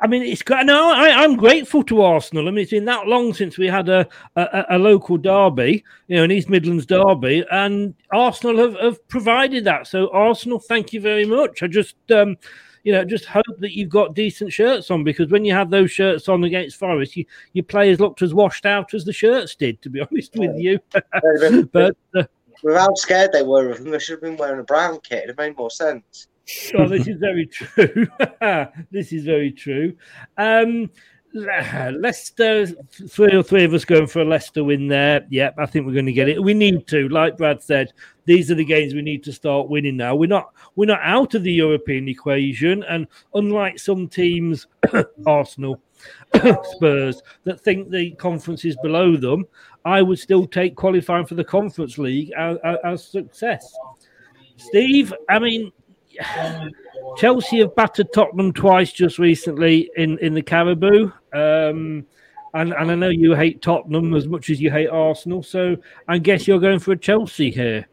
[0.00, 0.66] I mean, it's great.
[0.66, 2.46] No, I, am grateful to Arsenal.
[2.46, 4.06] I mean, it's been that long since we had a,
[4.36, 9.64] a, a, local derby, you know, an East Midlands derby, and Arsenal have, have provided
[9.64, 9.86] that.
[9.86, 11.62] So, Arsenal, thank you very much.
[11.62, 12.36] I just, um,
[12.82, 15.90] you know, just hope that you've got decent shirts on because when you have those
[15.90, 19.80] shirts on against Forest, you, your players looked as washed out as the shirts did,
[19.80, 20.78] to be honest with you.
[21.72, 22.24] but uh,
[22.64, 25.28] with how scared they were of them, they should have been wearing a brown kit.
[25.28, 26.28] It made more sense.
[26.76, 28.06] Oh, this is very true.
[28.90, 29.94] this is very true.
[30.38, 30.90] Um,
[31.34, 32.66] Leicester,
[33.08, 35.26] three or three of us going for a Leicester win there.
[35.30, 36.42] Yep, I think we're going to get it.
[36.42, 37.92] We need to, like Brad said,
[38.24, 40.14] these are the games we need to start winning now.
[40.14, 44.68] We're not we're not out of the European equation, and unlike some teams,
[45.26, 45.80] Arsenal,
[46.62, 49.44] Spurs, that think the conference is below them,
[49.84, 53.76] I would still take qualifying for the Conference League as, as success.
[54.56, 55.72] Steve, I mean,
[57.16, 61.12] Chelsea have battered Tottenham twice just recently in, in the Carabao.
[61.32, 62.06] Um,
[62.54, 65.42] and, and I know you hate Tottenham as much as you hate Arsenal.
[65.42, 65.76] So
[66.08, 67.86] I guess you're going for a Chelsea here.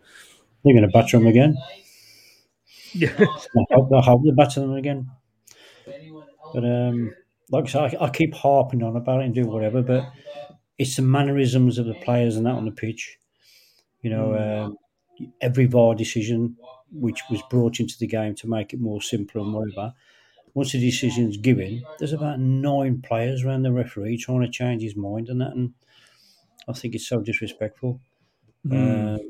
[0.64, 1.58] They're going to batter them again.
[2.94, 3.14] Yeah.
[3.20, 5.10] I hope, I hope they batter them again.
[6.54, 7.14] But um,
[7.50, 10.12] like I said, I, I, keep harping on about it and do whatever, but
[10.82, 13.20] it's the mannerisms of the players and that on the pitch.
[14.02, 14.72] You know, mm.
[14.72, 16.58] uh, every VAR decision
[16.92, 19.94] which was brought into the game to make it more simple and whatever.
[20.56, 24.96] Once the decision's given, there's about nine players around the referee trying to change his
[24.96, 25.74] mind and that, and
[26.68, 28.02] I think it's so disrespectful.
[28.66, 29.16] Mm.
[29.16, 29.24] Uh,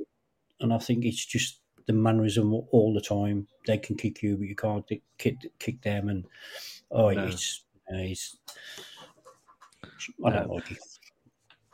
[0.62, 3.48] and I think it's just the mannerism all the time.
[3.68, 4.88] They can kick you, but you can't
[5.18, 6.08] kick, kick them.
[6.08, 6.26] And
[6.90, 7.26] oh, no.
[7.26, 8.38] it's, it's
[10.26, 10.78] I don't uh, like it.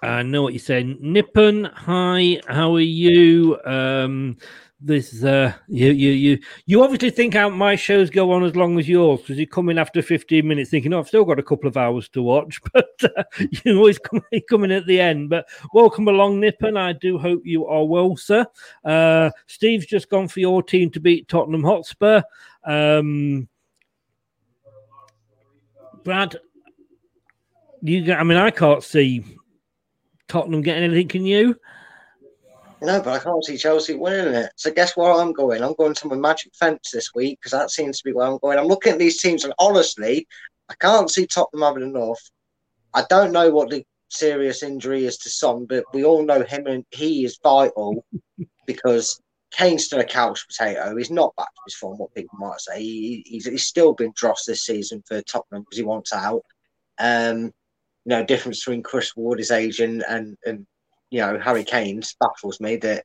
[0.01, 0.97] I know what you're saying.
[1.01, 3.57] Nippon, hi, how are you?
[3.65, 4.37] Um,
[4.79, 8.77] this uh you you you you obviously think how my shows go on as long
[8.77, 11.43] as yours because you come in after 15 minutes thinking oh i've still got a
[11.43, 15.31] couple of hours to watch but uh, you always come, come in at the end
[15.31, 18.45] but welcome along nippon i do hope you are well sir
[18.85, 22.21] uh steve's just gone for your team to beat tottenham hotspur
[22.63, 23.47] um
[26.03, 26.35] brad
[27.81, 29.25] you i mean i can't see
[30.28, 31.55] tottenham getting anything can you
[32.82, 34.51] no, but I can't see Chelsea winning it.
[34.55, 35.63] So guess where I'm going?
[35.63, 38.38] I'm going to my magic fence this week because that seems to be where I'm
[38.38, 38.59] going.
[38.59, 40.28] I'm looking at these teams and honestly,
[40.69, 42.19] I can't see Tottenham having enough.
[42.93, 46.67] I don't know what the serious injury is to Son, but we all know him
[46.67, 48.05] and he is vital
[48.67, 49.19] because
[49.51, 50.95] Kane's still a couch potato.
[50.95, 52.82] He's not back to his form, what people might say.
[52.82, 56.43] He, he's, he's still been drossed this season for Tottenham because he wants out.
[56.99, 57.53] Um,
[58.08, 60.66] you know, difference between Chris Wood, his agent, and, and
[61.10, 63.03] you know, Harry Kane's baffles me that,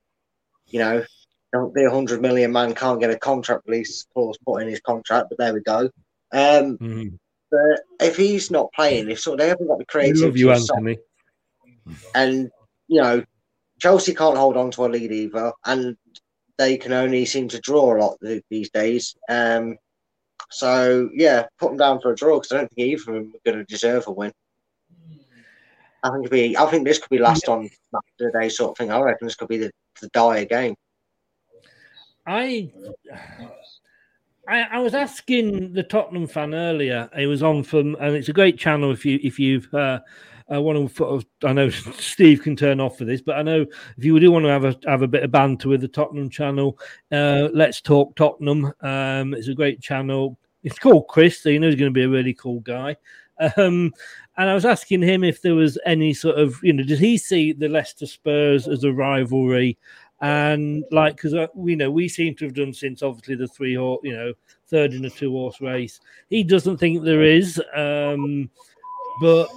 [0.67, 1.05] you know,
[1.53, 5.39] the 100 million man can't get a contract release clause put in his contract, but
[5.39, 5.91] there we go.
[6.33, 7.19] Um, mm.
[7.51, 10.25] But if he's not playing, if so, they haven't got the creativity.
[10.25, 10.99] love you, Anthony.
[12.15, 12.49] And,
[12.87, 13.25] you know,
[13.81, 15.97] Chelsea can't hold on to a lead either, and
[16.59, 18.19] they can only seem to draw a lot
[18.51, 19.17] these days.
[19.29, 19.79] Um,
[20.53, 23.33] so, yeah, put them down for a draw because I don't think either of them
[23.35, 24.33] are going to deserve a win.
[26.03, 26.57] I think be.
[26.57, 27.71] I think this could be last on match
[28.21, 28.91] of the day sort of thing.
[28.91, 30.75] I reckon this could be the, the dire game.
[32.27, 32.73] I,
[34.49, 37.09] I, I was asking the Tottenham fan earlier.
[37.17, 39.73] It was on from, and it's a great channel if you if you've.
[39.73, 40.01] Uh,
[40.53, 43.65] uh, want to, I know Steve can turn off for this, but I know
[43.97, 46.29] if you do want to have a have a bit of banter with the Tottenham
[46.29, 46.79] channel,
[47.11, 48.73] uh, let's talk Tottenham.
[48.81, 50.39] Um, it's a great channel.
[50.63, 52.97] It's called Chris, so you know he's going to be a really cool guy.
[53.57, 53.93] Um,
[54.37, 57.18] and I was asking him if there was any sort of, you know, did he
[57.18, 59.78] see the Leicester Spurs as a rivalry?
[60.22, 63.74] And like, because uh, you know, we seem to have done since obviously the three
[63.74, 64.33] horse, you know,
[64.68, 66.01] third in a two horse race.
[66.30, 68.49] He doesn't think there is, um,
[69.20, 69.49] but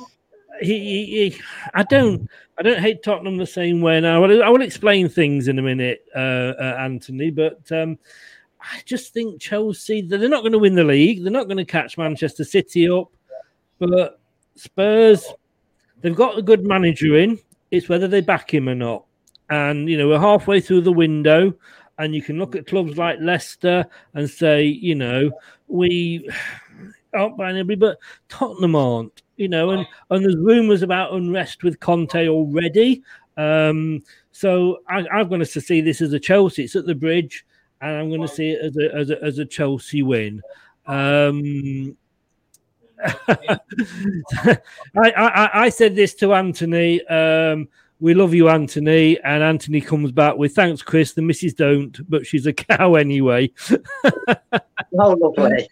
[0.59, 1.41] he, he, he,
[1.73, 4.23] I don't, I don't hate Tottenham the same way now.
[4.23, 7.71] I will, I will explain things in a minute, uh, uh, Anthony, but.
[7.71, 7.97] Um,
[8.67, 11.21] I just think Chelsea, they're not going to win the league.
[11.21, 13.11] They're not going to catch Manchester City up.
[13.77, 14.19] But
[14.55, 15.25] Spurs,
[16.01, 17.39] they've got a good manager in.
[17.71, 19.05] It's whether they back him or not.
[19.49, 21.53] And, you know, we're halfway through the window,
[21.97, 25.31] and you can look at clubs like Leicester and say, you know,
[25.67, 26.29] we
[27.13, 27.99] aren't buying everybody, but
[28.29, 33.03] Tottenham aren't, you know, and, and there's rumours about unrest with Conte already.
[33.37, 34.01] Um,
[34.31, 36.63] so I, I'm going to see this as a Chelsea.
[36.63, 37.45] It's at the bridge,
[37.81, 40.41] and I'm going to see it as a, as a, as a Chelsea win.
[40.87, 41.97] Um,
[44.43, 44.57] I,
[44.95, 47.05] I, I, said this to Anthony.
[47.07, 47.67] Um,
[47.99, 49.19] we love you, Anthony.
[49.21, 51.13] And Anthony comes back with thanks, Chris.
[51.13, 53.51] The missus don't, but she's a cow anyway.
[54.99, 55.67] oh, lovely.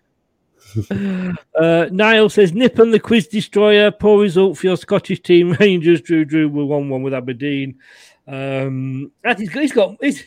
[1.60, 3.92] uh, Niall says Nip and the quiz destroyer.
[3.92, 5.54] Poor result for your Scottish team.
[5.60, 7.80] Rangers drew drew with one one with Aberdeen.
[8.28, 10.22] Um, and he's got he's got he's,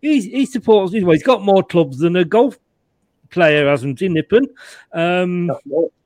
[0.00, 2.58] he's, he supports well, he's got more clubs than a golf
[3.32, 4.46] player, hasn't he, Nippon?
[4.92, 5.50] Um,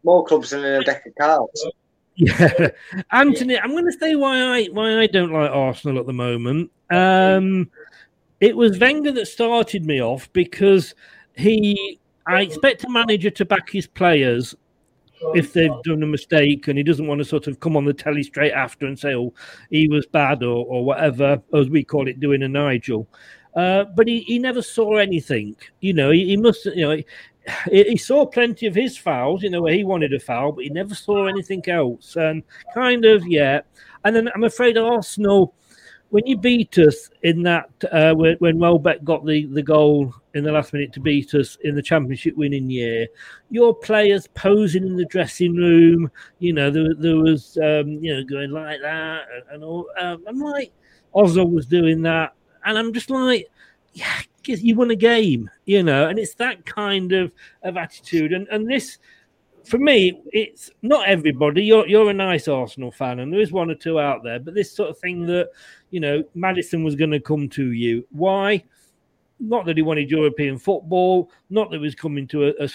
[0.06, 1.66] more, clubs than a deck of cards.
[2.14, 2.68] Yeah,
[3.12, 6.70] Anthony, I'm going to say why I why I don't like Arsenal at the moment.
[6.90, 7.70] Um,
[8.40, 10.94] it was Wenger that started me off because
[11.34, 12.00] he.
[12.28, 14.54] I expect a manager to back his players
[15.34, 17.92] if they've done a mistake and he doesn't want to sort of come on the
[17.92, 19.32] telly straight after and say, oh,
[19.70, 23.08] he was bad or, or whatever, as we call it, doing a Nigel.
[23.54, 25.56] Uh, but he, he never saw anything.
[25.80, 27.02] You know, he, he must, you know,
[27.70, 30.70] he, saw plenty of his fouls, you know, where he wanted a foul, but he
[30.70, 32.16] never saw anything else.
[32.16, 32.42] And
[32.74, 33.60] kind of, yeah.
[34.04, 35.54] And then I'm afraid Arsenal
[36.10, 40.44] when you beat us in that uh, when, when Welbeck got the, the goal in
[40.44, 43.08] the last minute to beat us in the championship winning year,
[43.50, 48.24] your players posing in the dressing room, you know, there, there was um, you know
[48.24, 49.88] going like that and, and all.
[50.00, 50.72] Um, I'm like,
[51.14, 52.34] Ozil was doing that,
[52.64, 53.48] and I'm just like,
[53.92, 57.32] yeah, you won a game, you know, and it's that kind of
[57.62, 58.98] of attitude, and and this
[59.64, 61.64] for me, it's not everybody.
[61.64, 64.38] You're you're a nice Arsenal fan, and there is one or two out there.
[64.38, 65.50] But this sort of thing that
[65.90, 68.06] you know, Madison was going to come to you.
[68.10, 68.62] Why?
[69.38, 72.68] Not that he wanted European football, not that he was coming to a, a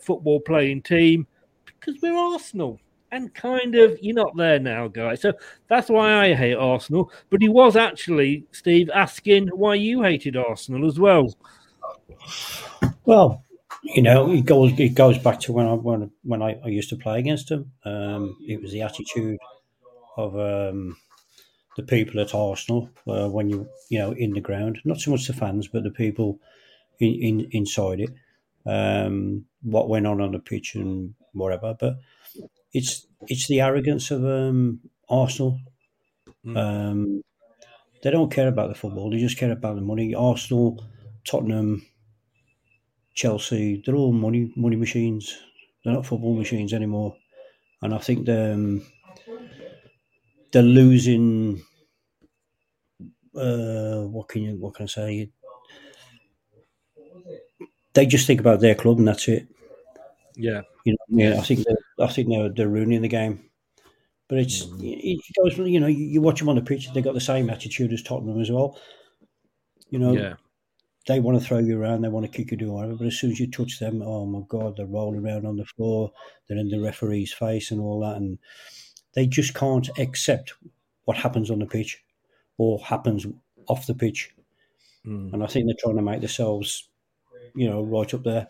[0.00, 1.26] football playing team,
[1.64, 2.80] because we're Arsenal.
[3.10, 5.22] And kind of, you're not there now, guys.
[5.22, 5.32] So
[5.68, 7.10] that's why I hate Arsenal.
[7.30, 11.34] But he was actually, Steve, asking why you hated Arsenal as well.
[13.04, 13.44] Well,
[13.82, 16.90] you know, it goes it goes back to when I when when I, I used
[16.90, 17.72] to play against him.
[17.84, 19.38] Um, it was the attitude
[20.16, 20.96] of um,
[21.76, 25.26] the people at Arsenal uh, when you you know in the ground, not so much
[25.26, 26.38] the fans, but the people
[26.98, 28.10] in, in inside it.
[28.66, 31.98] Um, what went on on the pitch and whatever, but
[32.72, 35.60] it's it's the arrogance of um, Arsenal.
[36.46, 36.56] Mm.
[36.56, 37.22] Um,
[38.02, 40.14] they don't care about the football; they just care about the money.
[40.14, 40.84] Arsenal,
[41.26, 41.84] Tottenham,
[43.14, 45.36] Chelsea, they're all money money machines.
[45.84, 47.16] They're not football machines anymore.
[47.82, 48.82] And I think they're, um,
[50.52, 51.62] they're losing.
[53.34, 55.30] Uh, what can you what can I say?
[57.94, 59.48] They just think about their club and that's it.
[60.36, 61.24] Yeah, you know.
[61.24, 61.66] Yeah, I think
[62.00, 63.44] I think they're, they're ruining the game.
[64.28, 64.80] But it's mm.
[64.82, 65.58] it goes.
[65.58, 68.02] You know, you, you watch them on the pitch; they got the same attitude as
[68.02, 68.78] Tottenham as well.
[69.90, 70.34] You know, yeah
[71.08, 72.94] they want to throw you around, they want to kick you, do whatever.
[72.94, 75.64] But as soon as you touch them, oh my god, they're rolling around on the
[75.64, 76.12] floor,
[76.46, 78.38] they're in the referee's face and all that, and
[79.14, 80.52] they just can't accept
[81.06, 82.04] what happens on the pitch
[82.58, 83.26] or happens
[83.68, 84.34] off the pitch.
[85.06, 85.32] Mm.
[85.32, 86.90] And I think they're trying to make themselves,
[87.54, 88.46] you know, right up there,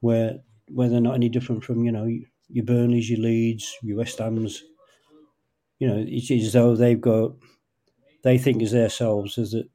[0.00, 0.38] where
[0.68, 2.08] where they're not any different from you know
[2.48, 4.62] your Burnleys, your Leeds, your West Ham's.
[5.78, 7.32] You know, it's as though they've got,
[8.22, 9.68] they think as themselves as that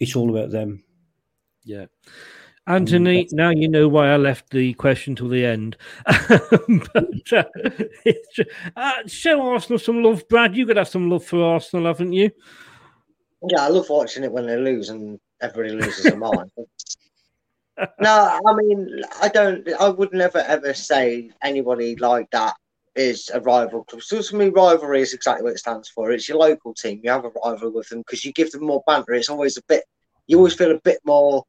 [0.00, 0.82] it's all about them.
[1.64, 1.86] Yeah.
[2.66, 5.76] Anthony, now you know why I left the question till the end.
[6.06, 7.44] but uh,
[8.76, 10.56] uh, show Arsenal some love, Brad.
[10.56, 12.30] You got to have some love for Arsenal, haven't you?
[13.48, 16.50] Yeah, I love watching it when they lose and everybody loses their mind.
[18.00, 19.68] No, I mean, I don't.
[19.80, 22.54] I would never ever say anybody like that
[22.94, 24.02] is a rival club.
[24.02, 26.10] So to me, rivalry is exactly what it stands for.
[26.10, 27.00] It's your local team.
[27.02, 29.14] You have a rival with them because you give them more banter.
[29.14, 29.84] It's always a bit.
[30.26, 31.44] You always feel a bit more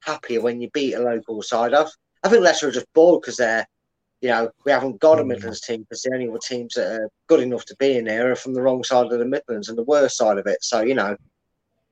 [0.00, 1.74] happier when you beat a local side.
[1.74, 1.86] I,
[2.22, 3.66] I think Leicester are just bored because they're,
[4.20, 5.28] you know, we haven't got a mm.
[5.28, 8.36] Midlands team because the only teams that are good enough to be in there are
[8.36, 10.62] from the wrong side of the Midlands and the worst side of it.
[10.62, 11.16] So you know,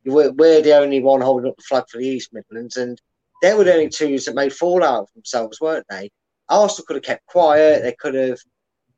[0.05, 3.01] we're, we're the only one holding up the flag for the East Midlands, and
[3.41, 6.11] they were the only twos that made fall out of themselves, weren't they?
[6.49, 7.83] Arsenal could have kept quiet.
[7.83, 8.39] They could have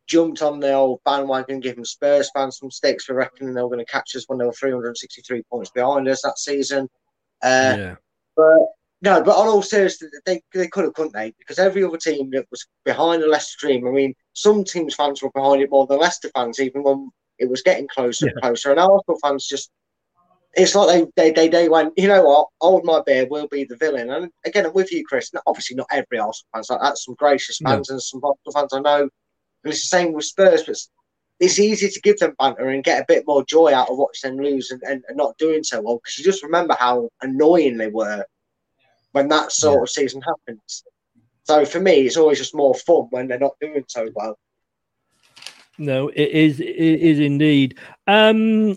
[0.06, 3.78] jumped on the old bandwagon, giving Spurs fans some sticks for reckoning they were going
[3.78, 6.88] to catch us when they were 363 points behind us that season.
[7.42, 7.94] Uh, yeah.
[8.36, 8.58] But
[9.02, 11.34] no, but on all seriousness, they, they could have, couldn't they?
[11.38, 15.22] Because every other team that was behind the Leicester team, I mean, some teams' fans
[15.22, 18.32] were behind it more than Leicester fans, even when it was getting closer yeah.
[18.32, 18.70] and closer.
[18.70, 19.70] And Arsenal fans just,
[20.54, 23.64] it's like they, they, they, they went, you know what, Old my beer, we'll be
[23.64, 24.10] the villain.
[24.10, 25.30] And again, I'm with you, Chris.
[25.46, 26.98] Obviously, not every Arsenal fans like that.
[26.98, 27.94] Some gracious fans no.
[27.94, 29.08] and some Arsenal fans I know
[29.64, 30.76] and it's the same with Spurs, but
[31.40, 34.36] it's easy to give them banter and get a bit more joy out of watching
[34.36, 37.76] them lose and, and, and not doing so well because you just remember how annoying
[37.76, 38.24] they were
[39.12, 39.82] when that sort yeah.
[39.82, 40.84] of season happens.
[41.44, 44.38] So for me, it's always just more fun when they're not doing so well.
[45.78, 46.60] No, it is.
[46.60, 47.78] It is indeed.
[48.06, 48.76] Um,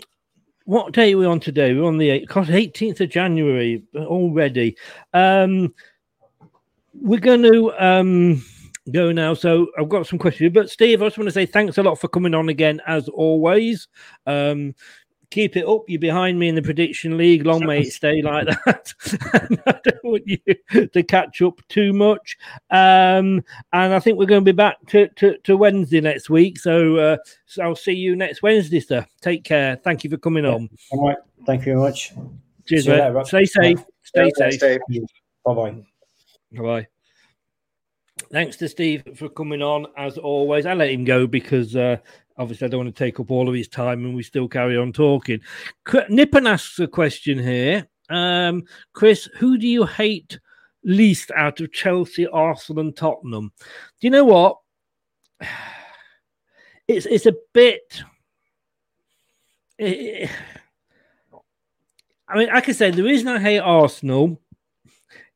[0.66, 1.74] what day are we on today?
[1.74, 4.76] We're on the 18th of January already.
[5.13, 5.74] Um,
[6.93, 8.43] we're going to um,
[8.91, 9.36] go now.
[9.36, 11.99] So I've got some questions, but Steve, I just want to say thanks a lot
[11.99, 13.88] for coming on again, as always.
[14.26, 14.74] Um,
[15.30, 15.84] keep it up.
[15.88, 17.45] You're behind me in the prediction league.
[17.45, 18.93] Long may it stay like that.
[19.65, 22.38] I don't want you to catch up too much.
[22.69, 26.59] Um, and I think we're going to be back to, to, to Wednesday next week.
[26.59, 29.05] So, uh, so I'll see you next Wednesday, sir.
[29.21, 29.76] Take care.
[29.78, 30.69] Thank you for coming on.
[30.91, 31.17] All right.
[31.45, 32.13] Thank you very much.
[32.67, 32.99] Cheers, mate.
[32.99, 33.86] Later, Stay safe.
[34.03, 34.82] Stay Yeah, safe.
[35.45, 35.76] Bye bye.
[36.51, 36.88] Bye.
[38.32, 40.65] Thanks to Steve for coming on as always.
[40.65, 41.97] I let him go because uh,
[42.38, 44.77] obviously I don't want to take up all of his time and we still carry
[44.77, 45.39] on talking.
[46.09, 47.88] Nippon asks a question here.
[48.09, 48.63] Um,
[48.93, 50.39] Chris, who do you hate
[50.83, 53.51] least out of Chelsea, Arsenal, and Tottenham?
[53.59, 54.57] Do you know what?
[56.88, 58.03] It's it's a bit.
[59.79, 60.27] eh,
[62.27, 64.39] I mean, I could say the reason I hate Arsenal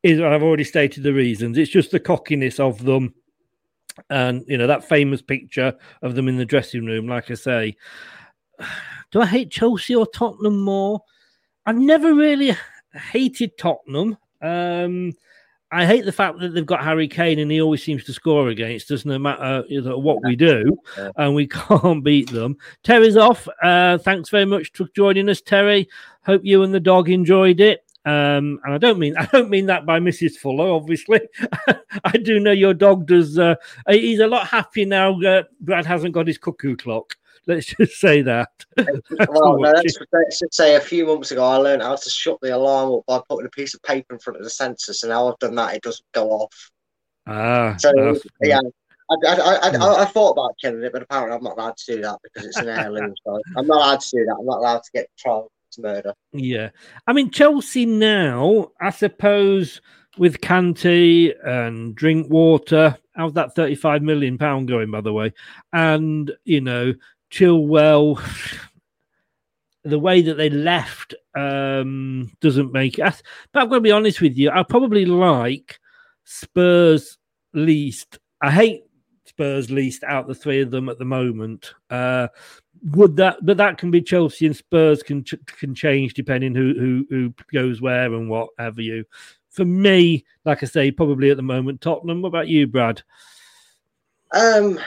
[0.04, 1.58] is I've already stated the reasons.
[1.58, 3.14] It's just the cockiness of them,
[4.08, 7.06] and you know that famous picture of them in the dressing room.
[7.06, 7.76] Like I say,
[9.10, 11.02] do I hate Chelsea or Tottenham more?
[11.66, 12.56] I've never really
[13.12, 14.16] hated Tottenham.
[14.42, 15.12] Um,
[15.72, 18.48] I hate the fact that they've got Harry Kane and he always seems to score
[18.48, 19.62] against us, no matter
[19.96, 20.76] what we do,
[21.16, 22.56] and we can't beat them.
[22.82, 23.46] Terry's off.
[23.62, 25.88] Uh, thanks very much for joining us, Terry.
[26.24, 27.84] Hope you and the dog enjoyed it.
[28.06, 30.36] Um, and I don't mean I don't mean that by Mrs.
[30.36, 31.20] Fuller, obviously.
[32.04, 33.38] I do know your dog does.
[33.38, 33.56] Uh,
[33.88, 35.20] he's a lot happier now.
[35.20, 37.16] Uh, Brad hasn't got his cuckoo clock.
[37.46, 38.50] Let's just say that.
[39.28, 42.38] Well, no, let's, let's just say a few months ago, I learned how to shut
[42.40, 44.92] the alarm up by putting a piece of paper in front of the sensor.
[44.92, 46.70] So now I've done that, it doesn't go off.
[47.26, 47.92] Ah, So
[48.42, 48.60] yeah,
[49.10, 51.96] I, I, I, I, I thought about killing it, but apparently I'm not allowed to
[51.96, 53.14] do that because it's an heirloom.
[53.24, 54.36] so I'm not allowed to do that.
[54.38, 55.46] I'm not allowed to get to
[55.78, 56.14] murder.
[56.32, 56.70] Yeah.
[57.06, 59.80] I mean, Chelsea now, I suppose,
[60.18, 65.32] with Kante and Drinkwater, how's that 35 million pound going, by the way?
[65.72, 66.94] And, you know,
[67.30, 68.20] Chilwell,
[69.84, 73.22] the way that they left um, doesn't make it.
[73.52, 75.80] But I'm going to be honest with you, I probably like
[76.24, 77.18] Spurs
[77.54, 78.18] least.
[78.42, 78.82] I hate
[79.26, 81.72] Spurs least out the three of them at the moment.
[81.88, 82.28] Uh,
[82.82, 87.06] would that, but that can be Chelsea and Spurs can can change depending who who
[87.10, 89.04] who goes where and what have you.
[89.50, 92.22] For me, like I say, probably at the moment Tottenham.
[92.22, 93.02] What about you, Brad?
[94.32, 94.78] Um,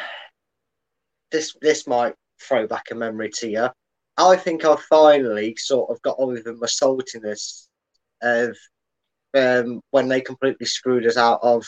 [1.31, 3.69] this this might throw back a memory to you.
[4.17, 7.67] I think I finally sort of got over my saltiness
[8.21, 8.55] of
[9.33, 11.65] um, when they completely screwed us out of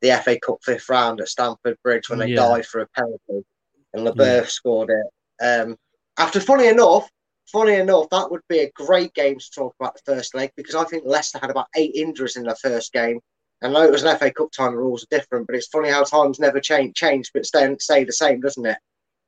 [0.00, 2.36] the FA Cup fifth round at Stamford Bridge when they Yeah.
[2.36, 3.46] died for a penalty
[3.92, 5.06] and Leboeuf scored it.
[5.42, 5.76] Um,
[6.18, 7.08] after, funny enough,
[7.50, 10.74] funny enough, that would be a great game to talk about the first leg because
[10.74, 13.20] I think Leicester had about eight injuries in their first game.
[13.62, 15.88] I know it was an FA Cup time, the rules are different, but it's funny
[15.88, 18.76] how times never change, change but stay, stay the same, doesn't it?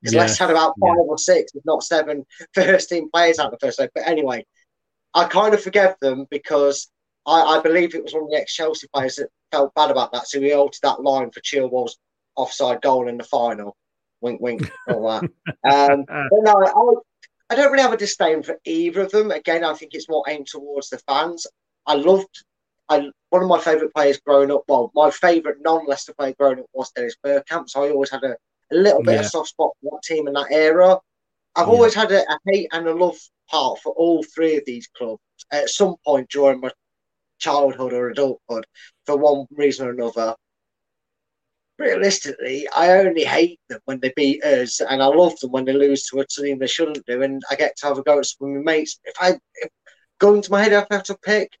[0.01, 0.21] Because Yeah.
[0.21, 3.79] Leicester had about five or six, if not seven, first team players out the first
[3.79, 3.89] leg.
[3.95, 4.45] But anyway,
[5.15, 6.91] I kind of forgave them because
[7.25, 10.11] I, I believe it was one of the ex Chelsea players that felt bad about
[10.11, 10.27] that.
[10.27, 11.97] So he altered that line for Chilwell's
[12.35, 13.75] offside goal in the final.
[14.21, 15.23] Wink, wink, all that.
[15.69, 19.31] Um, but no, I, I don't really have a disdain for either of them.
[19.31, 21.47] Again, I think it's more aimed towards the fans.
[21.85, 22.43] I loved,
[22.89, 24.63] I one of my favourite players growing up.
[24.67, 27.69] Well, my favourite non-Leicester player growing up was Dennis Bergkamp.
[27.69, 28.35] So I always had a,
[28.71, 30.99] a little bit of soft spot for that team in that era.
[31.55, 31.73] I've Yeah.
[31.73, 33.17] always had a, a hate and a love
[33.49, 36.71] part for all three of these clubs at some point during my
[37.39, 38.65] childhood or adulthood
[39.05, 40.35] for one reason or another.
[41.79, 45.73] Realistically, I only hate them when they beat us, and I love them when they
[45.73, 47.21] lose to a team they shouldn't do.
[47.21, 48.99] And I get to have a go at some of my mates.
[49.05, 49.69] If I if
[50.19, 51.51] going to my head, if I have to pick,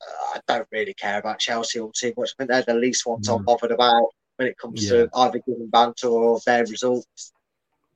[0.00, 2.30] uh, I don't really care about Chelsea all too much.
[2.30, 4.90] I think they're the least ones I'm bothered about when it comes Yeah.
[5.04, 7.32] to either giving banter or their results.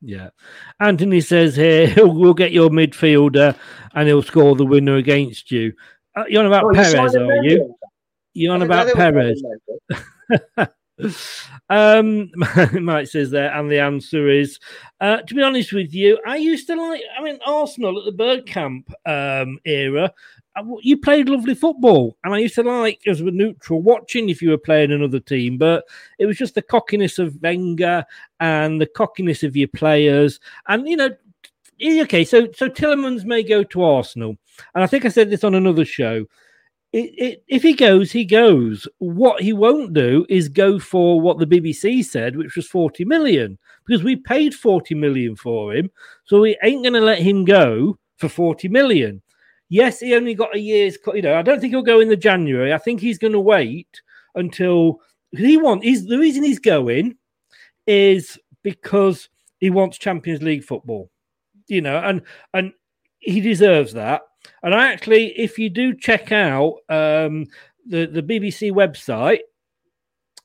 [0.01, 0.31] Yeah.
[0.81, 3.57] Anthony says here, we'll get your midfielder
[3.95, 5.75] and he'll score the winner against you.
[6.17, 7.77] Uh, you're on about Oh, you Perez, are you?
[8.35, 9.35] You're on about didn't know they were
[9.91, 10.03] Perez.
[11.69, 12.31] um,
[12.81, 14.59] Mike says there, and the answer is,
[15.01, 17.03] uh, to be honest with you, I used to like.
[17.19, 20.13] I mean, Arsenal at the Bergkamp um, era.
[20.57, 24.43] uh, You played lovely football, and I used to like as a neutral watching if
[24.43, 25.59] you were playing another team.
[25.59, 25.85] But
[26.19, 28.05] it was just the cockiness of Wenger
[28.41, 31.11] and the cockiness of your players, and you know,
[31.83, 32.25] okay.
[32.25, 34.37] So so Tielemans may go to Arsenal,
[34.75, 36.27] and I think I said this on another show
[36.93, 38.87] it, it, if he goes, he goes.
[38.99, 43.59] What he won't do is go for what the BBC said, which was 40 million,
[43.87, 45.91] because we paid 40 million for him.
[46.25, 49.23] So we ain't going to let him go for 40 million.
[49.71, 52.17] Yes, he only got a year's, you know, I don't think he'll go in the
[52.17, 52.75] January.
[52.75, 54.03] I think he's going to wait
[54.35, 55.01] until
[55.31, 55.85] he wants.
[55.85, 57.17] He's the reason he's going
[57.87, 61.11] is because he wants Champions League football.
[61.69, 62.21] You know, and
[62.53, 62.73] and
[63.23, 64.23] he deserves that.
[64.63, 67.47] And I actually, if you do check out um,
[67.87, 69.41] the the BBC website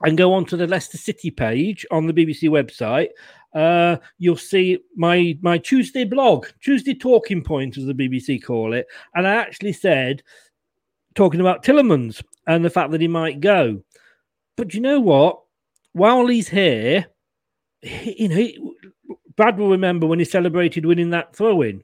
[0.02, 3.10] and go onto the Leicester City page on the BBC website,
[3.54, 8.86] uh, you'll see my my Tuesday blog, Tuesday talking point, as the BBC call it,
[9.16, 10.24] and I actually said
[11.16, 13.82] talking about Tielemans and the fact that he might go.
[14.56, 15.42] But you know what?
[15.94, 17.08] While he's here,
[17.82, 18.60] he, you know, he,
[19.36, 21.84] Brad will remember when he celebrated winning that throw in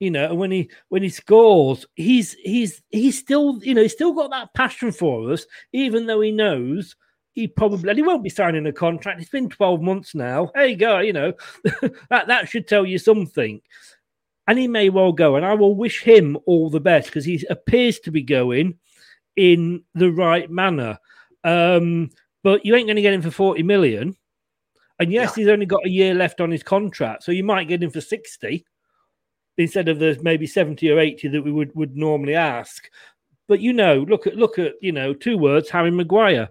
[0.00, 4.14] you know, when he when he scores, he's he's he's still you know he's still
[4.14, 6.96] got that passion for us, even though he knows
[7.34, 9.20] he probably he won't be signing a contract.
[9.20, 10.50] It's been twelve months now.
[10.54, 11.34] Hey, go, you know,
[12.08, 13.60] that that should tell you something.
[14.48, 17.44] And he may well go, and I will wish him all the best because he
[17.50, 18.78] appears to be going
[19.36, 20.98] in the right manner.
[21.44, 22.10] Um,
[22.42, 24.16] but you ain't going to get him for forty million.
[24.98, 25.42] And yes, yeah.
[25.42, 28.00] he's only got a year left on his contract, so you might get him for
[28.00, 28.64] sixty
[29.60, 32.90] instead of the maybe 70 or 80 that we would, would normally ask.
[33.48, 36.48] But you know, look at look at you know, two words, Harry Maguire.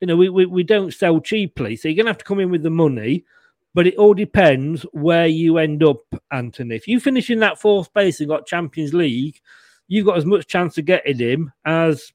[0.00, 1.76] You know, we, we, we don't sell cheaply.
[1.76, 3.24] So you're gonna have to come in with the money,
[3.72, 6.02] but it all depends where you end up,
[6.32, 6.74] Anthony.
[6.74, 9.40] If you finish in that fourth place and got Champions League,
[9.88, 12.12] you've got as much chance of getting him as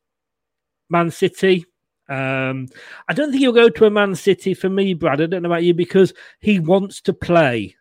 [0.90, 1.66] Man City.
[2.10, 2.68] Um,
[3.08, 5.22] I don't think he'll go to a Man City for me, Brad.
[5.22, 7.76] I don't know about you because he wants to play.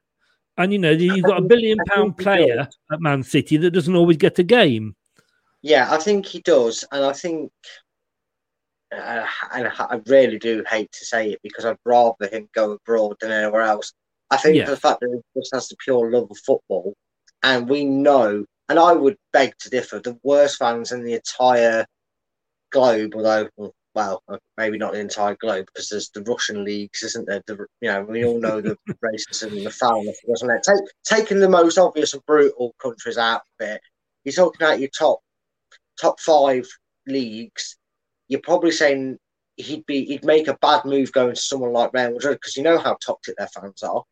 [0.58, 4.16] And you know, you've got a billion pound player at Man City that doesn't always
[4.16, 4.96] get a game.
[5.62, 7.52] Yeah, I think he does, and I think,
[8.94, 13.16] uh, and I really do hate to say it because I'd rather him go abroad
[13.20, 13.92] than anywhere else.
[14.30, 14.66] I think yeah.
[14.66, 16.94] the fact that he just has the pure love of football,
[17.42, 21.86] and we know, and I would beg to differ, the worst fans in the entire
[22.70, 27.26] globe, although well, uh, maybe not the entire globe, because there's the Russian leagues, isn't
[27.26, 27.42] there?
[27.46, 30.62] The, you know, we all know the racism and the foulness, wasn't it?
[30.62, 30.84] Take,
[31.18, 33.80] taking the most obvious and brutal countries out of it,
[34.24, 35.20] you're talking about your top
[36.00, 36.66] top five
[37.06, 37.76] leagues.
[38.28, 39.18] You're probably saying
[39.56, 42.62] he'd be he'd make a bad move going to someone like Real Madrid because you
[42.62, 44.04] know how toxic their fans are.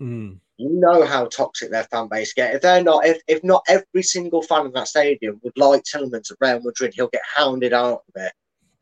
[0.00, 0.38] Mm.
[0.58, 2.54] You know how toxic their fan base get.
[2.54, 6.30] If they're not, if, if not every single fan in that stadium would like Tielemans
[6.30, 8.32] at Real Madrid, he'll get hounded out of it.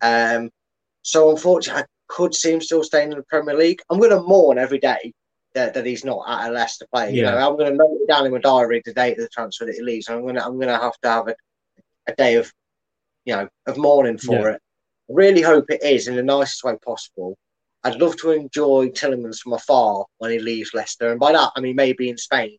[0.00, 0.50] Um,
[1.02, 3.80] so unfortunately, I could see him still staying in the Premier League.
[3.90, 5.12] I'm going to mourn every day
[5.54, 7.12] that, that he's not at a Leicester play.
[7.12, 7.14] Yeah.
[7.14, 9.28] You know, I'm going to note it down in my diary the date of the
[9.28, 10.08] transfer that he leaves.
[10.08, 11.34] I'm going to I'm going to have to have a,
[12.06, 12.52] a day of
[13.24, 14.54] you know of mourning for yeah.
[14.54, 14.62] it.
[15.08, 17.36] I really hope it is in the nicest way possible.
[17.84, 21.60] I'd love to enjoy Tielemans from afar when he leaves Leicester, and by that I
[21.60, 22.58] mean maybe in Spain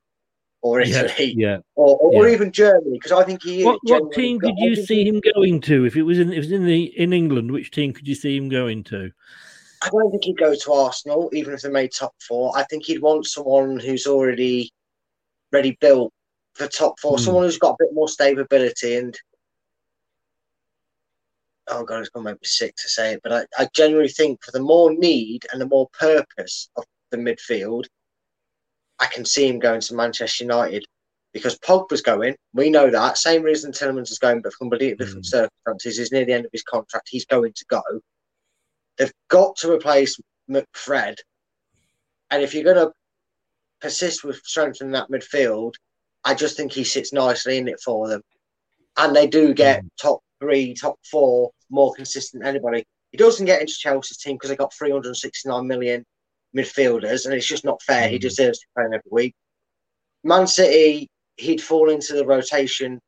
[0.62, 1.58] or Italy, yeah, yeah.
[1.76, 2.34] or, or, yeah.
[2.34, 3.64] even Germany, because I think he.
[3.64, 6.52] What, what team could you see him going to if it was in it was
[6.52, 7.52] in the in England?
[7.52, 9.12] Which team could you see him going to?
[9.84, 12.52] I don't think he'd go to Arsenal, even if they made top four.
[12.58, 14.72] I think he'd want someone who's already
[15.52, 16.12] ready built
[16.56, 17.20] for top four, mm.
[17.20, 19.18] someone who's got a bit more stability and.
[21.70, 24.44] Oh god, it's gonna make me sick to say it, but I, I genuinely think
[24.44, 27.88] for the more need and the more purpose of the midfield,
[29.00, 30.86] I can see him going to Manchester United
[31.34, 32.36] because Pogba's going.
[32.54, 33.18] We know that.
[33.18, 35.50] Same reason Tielemans is going, but for completely different mm.
[35.66, 35.98] circumstances.
[35.98, 37.10] He's near the end of his contract.
[37.10, 37.82] He's going to go.
[38.98, 40.20] They've got to replace
[40.50, 41.18] McFred.
[42.32, 42.92] And if you're going to
[43.82, 45.74] persist with strengthening that midfield,
[46.24, 48.22] I just think he sits nicely in it for them.
[48.98, 49.90] And they do get mm.
[50.02, 52.84] top three, top four, more consistent than anybody.
[53.12, 56.04] He doesn't get into Chelsea's team because they got 369 million
[56.58, 58.10] midfielders, and it's just not fair.
[58.10, 59.36] He deserves to play every week.
[60.24, 61.08] Man City,
[61.38, 63.00] he'd fall into the rotation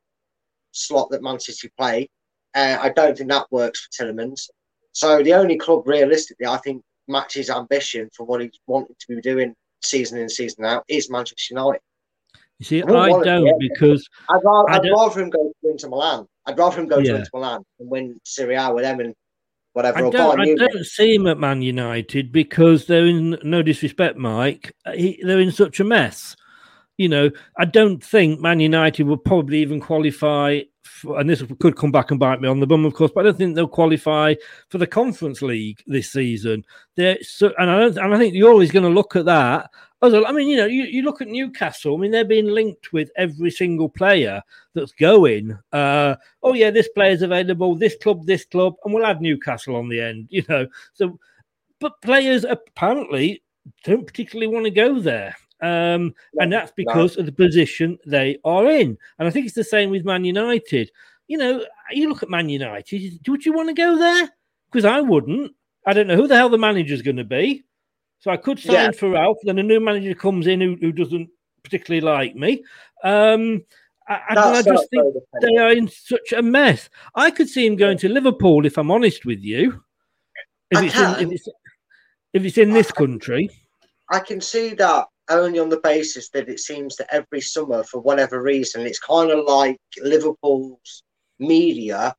[0.71, 2.09] slot that Man City play.
[2.55, 4.49] Uh, I don't think that works for Tielemans.
[4.91, 9.21] So the only club realistically, I think, matches ambition for what he's wanting to be
[9.21, 11.81] doing season in season out is Manchester United.
[12.59, 16.25] You see, I, I don't because I'd rather, I'd rather, him go to Inter Milan.
[16.45, 17.13] I'd rather him go yeah.
[17.13, 19.15] to Inter Milan and win Serie A with them and
[19.79, 20.05] whatever.
[20.05, 24.75] I don't, I don't see him at Man United because they're in no disrespect, Mike.
[24.85, 26.35] Uh, he, they're in such a mess.
[26.97, 30.61] You know, I don't think Man United will probably even qualify.
[31.03, 33.11] And this could come back and bite me on the bum, of course.
[33.13, 34.35] But I don't think they'll qualify
[34.69, 36.65] for the Conference League this season.
[36.95, 39.69] They're so, and I don't, and I think you're always going to look at that
[40.01, 41.95] I mean, you know, you, you look at Newcastle.
[41.95, 44.41] I mean, they're being linked with every single player
[44.73, 45.57] that's going.
[45.73, 47.75] Uh, oh yeah, this player's available.
[47.75, 50.27] This club, this club, and we'll add Newcastle on the end.
[50.39, 51.19] You know, so
[51.79, 53.43] but players apparently
[53.83, 55.35] don't particularly want to go there.
[55.61, 57.21] Um, and that's because no.
[57.21, 58.97] of the position they are in.
[59.17, 60.91] And I think it's the same with Man United.
[61.27, 64.29] You know, you look at Man United, would you want to go there?
[64.71, 65.53] because I wouldn't.
[65.85, 67.63] I don't know who the hell the manager's going to be.
[68.19, 68.91] So I could sign Yeah.
[68.91, 69.37] for Ralph.
[69.43, 71.29] Then a new manager comes in who, who doesn't
[71.63, 72.63] particularly like me.
[73.03, 73.63] Um,
[74.07, 76.89] I, I, just think they are in such a mess.
[77.13, 79.83] I could see him going to Liverpool if I'm honest with you.
[80.71, 81.49] If I it's, in, if it's
[82.33, 83.49] if it's in this country,
[84.09, 87.99] I can see that only on the basis that it seems that every summer, for
[88.01, 91.03] whatever reason, it's kind of like Liverpool's
[91.39, 92.15] media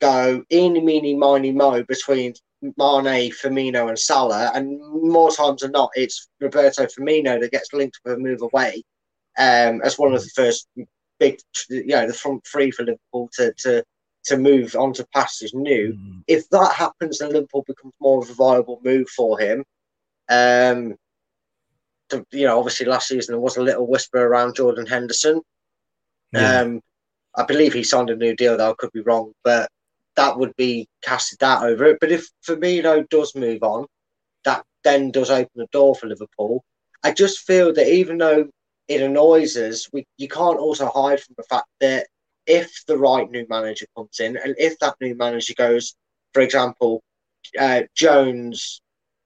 [0.00, 5.90] go in meeny miny mo between Mane, Firmino, and Salah, and more times than not,
[5.94, 8.82] it's Roberto Firmino that gets linked with a move away
[9.38, 10.68] um, as one of the first
[11.18, 11.38] big,
[11.68, 13.84] you know, the front three for Liverpool to to
[14.24, 15.96] to move on to pastures new.
[16.26, 19.64] If that happens, then Liverpool becomes more of a viable move for him.
[20.28, 20.96] Um,
[22.32, 25.40] you know, obviously last season there was a little whisper around Jordan Henderson.
[26.32, 26.60] Yeah.
[26.60, 26.80] Um,
[27.36, 29.68] I believe he signed a new deal, though I could be wrong, but
[30.16, 31.98] that would be casted that over it.
[32.00, 33.86] But if Firmino does move on,
[34.44, 36.64] that then does open the door for Liverpool.
[37.04, 38.48] I just feel that even though
[38.88, 42.06] it annoys us, we you can't also hide from the fact that
[42.46, 45.94] if the right new manager comes in, and if that new manager goes,
[46.32, 47.02] for example,
[47.58, 48.80] uh, Jones,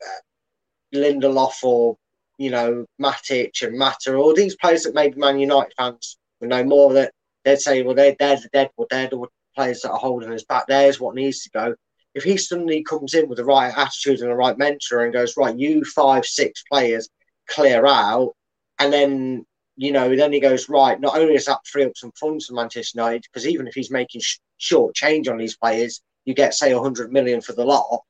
[0.05, 1.97] uh, Lindelof, or
[2.41, 6.65] you know Matic and Mata, all these players that maybe Man United fans would know
[6.65, 7.13] more that
[7.45, 10.45] they'd say, well, they're they're the dead, well, they're the players that are holding us
[10.45, 10.67] back.
[10.67, 11.75] There's what needs to go.
[12.15, 15.37] If he suddenly comes in with the right attitude and the right mentor and goes,
[15.37, 17.11] right, you five, six players
[17.47, 18.35] clear out,
[18.79, 19.45] and then
[19.77, 20.99] you know, then he goes right.
[20.99, 23.91] Not only is that free up some funds for Manchester United, because even if he's
[23.91, 28.03] making sh- short change on these players, you get say 100 million for the lot.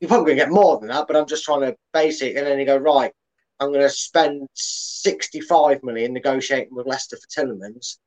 [0.00, 2.36] You're probably going to get more than that, but I'm just trying to base it.
[2.36, 3.12] And then you go right.
[3.60, 7.98] I'm going to spend 65 million negotiating with Leicester for Tielemans.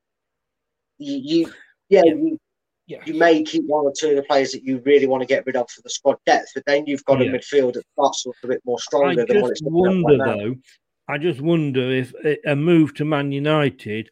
[0.98, 1.54] You, you
[1.90, 2.40] yeah, You,
[3.06, 5.46] you may keep one or two of the players that you really want to get
[5.46, 7.32] rid of for the squad depth, but then you've got Yeah.
[7.32, 10.56] a midfield that starts a bit more stronger I than what it's wonder like though.
[11.08, 14.10] I just wonder if a- a move to Man United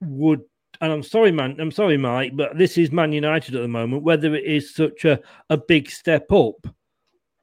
[0.00, 0.42] would.
[0.80, 1.58] And I'm sorry, man.
[1.58, 4.02] I'm sorry, Mike, but this is Man United at the moment.
[4.02, 6.66] Whether it is such a, a big step up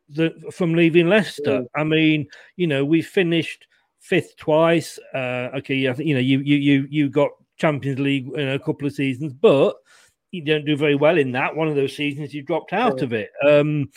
[0.10, 1.66] that, from leaving Leicester.
[1.76, 3.68] I mean, you know, we finished
[4.00, 5.00] fifth twice.
[5.14, 8.60] Uh, okay, I think you know you you you you got Champions League in a
[8.60, 9.76] couple of seasons, but
[10.32, 11.56] you don't do very well in that.
[11.56, 13.04] One of those seasons you dropped out Yeah.
[13.04, 13.30] of it.
[13.48, 13.90] Um,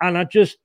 [0.00, 0.58] and I just,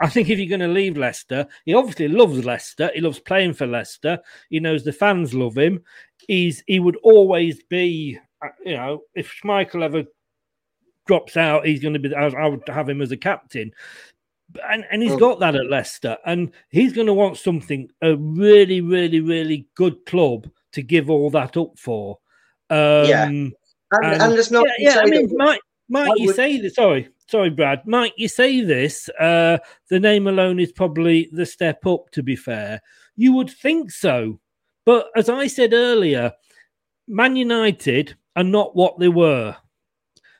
[0.00, 2.90] I think if you're going to leave Leicester, he obviously loves Leicester.
[2.94, 4.18] He loves playing for Leicester.
[4.48, 5.84] He knows the fans love him.
[6.26, 10.04] He's he would always be, uh, you know, if Schmeichel ever
[11.08, 12.14] drops out, he's going to be.
[12.14, 13.72] I, I would have him as a captain.
[14.70, 15.20] And, and he's Mm.
[15.20, 20.06] got that at Leicester, and he's going to want something a really, really, really good
[20.06, 22.18] club to give all that up for.
[22.70, 23.24] Um, Yeah.
[23.24, 23.52] And,
[23.90, 26.74] and, there's no yeah, yeah, I mean, might might you would- say this?
[26.74, 27.86] Sorry, sorry, Brad.
[27.86, 29.08] Might you say this?
[29.18, 29.58] Uh,
[29.90, 32.10] the name alone is probably the step up.
[32.12, 32.80] To be fair,
[33.16, 34.40] you would think so,
[34.84, 36.32] but as I said earlier,
[37.06, 39.56] Man United are not what they were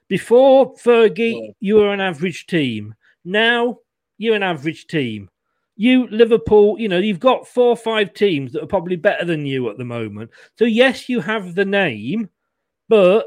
[0.08, 1.52] before Fergie.
[1.60, 2.94] You were an average team.
[3.24, 3.78] Now
[4.18, 5.28] you're an average team.
[5.76, 9.46] You Liverpool, you know, you've got four or five teams that are probably better than
[9.46, 10.30] you at the moment.
[10.58, 12.28] So yes, you have the name,
[12.88, 13.26] but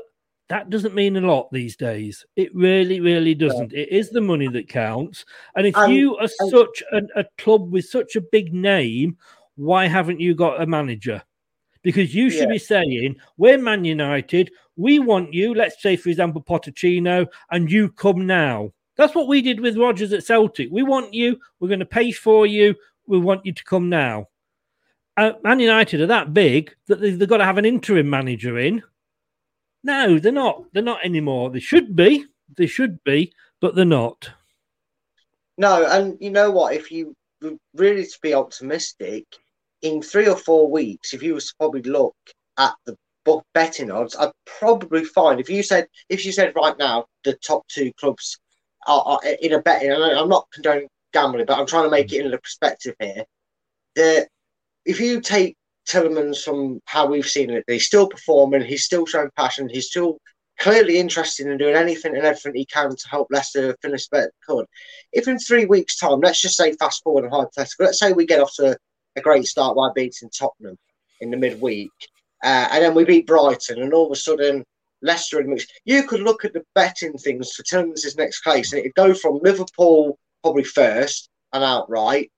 [0.50, 2.26] that doesn't mean a lot these days.
[2.36, 3.72] It really, really doesn't.
[3.72, 5.24] It is the money that counts.
[5.56, 9.18] And if And- you are such a, a club with such a big name,
[9.56, 11.24] why haven't you got a manager?
[11.84, 12.54] Because you should Yeah.
[12.54, 17.90] be saying, We're Man United, we want you, let's say, for example, Pochettino, and you
[17.90, 18.72] come now.
[18.98, 20.70] That's what we did with Rodgers at Celtic.
[20.72, 22.76] We want you, we're going to pay for you,
[23.08, 24.28] we want you to come now.
[25.18, 28.58] Uh, Man United are that big that they- they've got to have an interim manager
[28.60, 28.84] in.
[29.84, 30.72] No, they're not.
[30.74, 31.50] They're not anymore.
[31.50, 32.26] They should be.
[32.56, 34.30] They should be, but they're not.
[35.58, 36.76] No, and you know what?
[36.76, 37.16] If you
[37.74, 39.26] really to be optimistic,
[39.82, 42.16] in three or four weeks, if you was to probably look
[42.58, 42.96] at the
[43.26, 47.34] book betting odds, I'd probably find if you said if you said right now the
[47.34, 48.38] top two clubs
[48.88, 52.12] are, are in a betting, and I'm not condoning gambling, but I'm trying to make
[52.14, 53.26] it in the perspective here.
[53.96, 54.28] That
[54.86, 55.56] if you take
[55.88, 60.18] Tielemans from how we've seen it, he's still performing, he's still showing passion, he's still
[60.60, 64.58] clearly interested in doing anything and everything he can to help Leicester finish better than
[64.58, 64.66] could.
[65.12, 68.26] If in three weeks' time, let's just say fast forward and hypothetical, let's say we
[68.26, 68.78] get off to
[69.16, 70.78] a great start by beating Tottenham
[71.20, 71.92] in the midweek,
[72.44, 74.66] uh, and then we beat Brighton, and all of a sudden
[75.02, 75.44] Leicester.
[75.86, 79.40] You could look at the betting things for Tielemans' next place, and it'd go from
[79.42, 82.32] Liverpool probably first and outright.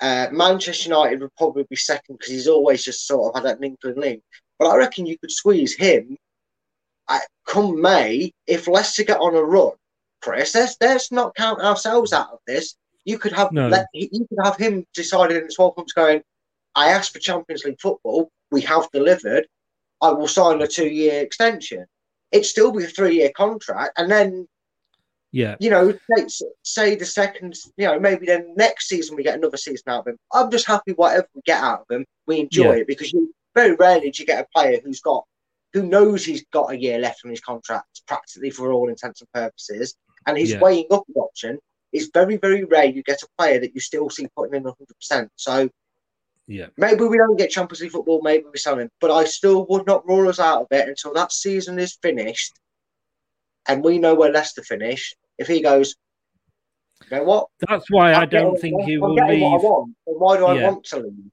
[0.00, 3.64] Uh, Manchester United would probably be second because he's always just sort of had that
[3.64, 4.22] inkling link.
[4.58, 6.16] But I reckon you could squeeze him
[7.08, 9.72] uh, come May if Leicester get on a run.
[10.26, 10.54] Chris.
[10.54, 12.74] Let's let's not count ourselves out of this.
[13.06, 13.68] You could have No.
[13.68, 16.22] let, you could have him decided in twelve months going.
[16.74, 18.30] I asked for Champions League football.
[18.50, 19.46] We have delivered.
[20.02, 21.86] I will sign a two-year extension.
[22.32, 24.46] It'd still be a three-year contract, and then
[25.32, 25.54] Yeah.
[25.60, 26.26] you know, say,
[26.62, 30.08] say the second, you know, maybe then next season we get another season out of
[30.08, 30.18] him.
[30.32, 32.80] I'm just happy whatever we get out of him, we enjoy Yeah.
[32.80, 35.24] it because you very rarely do you get a player who's got
[35.72, 39.30] who knows he's got a year left on his contract, practically for all intents and
[39.32, 39.94] purposes,
[40.26, 40.60] and he's Yeah.
[40.60, 41.58] weighing up the option.
[41.92, 45.30] It's very, very rare you get a player that you still see putting in 100%.
[45.36, 45.68] So
[46.46, 46.66] Yeah.
[46.76, 49.86] maybe we don't get Champions League football, maybe we sell him, but I still would
[49.86, 52.52] not rule us out of it until that season is finished
[53.68, 55.14] and we know where Leicester finish.
[55.38, 55.94] If he goes,
[57.10, 57.48] you know what?
[57.68, 59.62] That's why I I'm don't getting- think he will getting what I leave.
[59.62, 59.94] want.
[60.04, 61.32] Why do I want to leave?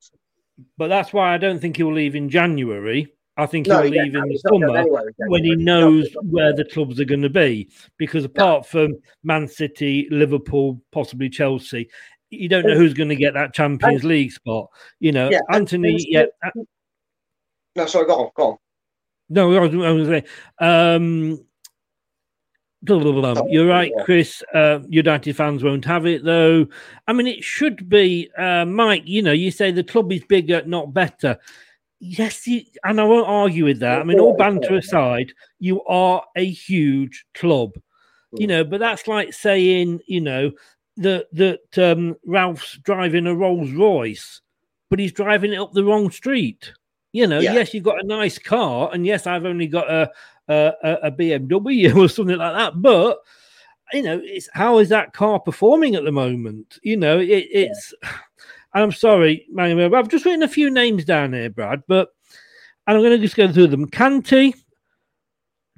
[0.78, 3.14] But that's why I don't think he'll leave in January.
[3.36, 5.56] I think No, he'll he leave in the He's not going summer in when he
[5.56, 7.70] knows where the clubs are going to be.
[7.98, 11.90] Because apart from Man City, Liverpool, possibly Chelsea,
[12.30, 14.68] you don't know who's going to get that Champions League spot.
[15.00, 15.98] You know, Yeah, Anthony.
[16.08, 16.26] Yeah,
[17.76, 18.58] No, sorry, go on, go on.
[19.30, 20.66] no, I was, was going to say.
[20.96, 21.46] Um,
[22.84, 23.44] blah, blah, blah, blah.
[23.48, 23.92] You're right.
[24.04, 24.44] Chris.
[24.54, 26.68] Uh, United fans won't have it, though.
[27.08, 29.04] I mean, it should be, uh, Mike.
[29.06, 31.40] You know, you say the club is bigger, not better.
[32.06, 34.02] Yes, you, and I won't argue with that.
[34.02, 37.76] I mean, all banter aside, you are a huge club,
[38.34, 38.66] you know.
[38.66, 40.52] But that's like saying, you know,
[40.98, 44.42] that that um, Ralph's driving a Rolls Royce,
[44.90, 46.74] but he's driving it up the wrong street.
[47.14, 47.54] You know, Yeah.
[47.54, 50.12] yes, you've got a nice car, and yes, I've only got a
[50.50, 52.82] a, a a BMW or something like that.
[52.82, 53.20] But
[53.94, 56.80] you know, it's how is that car performing at the moment?
[56.84, 57.94] You know, it, it's.
[58.74, 59.96] I'm sorry, Manuel.
[59.96, 62.10] I've just written a few names down here, Brad, but
[62.88, 63.90] and I'm going to just go through them.
[63.90, 64.54] Kante,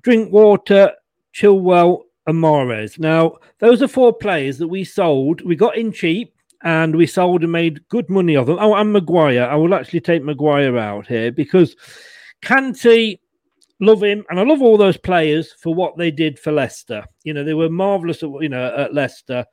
[0.01, 0.93] Drinkwater,
[1.34, 2.97] Chilwell, and Mahrez.
[2.97, 5.41] Now, those are four players that we sold.
[5.41, 8.57] We got in cheap and we sold and made good money of them.
[8.59, 9.43] Oh, and Maguire.
[9.43, 11.76] I will actually take Maguire out here because
[12.43, 13.19] Kante,
[13.80, 17.05] love him, and I love all those players for what they did for Leicester.
[17.23, 18.23] You know, they were marvelous.
[18.23, 19.45] At, you know, at Leicester.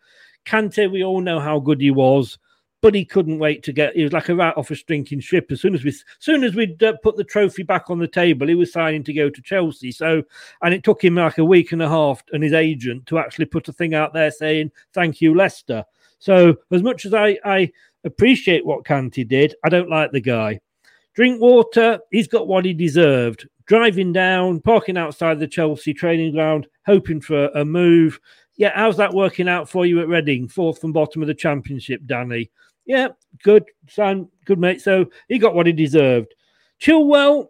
[0.46, 2.38] Kante, we all know how good he was,
[2.82, 3.94] but he couldn't wait to get.
[3.94, 5.50] He was like a rat off a stinking ship.
[5.50, 8.08] As soon as we, as soon as we'd uh, put the trophy back on the
[8.08, 9.92] table, he was signing to go to Chelsea.
[9.92, 10.24] So,
[10.62, 13.44] and it took him like a week and a half and his agent to actually
[13.46, 15.84] put a thing out there saying thank you, Leicester.
[16.18, 17.70] So, as much as I, I
[18.04, 20.60] appreciate what Kante did, I don't like the guy.
[21.14, 22.00] Drinkwater.
[22.10, 23.48] he's got what he deserved.
[23.66, 28.18] Driving down, parking outside the Chelsea training ground, hoping for a move.
[28.56, 30.48] Yeah, how's that working out for you at Reading?
[30.48, 32.50] Fourth from bottom of the championship, Danny.
[32.84, 33.08] Yeah,
[33.42, 34.80] good, son, good mate.
[34.80, 36.34] So he got what he deserved.
[36.80, 37.48] Chilwell,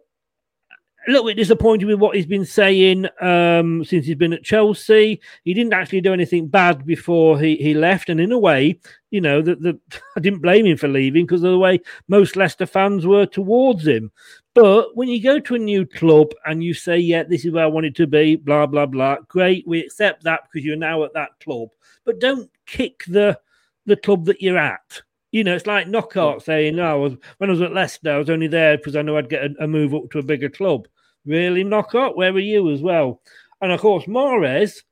[1.07, 5.19] a little bit disappointed with what he's been saying um, since he's been at Chelsea.
[5.43, 8.79] He didn't actually do anything bad before he, he left, and in a way,
[9.11, 9.77] you know, that the,
[10.15, 13.85] I didn't blame him for leaving because of the way most Leicester fans were towards
[13.85, 14.11] him.
[14.53, 17.65] But when you go to a new club and you say, "Yeah, this is where
[17.65, 21.13] I wanted to be," blah blah blah, great, we accept that because you're now at
[21.13, 21.69] that club.
[22.05, 23.39] But don't kick the
[23.85, 25.01] the club that you're at.
[25.33, 28.19] You know, it's like knockout saying, "No, I was, when I was at Leicester, I
[28.19, 30.49] was only there because I knew I'd get a, a move up to a bigger
[30.49, 30.87] club."
[31.25, 32.15] Really, knockout?
[32.15, 33.19] Where were you as well?
[33.59, 34.83] And of course, Mahrez.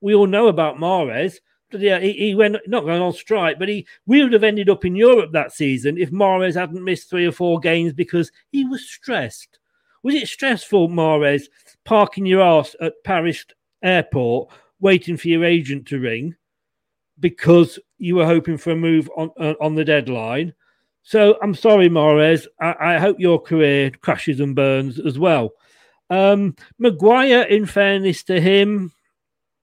[0.00, 1.36] We all know about Mahrez.
[1.70, 4.68] But yeah, he, he went not going on strike, but he we would have ended
[4.68, 8.64] up in Europe that season if Mahrez hadn't missed three or four games because he
[8.64, 9.60] was stressed.
[10.02, 11.44] Was it stressful, Mahrez,
[11.84, 13.46] parking your ass at Paris
[13.82, 14.50] airport,
[14.80, 16.34] waiting for your agent to ring
[17.20, 20.54] because you were hoping for a move on uh, on the deadline?
[21.02, 22.46] So I'm sorry, Mahrez.
[22.60, 25.52] I, I hope your career crashes and burns as well.
[26.10, 28.92] Um, Maguire, in fairness to him,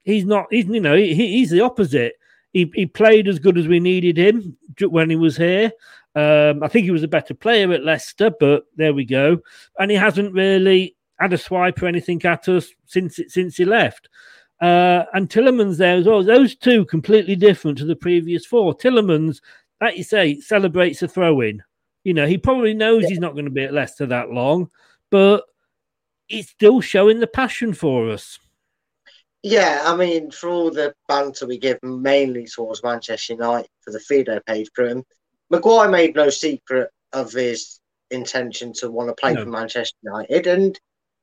[0.02, 0.46] he's not.
[0.50, 2.14] He's you know he, he's the opposite.
[2.52, 5.72] He he played as good as we needed him when he was here.
[6.14, 9.38] Um, I think he was a better player at Leicester, but there we go.
[9.78, 14.08] And he hasn't really had a swipe or anything at us since since he left.
[14.62, 16.22] Uh, and Tielemans there as well.
[16.22, 18.72] Those two completely different to the previous four.
[18.74, 19.40] Tielemans,
[19.80, 21.64] like you say, celebrates a throw in.
[22.04, 24.70] You know, he probably knows he's not going to be at Leicester that long,
[25.10, 25.44] but
[26.28, 28.38] he's still showing the passion for us.
[29.42, 33.98] Yeah, I mean, for all the banter we give mainly towards Manchester United for the
[33.98, 35.02] Fido page for him,
[35.50, 37.80] Maguire made no secret of his
[38.12, 39.42] intention to want to play No.
[39.42, 40.78] for Manchester United, and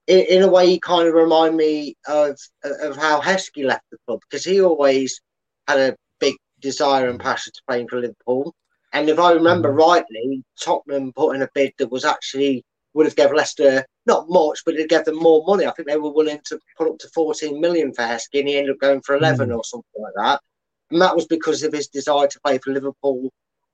[0.09, 3.97] in, in a way, he kind of remind me of of how Heskey left the
[4.05, 5.21] club because he always
[5.67, 8.53] had a big desire and passion to playing for Liverpool.
[8.91, 12.65] And if I remember rightly, Tottenham put in a bid that was actually
[12.95, 15.67] would have given Leicester not much, but it gave them more money.
[15.67, 18.57] I think they were willing to put up to 14 million for Heskey, and he
[18.57, 19.55] ended up going for 11 mm.
[19.55, 20.41] or something like that.
[20.89, 23.31] And that was because of his desire to play for Liverpool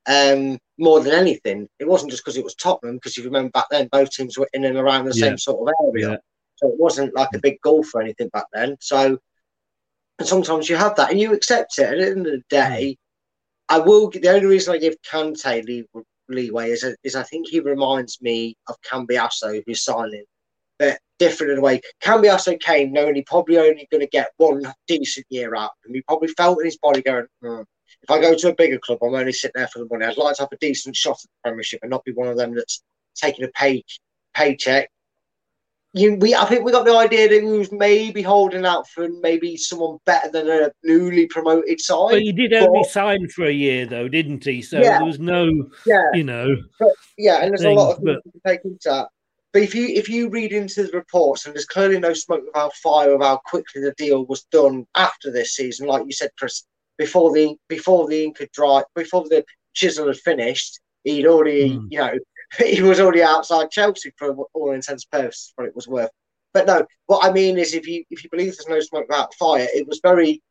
[0.08, 1.68] um, more than anything.
[1.80, 4.38] It wasn't just because it was Tottenham, because if you remember back then, both teams
[4.38, 5.28] were in and around the yeah.
[5.28, 6.12] same sort of area.
[6.12, 6.18] Yeah.
[6.58, 8.78] So it wasn't like a big goal for anything back then.
[8.80, 9.20] So
[10.20, 11.90] and sometimes you have that and you accept it.
[11.90, 12.98] At the end of the day,
[13.70, 14.10] I will.
[14.10, 15.86] The only reason I give Kante
[16.30, 20.24] leeway is, is I think he reminds me of Cambiasso, who's signing,
[20.80, 21.82] but different in a way.
[22.02, 26.02] Cambiasso came knowing he probably only going to get one decent year out, and he
[26.04, 27.62] probably felt in his body going, hmm,
[28.08, 30.06] if I go to a bigger club, I'm only sitting there for the money.
[30.06, 32.38] I'd like to have a decent shot at the Premiership and not be one of
[32.38, 32.84] them that's
[33.16, 33.84] taking a pay
[34.34, 34.90] paycheck
[35.96, 39.08] you, we, I think we got the idea that he was maybe holding out for
[39.08, 42.12] maybe someone better than a newly promoted side.
[42.12, 44.62] But he did only but, sign for a year, though, didn't he?
[44.62, 45.50] So yeah, there was no,
[45.86, 48.66] yeah, you know, but, yeah, and there's thing, a lot of things but, to take
[48.66, 49.08] into that.
[49.54, 52.76] But if you if you read into the reports, and there's clearly no smoke without
[52.76, 56.66] fire of how quickly the deal was done after this season, like you said, Chris,
[56.98, 61.88] before the before the ink had dried, before the chisel had finished, he'd already, mm.
[61.90, 62.14] you know,
[62.66, 66.12] he was already outside Chelsea for all intents and purposes, what it was worth.
[66.54, 69.34] But no, what I mean is, if you if you believe there's no smoke without
[69.36, 70.42] fire, it was very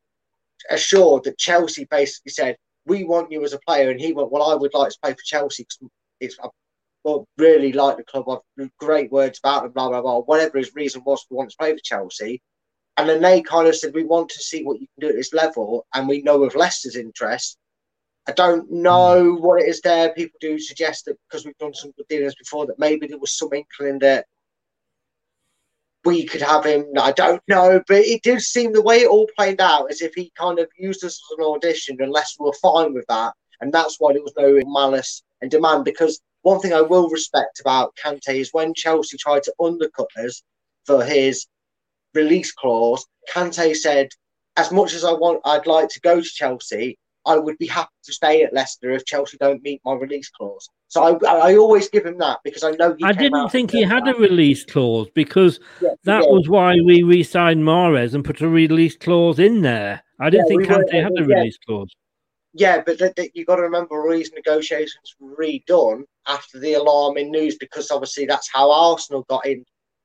[0.71, 4.43] assured that Chelsea basically said, "We want you as a player," and he went, "Well,
[4.51, 5.91] I would like to play for Chelsea because
[6.21, 6.49] it's I
[7.05, 8.29] well, really like the club.
[8.29, 10.21] I've great words about them, blah blah blah.
[10.21, 12.43] Whatever his reason was for wanting to play for Chelsea."
[12.97, 15.17] And then they kind of said, "We want to see what you can do at
[15.17, 17.59] this level, and we know of Leicester's interest."
[18.27, 19.43] I don't know hmm.
[19.43, 20.15] what it is there.
[20.15, 23.37] People do suggest that because we've done some good dealings before, that maybe there was
[23.37, 24.27] some inkling that
[26.05, 26.87] we could have him.
[26.99, 30.15] I don't know, but it did seem the way it all played out as if
[30.15, 33.33] he kind of used us as an audition, unless we were fine with that.
[33.61, 35.85] And that's why there was no malice and demand.
[35.85, 40.43] Because one thing I will respect about Kante is when Chelsea tried to undercut us
[40.85, 41.47] for his
[42.15, 44.09] release clause, Kante said,
[44.57, 46.99] as much as I want, I'd like to go to Chelsea.
[47.27, 50.69] I would be happy to stay at Leicester if Chelsea don't meet my release clause.
[50.89, 54.05] So I, I always give him that because I know I didn't think he had
[54.05, 54.17] that.
[54.17, 58.97] a release clause because yeah, that was why we re-signed Mahrez and put a release
[58.97, 60.03] clause in there.
[60.21, 61.89] I didn't yeah, think we Kante had a release clause.
[62.53, 66.75] Yeah, but th- th- you've got to remember all these negotiations were redone after the
[66.75, 69.65] alarming news because obviously that's how Arsenal got in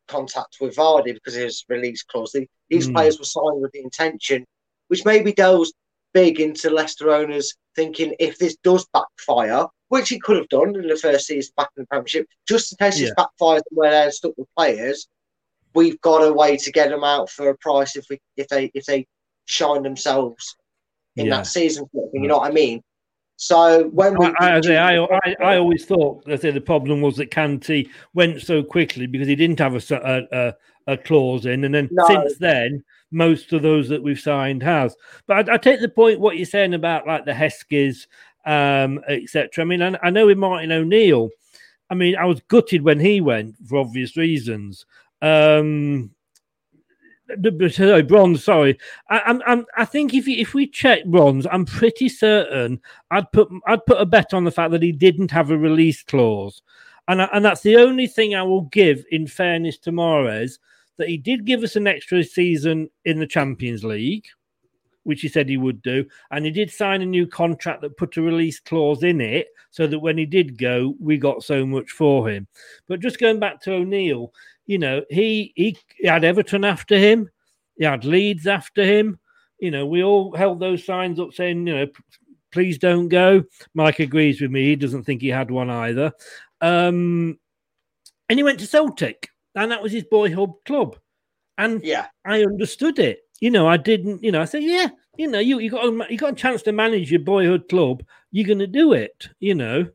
[0.10, 2.36] contact with Vardy because of his release clause.
[2.70, 2.94] These mm.
[2.94, 4.46] players were signed with the intention,
[4.88, 5.74] which maybe delves
[6.14, 10.88] big into Leicester owners thinking if this does backfire, which it could have done in
[10.88, 13.10] the first season back in the Premiership, just in case yeah.
[13.10, 15.08] it backfires where they're stuck with players,
[15.76, 18.72] we've got a way to get them out for a price if we if they
[18.74, 19.06] if they
[19.46, 20.56] shine themselves
[21.16, 21.38] in yeah.
[21.38, 21.86] that season.
[22.14, 22.82] You know what I mean?
[23.42, 27.90] So when we, I, I, I, I, always thought that the problem was that Kante
[28.14, 30.54] went so quickly because he didn't have a, a,
[30.92, 32.06] a clause in, and then no.
[32.06, 34.94] since then most of those that we've signed has.
[35.26, 38.08] But I, I take the point what you're saying about like the Heskies,
[38.46, 39.64] um, etc.
[39.64, 41.30] I mean, I, I know with Martin O'Neill,
[41.90, 44.86] I mean, I was gutted when he went for obvious reasons.
[45.22, 46.12] Um,
[47.70, 48.44] sorry, bronze.
[48.44, 48.78] Sorry,
[49.10, 52.82] I, I'm, I think if you, if we check bronze, I'm pretty certain
[53.12, 56.04] I'd put I'd put a bet on the fact that he didn't have a release
[56.04, 56.62] clause,
[57.08, 60.60] and I, and that's the only thing I will give in fairness to Mahrez
[60.98, 64.26] that he did give us an extra season in the Champions League,
[65.04, 68.18] which he said he would do, and he did sign a new contract that put
[68.18, 71.92] a release clause in it so that when he did go, we got so much
[71.92, 72.48] for him.
[72.88, 74.34] But just going back to O'Neill,
[74.70, 77.30] you know, he he, had Everton after him,
[77.78, 79.20] he had Leeds after him.
[79.60, 81.88] You know, we all held those signs up saying, you know,
[82.52, 83.44] please don't go.
[83.74, 86.14] Mike agrees with me; he doesn't think he had one either.
[86.62, 87.40] Um,
[88.30, 90.98] and he went to Celtic and that was his boyhood club.
[91.58, 93.20] And yeah, I understood it.
[93.42, 94.24] You know, I didn't.
[94.24, 96.62] You know, I said, yeah, you know, you you got a, you got a chance
[96.64, 98.04] to manage your boyhood club.
[98.32, 99.30] You're going to do it.
[99.40, 99.88] You know.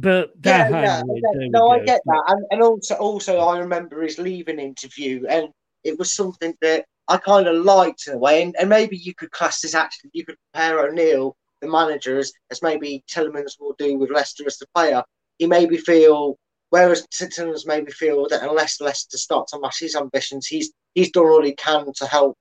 [0.00, 1.02] But yeah, yeah,
[1.50, 5.48] no, I get that, and, and also also I remember his leaving interview, and
[5.82, 9.12] it was something that I kind of liked in a way, and, and maybe you
[9.12, 13.74] could class this actually, you could compare O'Neill, the manager, as, as maybe Tielemans will
[13.76, 15.02] do with Leicester as the player.
[15.38, 16.38] He made me feel
[16.70, 21.26] Whereas Titans maybe feel that unless Leicester starts to match his ambitions, he's he's done
[21.26, 22.36] all he can to help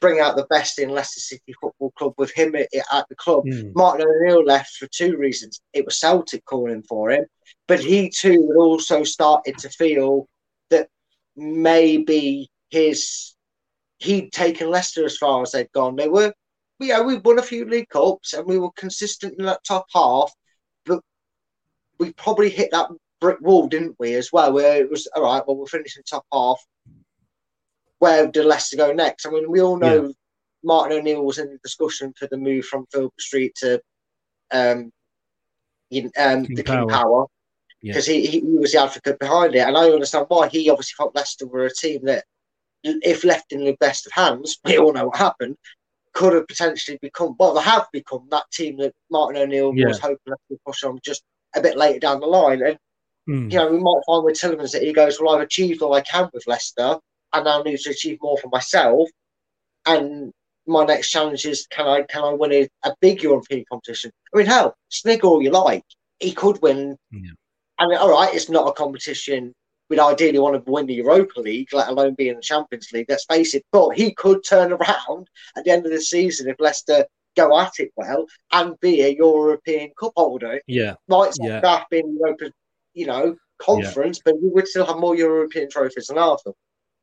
[0.00, 3.44] bring out the best in Leicester City Football Club with him at, at the club.
[3.46, 3.74] Mm.
[3.74, 5.60] Martin O'Neill left for two reasons.
[5.72, 7.26] It was Celtic calling for him,
[7.68, 10.28] but he too had also started to feel
[10.70, 10.88] that
[11.36, 13.34] maybe his
[13.98, 15.96] he'd taken Leicester as far as they'd gone.
[15.96, 16.32] They were,
[16.78, 20.32] yeah, we won a few League Cups and we were consistent in that top half,
[20.84, 21.00] but
[21.98, 22.90] we probably hit that
[23.20, 24.14] brick wall, didn't we?
[24.14, 25.42] As well, where it was all right.
[25.46, 26.62] Well, we're finishing top half.
[27.98, 29.26] Where did Leicester go next?
[29.26, 30.12] I mean, we all know Yeah.
[30.62, 33.80] Martin O'Neill was in the discussion for the move from Filbert Street to
[34.50, 34.90] um,
[35.92, 36.88] um, King the King Power.
[36.88, 37.26] Power
[37.82, 37.92] Yeah.
[37.92, 40.48] because he, he was the advocate behind it, and I understand why.
[40.48, 42.24] He obviously felt Leicester were a team that,
[42.82, 45.56] if left in the best of hands, we all know what happened,
[46.14, 47.34] could have potentially become.
[47.38, 49.88] Well, they have become that team that Martin O'Neill Yeah.
[49.88, 50.18] was hoping
[50.50, 51.22] to push on just
[51.54, 52.78] a bit later down the line, and
[53.26, 53.48] Hmm.
[53.50, 56.02] you know we might find with Tielemans that he goes, "Well, I've achieved all I
[56.02, 56.98] can with Leicester,
[57.34, 59.08] and now need to achieve more for myself."
[59.86, 60.32] And
[60.66, 64.10] my next challenge is, can I can I win a, a big European competition?
[64.32, 65.84] I mean, hell, snig all you like,
[66.20, 66.96] he could win.
[67.78, 69.52] And all right, it's not a competition.
[69.90, 73.06] We'd ideally want to win the Europa League, let alone be in the Champions League.
[73.08, 73.64] Let's face it.
[73.70, 77.04] But he could turn around at the end of the season if Leicester
[77.36, 80.60] go at it well and be a European Cup holder.
[80.66, 80.94] Yeah.
[81.08, 81.60] Might Yeah.
[81.60, 82.52] that being Europa,
[82.94, 86.56] you know, conference, but we would still have more European trophies than Arsenal.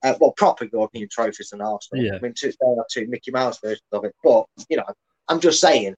[0.03, 2.03] Uh, well, proper European trophies than Arsenal.
[2.03, 2.15] Yeah.
[2.15, 4.85] I mean, two, there are two Mickey Mouse versions of it, but you know,
[5.27, 5.95] I'm just saying.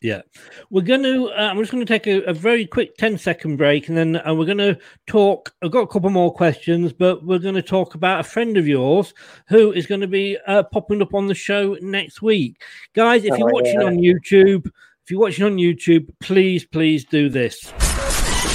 [0.00, 0.22] Yeah,
[0.70, 1.28] we're going to.
[1.28, 4.16] Uh, I'm just going to take a, a very quick 10 second break, and then
[4.26, 5.52] uh, we're going to talk.
[5.62, 8.66] I've got a couple more questions, but we're going to talk about a friend of
[8.66, 9.12] yours
[9.48, 12.62] who is going to be uh, popping up on the show next week,
[12.94, 13.24] guys.
[13.24, 13.86] If you're Oh, watching yeah.
[13.86, 14.68] on YouTube,
[15.04, 17.70] if you're watching on YouTube, please, please do this.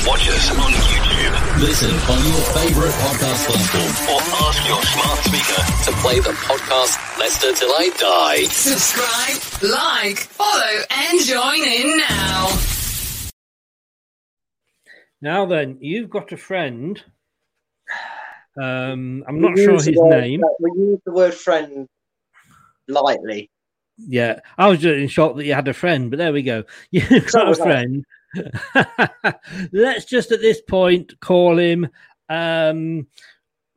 [0.07, 1.38] Watch us on YouTube.
[1.57, 7.19] Listen on your favorite podcast platform or ask your smart speaker to play the podcast
[7.19, 8.43] Leicester Till I Die.
[8.45, 12.47] Subscribe, like, follow, and join in now.
[15.21, 17.01] Now then, you've got a friend.
[18.61, 20.41] Um, I'm not We sure his word- name.
[20.59, 21.87] We use the word friend
[22.87, 23.49] lightly.
[23.97, 26.63] Yeah, I was just in shock that you had a friend, but there we go.
[26.91, 27.63] You've So got a was I.
[27.65, 28.05] friend.
[29.71, 31.89] Let's just at this point call him
[32.29, 33.07] um,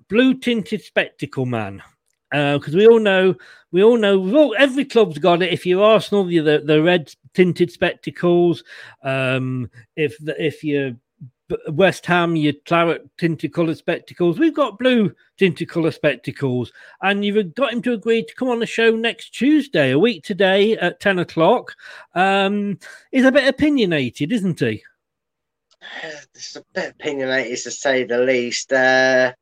[0.09, 1.83] Blue Tinted Spectacle Man.
[2.31, 3.35] Because we all know,
[3.73, 5.53] we all know, all, every club's got it.
[5.53, 8.65] If you're Arsenal, you're the, the red tinted spectacles.
[9.03, 10.93] Um, if the, if you're
[11.69, 14.39] West Ham, your claret tinted colour spectacles.
[14.39, 16.73] We've got blue tinted colour spectacles,
[17.03, 20.25] and you've got him to agree to come on the show next Tuesday, a week
[20.25, 21.75] today at ten o'clock.
[22.15, 22.79] Um,
[23.11, 24.83] he's a bit opinionated, isn't he?
[26.35, 28.73] It's a bit opinionated to say the least.
[28.73, 29.33] Uh,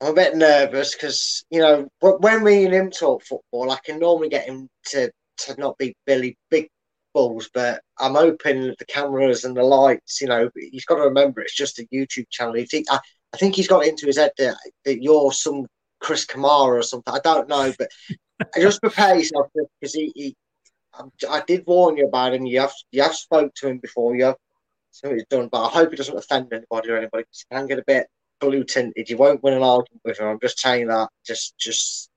[0.00, 3.98] I'm a bit nervous because you know when me and him talk football, I can
[3.98, 6.68] normally get him to to not be Billy Big
[7.12, 10.20] Balls, but I'm hoping the cameras and the lights.
[10.20, 12.54] You know, he's got to remember it's just a YouTube channel.
[12.54, 12.98] He I,
[13.32, 15.66] I think he's got into his head that, that you're some
[16.00, 17.12] Chris Kamara or something.
[17.12, 17.90] I don't know, but
[18.56, 19.48] just prepare yourself
[19.80, 20.36] because he, he
[20.94, 22.46] I, I did warn you about him.
[22.46, 24.16] You have you have spoke to him before.
[24.16, 24.36] You have
[25.02, 27.24] what he's done, but I hope he doesn't offend anybody or anybody.
[27.32, 28.06] he can get a bit
[28.40, 29.08] blue tinted.
[29.08, 30.26] You won't win an argument with him.
[30.26, 31.08] I'm just you that.
[31.24, 32.10] Just, just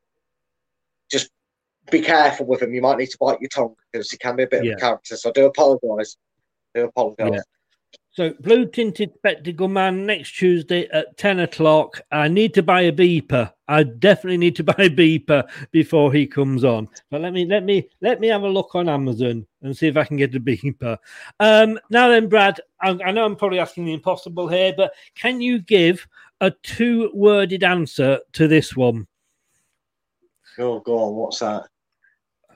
[1.91, 2.73] be careful with him.
[2.73, 4.73] You might need to bite your tongue because he can be a bit Yeah.
[4.73, 5.18] of a character.
[5.18, 6.18] So I do apologise.
[6.73, 7.31] Do apologise.
[7.34, 7.41] Yeah.
[8.15, 11.99] So, blue tinted spectacle man next Tuesday at 10 o'clock.
[12.11, 13.51] I need to buy a beeper.
[13.68, 16.89] I definitely need to buy a beeper before he comes on.
[17.10, 19.97] But let me let me let me have a look on Amazon and see if
[19.97, 20.99] I can get a beeper.
[21.39, 25.41] Um, now then, Brad, I, I know I'm probably asking the impossible here, but can
[25.41, 26.07] you give
[26.39, 29.07] a two worded answer to this one?
[30.60, 31.15] Oh, go on.
[31.15, 31.68] What's that?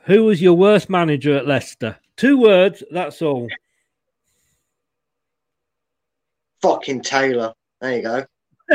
[0.07, 1.97] Who was your worst manager at Leicester?
[2.15, 3.49] Two words, that's all.
[6.61, 7.53] Fucking Taylor.
[7.81, 8.25] There you go.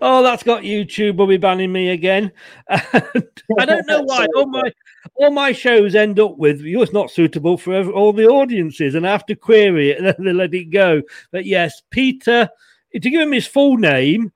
[0.00, 2.30] oh, that's got YouTube will be banning me again.
[2.68, 4.26] I don't know why.
[4.36, 4.72] All my
[5.16, 9.06] all my shows end up with you're not suitable for ev- all the audiences, and
[9.06, 11.02] I have to query it and then they let it go.
[11.32, 12.48] But yes, Peter.
[12.92, 14.30] To give him his full name,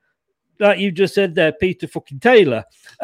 [0.59, 2.63] like you just said there, Peter fucking Taylor.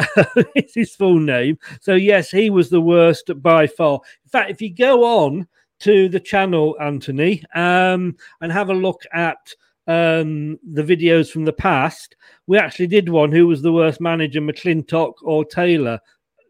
[0.56, 1.58] it's his full name.
[1.82, 4.02] So yes, he was the worst by far.
[4.24, 5.48] In fact, if you go on
[5.80, 9.54] to the channel, Anthony, um, and have a look at
[9.88, 12.16] um, the videos from the past,
[12.48, 13.32] we actually did one.
[13.32, 16.00] Who was the worst manager, McLintock or Taylor?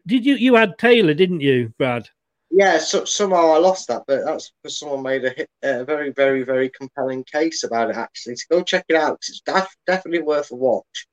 [0.06, 2.08] Did you you had Taylor, didn't you, Brad?
[2.56, 6.10] Yeah, so, somehow I lost that, but that's because someone made a, hit, a very,
[6.10, 8.36] very, very compelling case about it, actually.
[8.36, 9.18] So go check it out.
[9.28, 11.06] it's def- definitely worth a watch.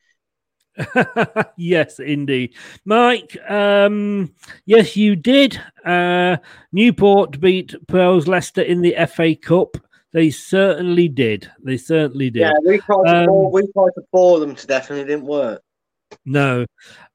[1.58, 2.56] yes, indeed.
[2.86, 4.34] Mike, um,
[4.66, 5.60] yes, you did.
[5.84, 6.38] Uh,
[6.72, 9.76] Newport beat Puel's Leicester in the FA Cup.
[10.14, 11.52] They certainly did.
[11.62, 12.44] They certainly did.
[12.44, 15.08] Yeah, we tried, to Um, bore, we tried to bore them to death and it
[15.08, 15.62] didn't work.
[16.24, 16.66] No.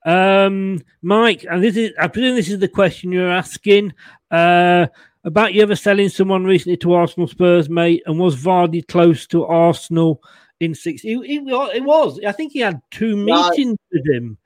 [0.04, 3.94] Um, Mike, and this is I presume this is the question you're asking.
[4.30, 4.86] Uh,
[5.24, 8.02] about you ever selling someone recently to Arsenal Spurs, mate?
[8.06, 10.22] And was Vardy close to Arsenal
[10.60, 11.04] in six?
[11.04, 11.42] It, it,
[11.76, 12.20] it was.
[12.26, 14.38] I think he had two meetings with him.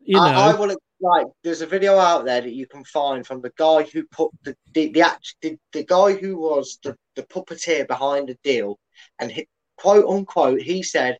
[0.00, 1.26] You know, I, I will like.
[1.42, 4.56] There's a video out there that you can find from the guy who put the
[4.74, 8.78] the the, the, the guy who was the, the puppeteer behind the deal,
[9.18, 11.18] and he, quote unquote, he said,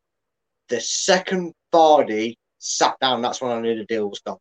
[0.69, 4.39] "The second Vardy sat down, that's when I knew the deal was gone."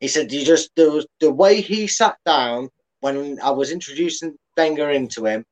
[0.00, 2.70] He said, "You just there was the way he sat down."
[3.04, 5.44] when I was introducing Wenger into him,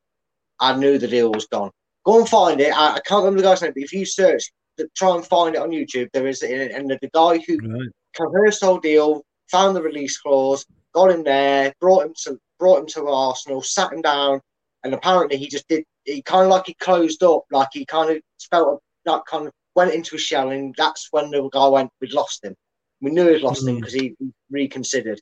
[0.59, 1.69] I knew the deal was gone.
[2.03, 2.75] Go and find it.
[2.75, 4.51] I, I can't remember the guy's name, but if you search,
[4.97, 7.89] try and find it on YouTube, there is, and the, the guy who right.
[8.15, 10.65] conversed the whole deal, found the release clause,
[10.95, 14.41] got him there, brought him to brought him to Arsenal, sat him down,
[14.83, 15.83] and apparently he just did.
[16.05, 19.53] He kind of like he closed up, like he kind of felt like kind of
[19.75, 22.55] went into a shell, and that's when the guy went, "We'd lost him.
[23.01, 23.69] We knew we'd lost mm.
[23.69, 24.15] him because he,
[24.49, 25.19] reconsidered."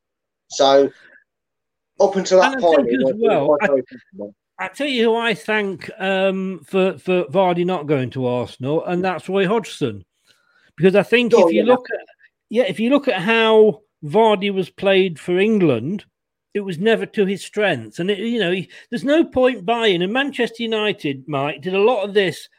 [0.49, 0.91] So
[1.99, 6.61] up until that and point, as well, I, I, tell you who I thank um,
[6.65, 10.03] for for Vardy not going to Arsenal, and that's Roy Hodgson,
[10.76, 11.72] because I think oh, if you yeah.
[11.72, 12.06] look at
[12.49, 16.06] yeah, if you look at how Vardy was played for England,
[16.53, 20.02] it was never to his strengths, and it, you know, he, there's no point buying.
[20.02, 22.49] And Manchester United, Mike, did a lot of this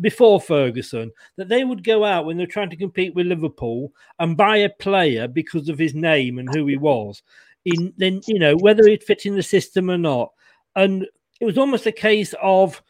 [0.00, 4.36] before Ferguson that they would go out when they're trying to compete with Liverpool and
[4.36, 7.22] buy a player because of his name and who he was
[7.64, 10.32] in then you know whether it fit in the system or not.
[10.74, 11.06] And
[11.40, 12.82] it was almost a case of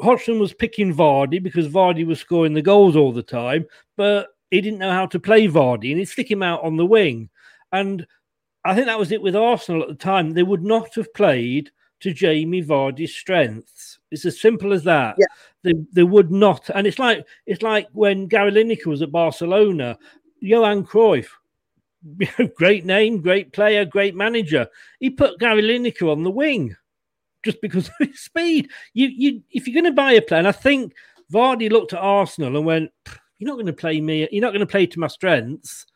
[0.00, 3.66] Hodgson was picking Vardy because Vardy was scoring the goals all the time,
[3.96, 6.86] but he didn't know how to play Vardy and he'd stick him out on the
[6.86, 7.28] wing.
[7.72, 8.06] And
[8.64, 10.30] I think that was it with Arsenal at the time.
[10.30, 11.70] They would not have played
[12.00, 13.98] to Jamie Vardy's strengths.
[14.10, 15.16] It's as simple as that.
[15.18, 15.26] Yeah.
[15.62, 16.70] They, they would not.
[16.74, 19.98] And it's like it's like when Gary Lineker was at Barcelona,
[20.40, 21.28] Johan Cruyff
[22.56, 24.66] great name, great player, great manager.
[25.00, 26.76] He put Gary Lineker on the wing
[27.44, 28.70] just because of his speed.
[28.94, 30.94] You, you, if you're going to buy a player, and I think
[31.32, 32.90] Vardy looked at Arsenal and went,
[33.38, 34.28] "You're not going to play me.
[34.30, 35.86] You're not going to play to my strengths.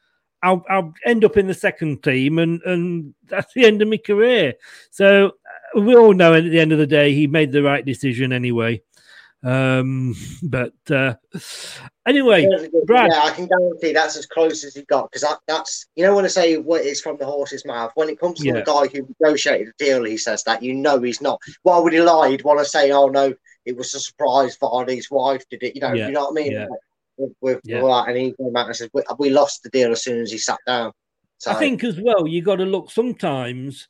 [0.43, 3.97] I'll, I'll end up in the second team, and and that's the end of my
[3.97, 4.55] career."
[4.91, 5.27] So
[5.75, 8.33] uh, we all know at the end of the day, he made the right decision
[8.33, 8.83] anyway.
[9.43, 11.15] Um, but uh,
[12.07, 12.49] anyway,
[12.85, 16.05] Brad, yeah, I can guarantee that's as close as he got because that, that's you
[16.05, 17.93] know when I say what is from the horse's mouth.
[17.95, 18.55] When it comes to yeah.
[18.55, 21.41] the guy who negotiated the deal, he says that you know he's not.
[21.63, 22.31] Why would he lie?
[22.31, 23.35] He'd want to say, "Oh no,
[23.65, 24.57] it was a surprise.
[24.59, 26.09] Vardy's wife did it." You know, yeah.
[26.09, 26.53] you know what I mean?
[26.53, 26.67] Yeah.
[27.17, 27.81] With, with yeah.
[27.81, 30.21] all that, and he came out and said, we, "We lost the deal as soon
[30.21, 30.93] as he sat down."
[31.39, 33.89] So, I think as well, you got to look sometimes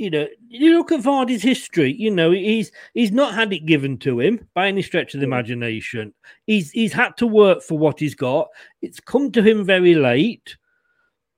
[0.00, 1.92] you know, you look at Vardy's history.
[1.92, 5.26] You know, he's he's not had it given to him by any stretch of the
[5.26, 5.28] mm.
[5.28, 6.14] imagination.
[6.46, 8.48] He's he's had to work for what he's got.
[8.80, 10.56] It's come to him very late.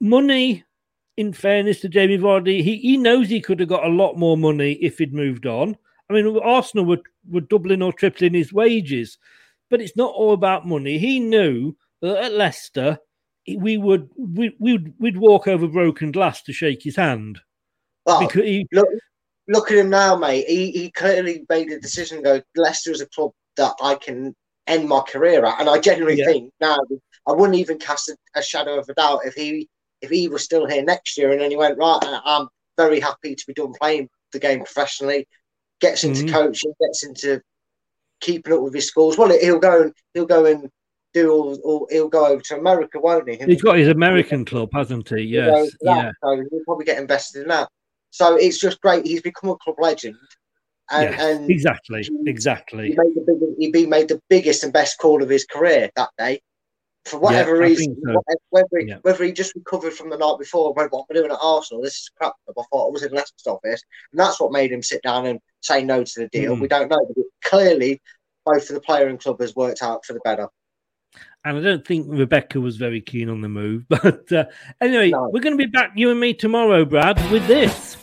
[0.00, 0.64] Money,
[1.16, 4.36] in fairness to Jamie Vardy, he, he knows he could have got a lot more
[4.36, 5.76] money if he'd moved on.
[6.08, 9.18] I mean, Arsenal were, were doubling or tripling his wages,
[9.72, 10.98] but it's not all about money.
[10.98, 12.98] He knew that at Leicester,
[13.56, 17.40] we would we, we'd, we'd walk over broken glass to shake his hand.
[18.04, 18.88] Well, he, look,
[19.48, 20.44] look at him now, mate.
[20.46, 22.22] He, he clearly made a decision.
[22.22, 24.36] Go, Leicester is a club that I can
[24.66, 26.26] end my career at, and I genuinely yeah.
[26.26, 26.76] think now
[27.26, 29.70] I wouldn't even cast a, a, shadow of a doubt if he
[30.02, 31.98] if he was still here next year, and then he went right.
[32.02, 35.26] I'm very happy to be done playing the game professionally.
[35.80, 36.34] Gets into mm-hmm.
[36.34, 37.40] coaching, gets into
[38.22, 39.18] keeping up with his scores.
[39.18, 40.70] Well, he'll go and he'll go and
[41.12, 43.36] do all, all, he'll go over to America, won't he?
[43.36, 45.22] He's got his American club, hasn't he?
[45.22, 45.70] Yes.
[45.82, 46.10] yeah.
[46.22, 47.68] So he'll probably get invested in that.
[48.10, 49.06] So it's just great.
[49.06, 50.16] He's become a club legend.
[50.90, 52.88] And, and exactly, exactly.
[52.90, 56.10] He made, the big, he made the biggest and best call of his career that
[56.18, 56.40] day.
[57.06, 58.22] For whatever yeah, reason, so.
[58.50, 58.98] whether, he, yeah.
[59.02, 61.82] whether he just recovered from the night before and went, What am doing at Arsenal?
[61.82, 62.34] This is crap.
[62.48, 63.82] I thought I was in Leicester's office.
[64.12, 66.54] And that's what made him sit down and say no to the deal.
[66.54, 66.60] Mm.
[66.60, 67.00] We don't know.
[67.42, 68.00] Clearly,
[68.44, 70.48] both for the player and club has worked out for the better
[71.44, 73.84] and I don't think Rebecca was very keen on the move.
[73.88, 74.44] But uh,
[74.80, 75.28] anyway, no.
[75.32, 77.96] we're going to be back, you and me, tomorrow, Brad, with this.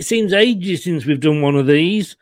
[0.00, 2.16] It seems ages since we've done one of these.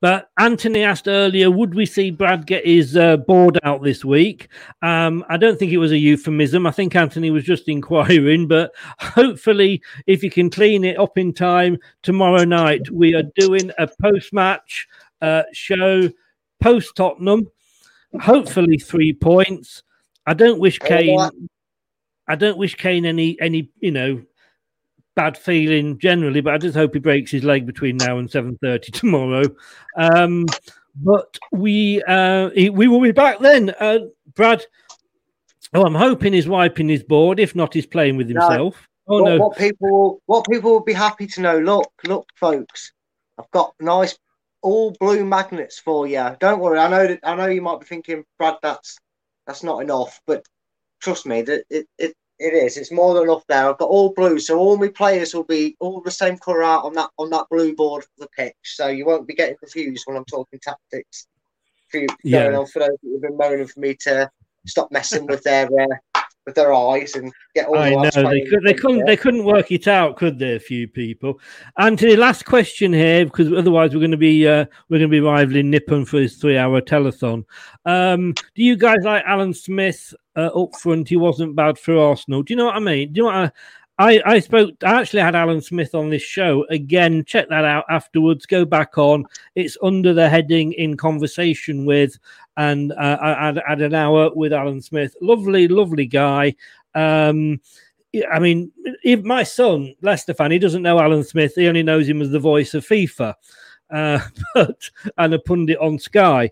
[0.00, 4.46] But Anthony asked earlier, would we see Brad get his uh, board out this week?
[4.82, 6.64] Um, I don't think it was a euphemism.
[6.64, 8.70] I think Anthony was just inquiring, but
[9.00, 13.88] hopefully, if you can clean it up in time tomorrow night, we are doing a
[14.00, 14.86] post match
[15.20, 16.08] uh, show
[16.62, 17.48] post Tottenham.
[18.20, 19.82] Hopefully, three points.
[20.24, 21.48] I don't wish Kane.
[22.28, 24.22] I don't wish Kane any any you know
[25.14, 28.58] bad feeling generally, but I just hope he breaks his leg between now and seven
[28.62, 29.44] thirty tomorrow.
[29.96, 30.46] Um,
[30.96, 34.00] but we uh, he- we will be back then, uh,
[34.34, 34.64] Brad.
[35.72, 37.40] Oh, I'm hoping he's wiping his board.
[37.40, 38.40] If not, he's playing with No.
[38.40, 38.88] himself.
[39.06, 39.38] Oh what, no!
[39.38, 41.58] what people what people will be happy to know.
[41.58, 42.92] Look, look, folks,
[43.38, 44.16] I've got nice
[44.62, 46.34] all blue magnets for you.
[46.40, 46.78] Don't worry.
[46.78, 48.98] I know that I know you might be thinking, Brad, that's
[49.46, 50.46] that's not enough, but
[51.00, 52.76] trust me, that it, it it is.
[52.76, 53.68] It's more than enough there.
[53.68, 56.84] I've got all blue, so all my players will be all the same colour out
[56.84, 58.54] on that on that blue board of the pitch.
[58.62, 61.26] So you won't be getting confused when I'm talking tactics.
[61.88, 62.44] For you, Yeah.
[62.44, 64.30] going on for those who've been moaning for me to
[64.66, 66.13] stop messing with their uh,
[66.46, 69.06] with their eyes and get all I the know they could, they couldn't.
[69.06, 70.56] they couldn't work it out, could they?
[70.56, 71.40] A few people.
[71.78, 75.20] Anthony, last question here because otherwise we're going to be uh, we're going to be
[75.20, 77.44] rivaling Nippon for his three hour telethon.
[77.86, 81.08] Um, do you guys like Alan Smith uh, up front?
[81.08, 82.42] He wasn't bad for Arsenal.
[82.42, 83.12] Do you know what I mean?
[83.12, 83.50] Do you know what I?
[83.98, 84.74] I, I spoke.
[84.82, 87.24] I actually had Alan Smith on this show again.
[87.24, 88.44] Check that out afterwards.
[88.44, 89.24] Go back on.
[89.54, 92.18] It's under the heading "In Conversation with,"
[92.56, 95.14] and uh, I had, had an hour with Alan Smith.
[95.20, 96.56] Lovely, lovely guy.
[96.96, 97.60] Um,
[98.32, 98.72] I mean,
[99.04, 101.54] if my son, Leicester fan, he doesn't know Alan Smith.
[101.54, 103.34] He only knows him as the voice of FIFA,
[103.90, 104.18] uh,
[104.54, 106.50] but and a pundit on Sky.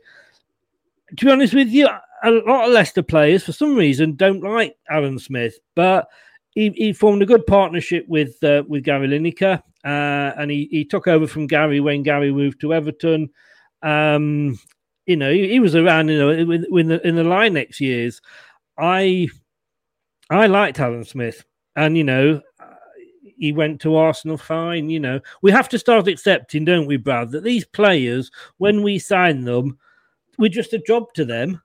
[1.16, 1.88] To be honest with you,
[2.22, 6.08] a lot of Leicester players, for some reason, don't like Alan Smith, but
[6.54, 10.84] he, he formed a good partnership with uh, with Gary Lineker, uh, and he, he
[10.84, 13.30] took over from Gary when Gary moved to Everton.
[13.82, 14.58] Um,
[15.06, 18.20] you know, he, he was around, you know, in, in the in the Lineker years.
[18.78, 19.28] I
[20.30, 21.44] I liked Alan Smith,
[21.76, 22.40] and you know,
[23.38, 24.88] he went to Arsenal fine.
[24.90, 28.98] You know, we have to start accepting, don't we, Brad, that these players, when we
[28.98, 29.78] sign them,
[30.38, 31.60] we're just a job to them.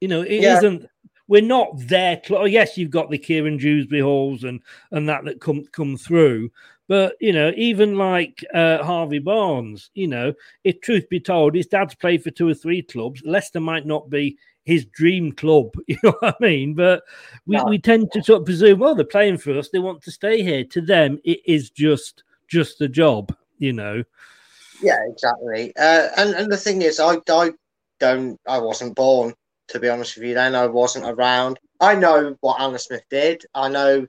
[0.00, 0.60] You know, it Yeah.
[0.60, 0.82] not
[1.26, 2.20] We're not their.
[2.24, 4.60] Cl- oh, yes, you've got the Kiernan Dewsbury-Halls and
[4.90, 6.50] and that that come come through.
[6.86, 10.34] But you know, even like uh, Harvey Barnes, you know,
[10.64, 13.22] if truth be told, his dad's played for two or three clubs.
[13.24, 16.74] Leicester might not be his dream club, you know what I mean?
[16.74, 17.02] But
[17.46, 17.64] we, No.
[17.64, 20.42] we tend to sort of presume, well, they're playing for us, they want to stay
[20.42, 20.64] here.
[20.64, 24.04] To them, it is just just a job, you know.
[24.82, 25.74] Yeah, exactly.
[25.76, 27.52] Uh, and and the thing is, I I
[27.98, 29.34] don't I wasn't born
[29.68, 30.34] to be honest with you.
[30.34, 31.58] Then I wasn't around.
[31.80, 33.44] I know what Alan Smith did.
[33.54, 34.06] I know,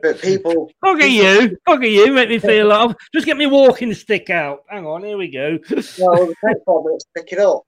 [0.00, 0.70] but people.
[0.82, 2.94] Look at you, look at you, make me feel love.
[3.14, 4.64] Just get me walking stick out.
[4.68, 5.58] Hang on, here we go.
[5.98, 7.62] well, the next five minutes to pick it up.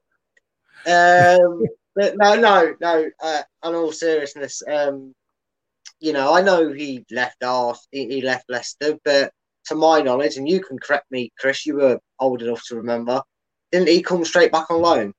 [0.87, 1.65] Um,
[1.95, 3.11] but no, no, no.
[3.23, 5.15] Uh, in all seriousness, um,
[6.01, 9.33] you know, I know he left Ars, he, he left Leicester, but
[9.67, 13.23] to my knowledge, and you can correct me, Chris, you were old enough to remember,
[13.73, 15.15] didn't he come straight back on loan?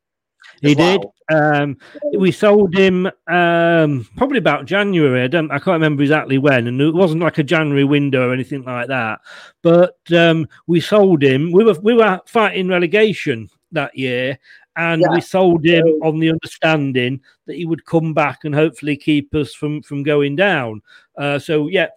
[0.61, 1.05] He as did.
[1.31, 1.77] Um,
[2.17, 5.23] we sold him um, probably about January.
[5.23, 5.51] I don't.
[5.51, 8.87] I can't remember exactly when, and it wasn't like a January window or anything like
[8.87, 9.19] that.
[9.61, 11.51] But um, we sold him.
[11.51, 14.37] We were we were fighting relegation that year,
[14.77, 15.13] and Yeah.
[15.13, 19.53] we sold him on the understanding that he would come back and hopefully keep us
[19.53, 20.81] from from going down.
[21.17, 21.87] Uh, so yeah,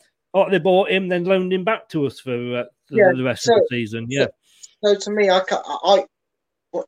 [0.51, 3.45] they bought him, then loaned him back to us for uh, the, Yeah, the rest
[3.45, 4.07] so- of the season.
[4.09, 4.27] Yeah.
[4.85, 5.45] So to me, I, I,
[5.83, 6.07] well,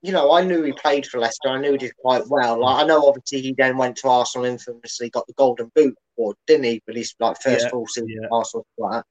[0.02, 1.48] you know, I knew he played for Leicester.
[1.48, 2.60] I knew he did quite well.
[2.60, 6.36] Like, I know, obviously, he then went to Arsenal infamously, got the Golden Boot award,
[6.46, 6.82] didn't he?
[6.86, 8.26] But he's like first Yeah, full season yeah.
[8.26, 8.66] at Arsenal.
[8.78, 9.04] Like.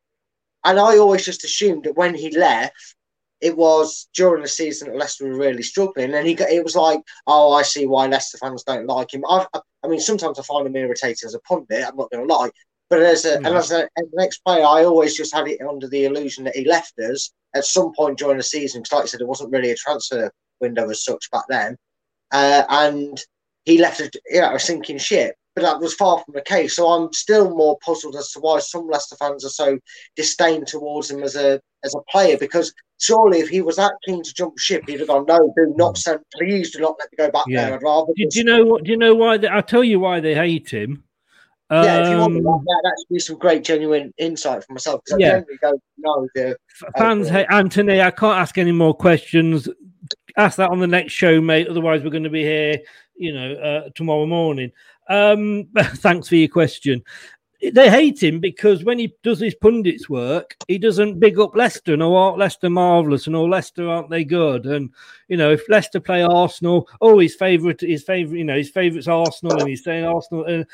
[0.66, 2.96] And I always just assumed that when he left,
[3.42, 6.50] it was during the season that Leicester were really struggling, and he got.
[6.50, 9.24] It was like, oh, I see why Leicester fans don't like him.
[9.28, 11.86] I, I, I mean, sometimes I find him irritating as a pundit.
[11.88, 12.52] I'm not going to lie,
[12.90, 13.56] but as a, and hmm.
[13.56, 16.66] as, a, as an ex-player, I always just had it under the illusion that he
[16.66, 18.82] left us at some point during the season.
[18.82, 20.30] Because, like I said, it wasn't really a transfer
[20.62, 21.76] window as such back then,
[22.32, 23.22] uh, and
[23.66, 25.36] he left a, you know, a sinking ship.
[25.56, 26.76] But that was far from the case.
[26.76, 29.78] So I'm still more puzzled as to why some Leicester fans are so
[30.16, 32.38] disdain towards him as a as a player.
[32.38, 35.74] Because surely, if he was that keen to jump ship, he'd have gone, "No, do
[35.76, 36.20] not send.
[36.34, 37.66] Please do not let me go back Yeah.
[37.66, 37.74] there.
[37.76, 38.84] I'd rather." Do, do you know what?
[38.84, 39.38] Do you know why?
[39.38, 41.04] They, I'll tell you why they hate him.
[41.72, 45.02] yeah, if you want Um, that, that should be some great, genuine insight for myself
[45.04, 45.32] because I Yeah.
[45.32, 46.58] generally don't know the
[46.98, 48.02] fans uh, hate Anthony.
[48.02, 49.68] I can't ask any more questions.
[50.40, 51.68] Ask that on the next show, mate.
[51.68, 52.80] Otherwise, we're going to be here,
[53.18, 54.72] you know, uh, tomorrow morning.
[55.10, 57.04] Um, thanks for your question.
[57.62, 61.92] They hate him because when he does his pundits work, he doesn't big up Leicester
[61.92, 64.66] and oh, aren't Leicester marvelous and oh, Leicester aren't they good?
[64.66, 64.92] And
[65.28, 69.10] you know, if Leicester play Arsenal, oh, his favorite, his favorite, you know, his favorite's
[69.10, 70.46] Arsenal, and he's saying Arsenal.
[70.46, 70.66] And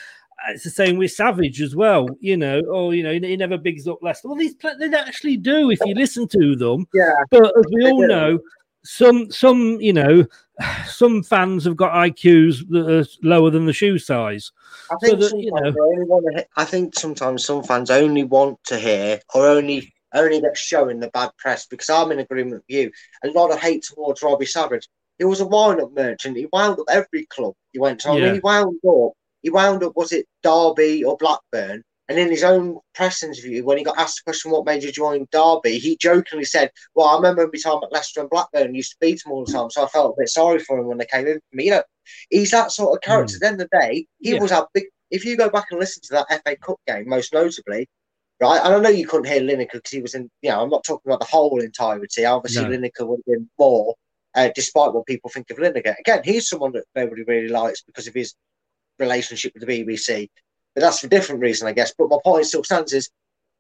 [0.50, 2.08] it's the same with Savage as well.
[2.20, 4.28] You know, oh, you know, he, he never bigs up Leicester.
[4.28, 6.86] Well, these they actually do if you listen to them.
[6.94, 7.16] Yeah.
[7.32, 8.38] But as we all know,
[8.86, 10.26] some some you know
[10.88, 14.52] some fans have got IQs that are lower than the shoe size.
[14.92, 16.46] I think that, sometimes you know- they only want to.
[16.56, 21.10] I think sometimes some fans only want to hear or only only get shown the
[21.10, 22.92] bad press because I'm in agreement with you.
[23.26, 24.88] A lot of hate towards Robbie Savage.
[25.18, 26.38] He was a wind-up merchant.
[26.38, 28.10] He wound up every club he went to.
[28.10, 29.12] I mean, he wound up.
[29.42, 29.94] He wound up.
[29.96, 31.84] Was it Derby or Blackburn?
[32.08, 34.92] And in his own press interview, when he got asked the question, "What made you
[34.92, 38.76] join Derby?" he jokingly said, "Well, I remember my time at Leicester and Blackburn.
[38.76, 40.86] Used to beat them all the time, so I felt a bit sorry for him
[40.86, 41.84] when they came in for me." You know,
[42.30, 43.36] he's that sort of character.
[43.36, 44.40] At the end of the day, he Yeah.
[44.40, 44.86] was our big.
[45.10, 47.88] If you go back and listen to that FA Cup game, most notably,
[48.40, 48.62] right?
[48.64, 50.30] And I know you couldn't hear Lineker because he was in.
[50.44, 52.24] You know, I'm not talking about the whole entirety.
[52.26, 52.70] Obviously, No.
[52.70, 53.96] Lineker would have been more,
[54.36, 55.98] uh, despite what people think of Lineker.
[56.00, 58.36] Again, he's someone that nobody really likes because of his
[59.00, 60.30] relationship with the BBC.
[60.76, 61.94] But that's for a different reason, I guess.
[61.98, 63.10] But my point still stands is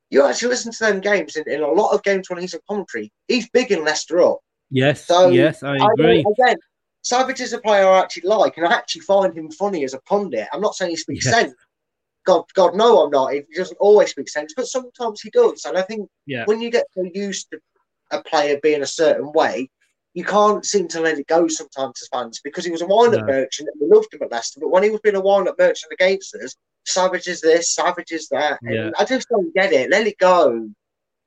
[0.10, 2.60] you actually listen to them games in, in a lot of games when he's in
[2.70, 4.40] commentary, he's big in Leicester up.
[4.70, 6.24] Yes, So yes, I I agree.
[6.24, 6.58] don't- again,
[7.04, 10.02] Savage is a player I actually like, and I actually find him funny as a
[10.02, 10.48] pundit.
[10.52, 11.32] I'm not saying he speaks Yeah.
[11.32, 11.56] sense.
[12.26, 13.34] God, God, no, I'm not.
[13.34, 15.64] He doesn't always speak sense, but sometimes he does.
[15.66, 16.46] And I think Yeah.
[16.46, 17.60] when you get so used to
[18.12, 19.70] a player being a certain way,
[20.16, 23.22] you can't seem to let it go sometimes as fans because he was a wind-up
[23.28, 23.34] No.
[23.34, 24.60] merchant and we loved him at Leicester.
[24.60, 26.56] But when he was being a wind-up merchant against us,
[26.86, 28.60] Savage is this, Savage is that.
[28.64, 28.91] Yeah.
[28.99, 29.90] I just don't get it.
[29.90, 30.70] Let it go.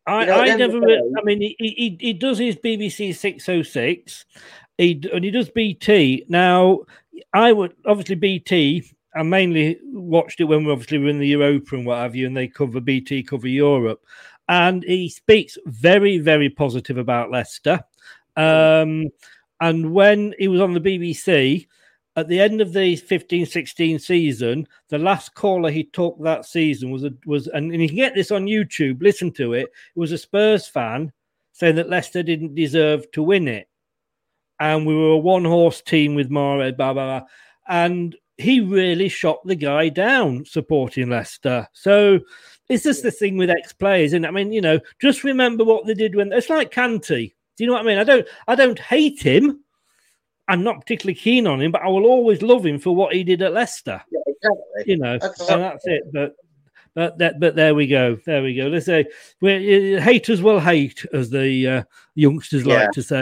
[0.07, 0.73] I, You know, I never.
[0.73, 4.25] the re- day- I mean, he, he he does his BBC six oh six,
[4.79, 6.25] he and he does BT.
[6.29, 6.81] Now,
[7.35, 8.85] I would obviously BT.
[9.15, 12.27] I mainly watched it when we obviously were in the Europa and what have you,
[12.27, 14.01] and they cover BT, cover Europe,
[14.49, 17.81] and he speaks very, very positive about Leicester.
[18.37, 19.09] Um,
[19.61, 21.67] and when he was on the BBC,
[22.19, 27.05] at the end of the 15-16 season, the last caller he took that season was
[27.05, 29.03] a, was and, and you can get this on YouTube.
[29.03, 29.65] Listen to it.
[29.65, 31.13] It was a Spurs fan
[31.53, 33.69] saying that Leicester didn't deserve to win it,
[34.61, 37.29] and we were a one-horse team with Mahrez, blah blah blah,
[37.69, 41.67] and he really shot the guy down supporting Leicester.
[41.73, 42.21] So
[42.69, 45.95] it's just the thing with ex-players, and I mean, you know, just remember what they
[45.95, 47.35] did when it's like Kante.
[47.57, 47.99] Do you know what I mean?
[47.99, 49.65] I don't, I don't hate him.
[50.49, 53.23] I'm not particularly keen on him, but I will always love him for what he
[53.23, 54.03] did at Leicester.
[54.11, 54.85] Yeah, exactly.
[54.87, 56.03] You know, That's and that's it.
[56.13, 56.35] But
[56.95, 58.19] but that but there we go.
[58.27, 58.67] There we go.
[58.69, 59.07] Let's say
[59.41, 61.83] we haters will hate, as the uh,
[62.15, 62.81] youngsters Yeah.
[62.83, 63.21] like to say.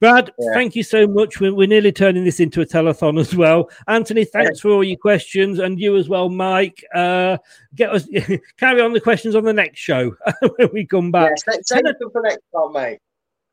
[0.00, 0.52] Brad, Yeah.
[0.54, 1.40] thank you so much.
[1.40, 3.70] We're, we're nearly turning this into a telethon as well.
[3.86, 6.84] Anthony, thanks for all your questions, and you as well, Mike.
[6.94, 7.38] Uh,
[7.74, 8.06] get us
[8.58, 10.14] carry on the questions on the next show
[10.56, 11.32] when we come back.
[11.38, 12.98] Save save them for next time, mate.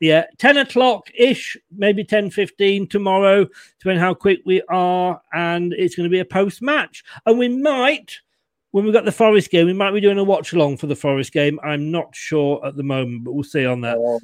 [0.01, 3.45] Yeah, 10 o'clock ish, maybe 10 15 tomorrow,
[3.79, 5.21] depending how quick we are.
[5.31, 7.03] And it's going to be a post match.
[7.27, 8.17] And we might,
[8.71, 10.95] when we've got the Forest game, we might be doing a watch along for the
[10.95, 11.59] Forest game.
[11.63, 13.97] I'm not sure at the moment, but we'll see on that.
[13.99, 14.19] Oh,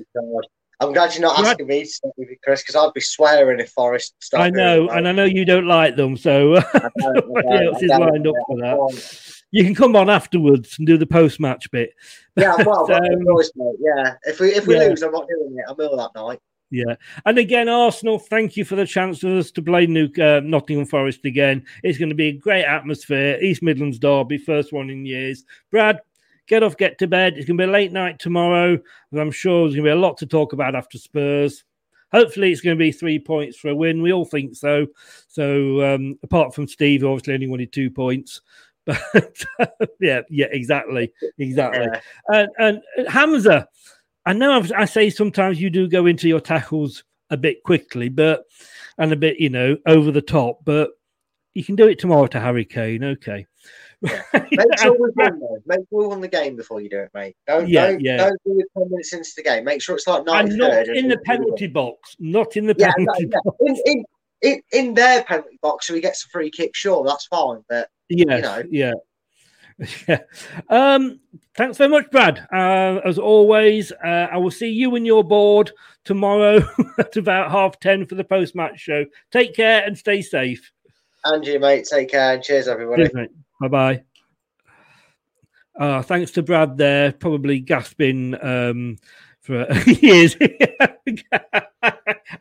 [0.80, 1.50] I'm glad you're not Right.
[1.50, 4.46] asking me to Chris, because I'd be swearing if Forest started.
[4.46, 7.92] I know, and I know you don't like them, so somebody don't, else I is
[7.92, 9.37] don't, lined up yeah, for I that.
[9.52, 11.94] You can come on afterwards and do the post match bit.
[12.36, 13.76] Yeah, well, um.
[13.80, 14.88] Yeah, if we if we yeah.
[14.88, 15.66] lose, I'm not doing it.
[15.68, 16.40] I'm ill that night.
[16.70, 16.96] Yeah,
[17.26, 18.20] and again, Arsenal.
[18.20, 21.66] Thank you for the chance for us to play New uh, Nottingham Forest again.
[21.82, 23.40] It's going to be a great atmosphere.
[23.42, 25.46] East Midlands derby, first one in years.
[25.72, 26.02] Brad,
[26.46, 27.38] get off, get to bed.
[27.38, 28.78] It's going to be a late night tomorrow,
[29.12, 31.64] and I'm sure there's going to be a lot to talk about after Spurs.
[32.12, 34.02] Hopefully, it's going to be three points for a win.
[34.02, 34.88] We all think so.
[35.28, 38.42] So, um, apart from Steve, who obviously only wanted two points.
[38.88, 39.46] But
[40.00, 41.88] yeah, yeah, exactly, exactly.
[42.30, 43.68] And, and Hamza,
[44.26, 48.10] I know I've, I say sometimes you do go into your tackles a bit quickly,
[48.10, 48.46] but
[48.98, 50.92] and a bit, you know, over the top, but
[51.54, 53.04] you can do it tomorrow to Harry Kane.
[53.04, 53.46] Okay.
[54.02, 55.62] Make sure we win, though.
[55.66, 57.36] Make sure we the game before you do it, mate.
[57.48, 58.18] Don't Yeah, don't, yeah.
[58.18, 59.64] don't do it ten minutes into the game.
[59.64, 62.16] Make sure it's like I'm not in the penalty box.
[62.20, 63.40] Not in the Yeah, penalty no, yeah.
[63.44, 63.58] box.
[63.62, 64.06] In, in
[64.42, 66.76] in in their penalty box, so he gets a free kick.
[66.76, 67.64] Sure, that's fine.
[67.70, 68.94] But Yes, you know, yeah.
[70.08, 70.22] Yeah.
[70.70, 71.20] Um,
[71.56, 72.48] thanks very much, Brad.
[72.52, 75.72] Uh, as always, uh, I will see you and your board
[76.04, 76.62] tomorrow
[76.98, 79.06] at about half 10 for the post match show.
[79.32, 80.72] Take care and stay safe.
[81.26, 81.86] and you, mate.
[81.92, 83.08] Take care and cheers, everybody.
[83.62, 84.04] Bye bye.
[85.80, 88.98] Uh, thanks to Brad there, probably gasping um,
[89.42, 90.36] for years.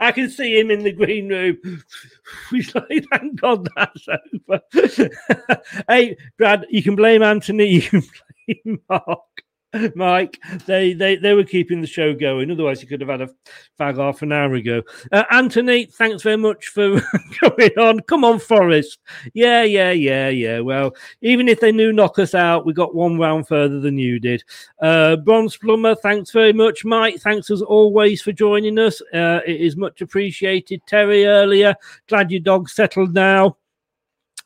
[0.00, 1.58] I can see him in the green room.
[2.50, 5.10] He's like, thank God that's over.
[5.88, 8.02] hey, Brad, you can blame Anthony, you can
[8.46, 9.42] blame Mark.
[9.94, 10.40] Mike.
[10.66, 12.50] They, they they were keeping the show going.
[12.50, 13.30] Otherwise, you could have had a
[13.78, 14.82] fag half an hour ago.
[15.12, 17.00] Uh, Anthony, thanks very much for
[17.40, 18.00] going on.
[18.00, 18.98] Come on, Forest.
[19.34, 20.60] Yeah, yeah, yeah, yeah.
[20.60, 24.18] Well, even if they knew knock us out, we got one round further than you
[24.18, 24.42] did.
[24.80, 27.20] Uh, Bronze Plumber, thanks very much, Mike.
[27.20, 29.00] Thanks as always for joining us.
[29.12, 30.82] Uh, it is much appreciated.
[30.86, 31.74] Terry earlier,
[32.08, 33.56] glad your dog settled now.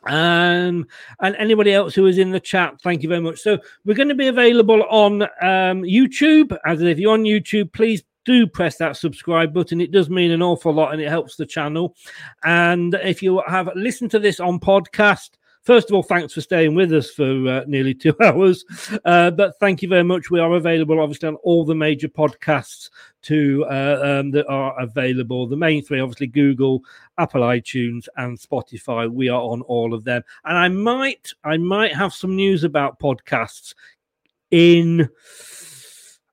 [0.06, 0.86] Um,
[1.20, 3.38] and anybody else who is in the chat, thank you very much.
[3.38, 6.56] So we're going to be available on um, YouTube.
[6.64, 9.80] As if you're on YouTube, please do press that subscribe button.
[9.80, 11.96] It does mean an awful lot and it helps the channel.
[12.44, 15.30] And if you have listened to this on podcast,
[15.62, 18.64] First of all, thanks for staying with us for uh, nearly two hours.
[19.04, 20.30] Uh, but thank you very much.
[20.30, 22.88] We are available, obviously, on all the major podcasts
[23.22, 25.46] to uh, um, that are available.
[25.46, 26.82] The main three, obviously, Google,
[27.18, 29.10] Apple iTunes, and Spotify.
[29.10, 30.22] We are on all of them.
[30.44, 33.74] And I might, I might have some news about podcasts
[34.50, 35.08] in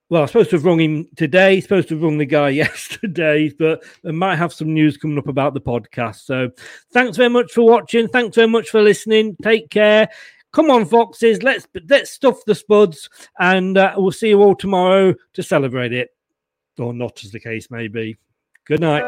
[0.09, 3.51] well, I'm supposed to have rung him today, supposed to have rung the guy yesterday,
[3.57, 6.25] but I might have some news coming up about the podcast.
[6.25, 6.49] So
[6.91, 8.07] thanks very much for watching.
[8.07, 9.35] Thanks very much for listening.
[9.41, 10.09] Take care.
[10.53, 15.13] Come on, Foxes, let's let's stuff the spuds, and uh, we'll see you all tomorrow
[15.33, 16.09] to celebrate it.
[16.79, 18.17] Or not, as the case may be.
[18.65, 19.03] Good night.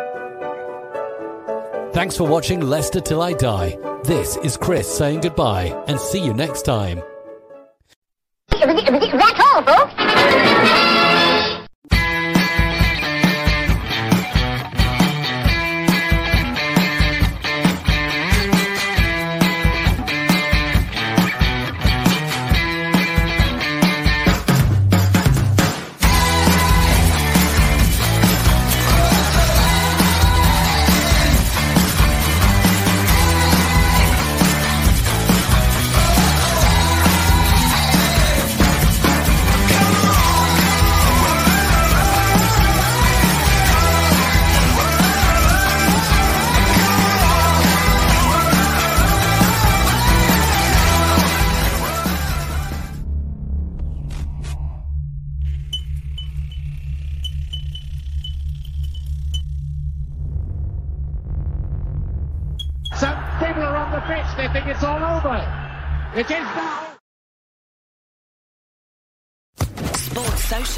[1.94, 3.78] Thanks for watching Leicester Till I Die.
[4.04, 7.02] This is Chris saying goodbye and see you next time.
[8.60, 11.09] That's all, folks.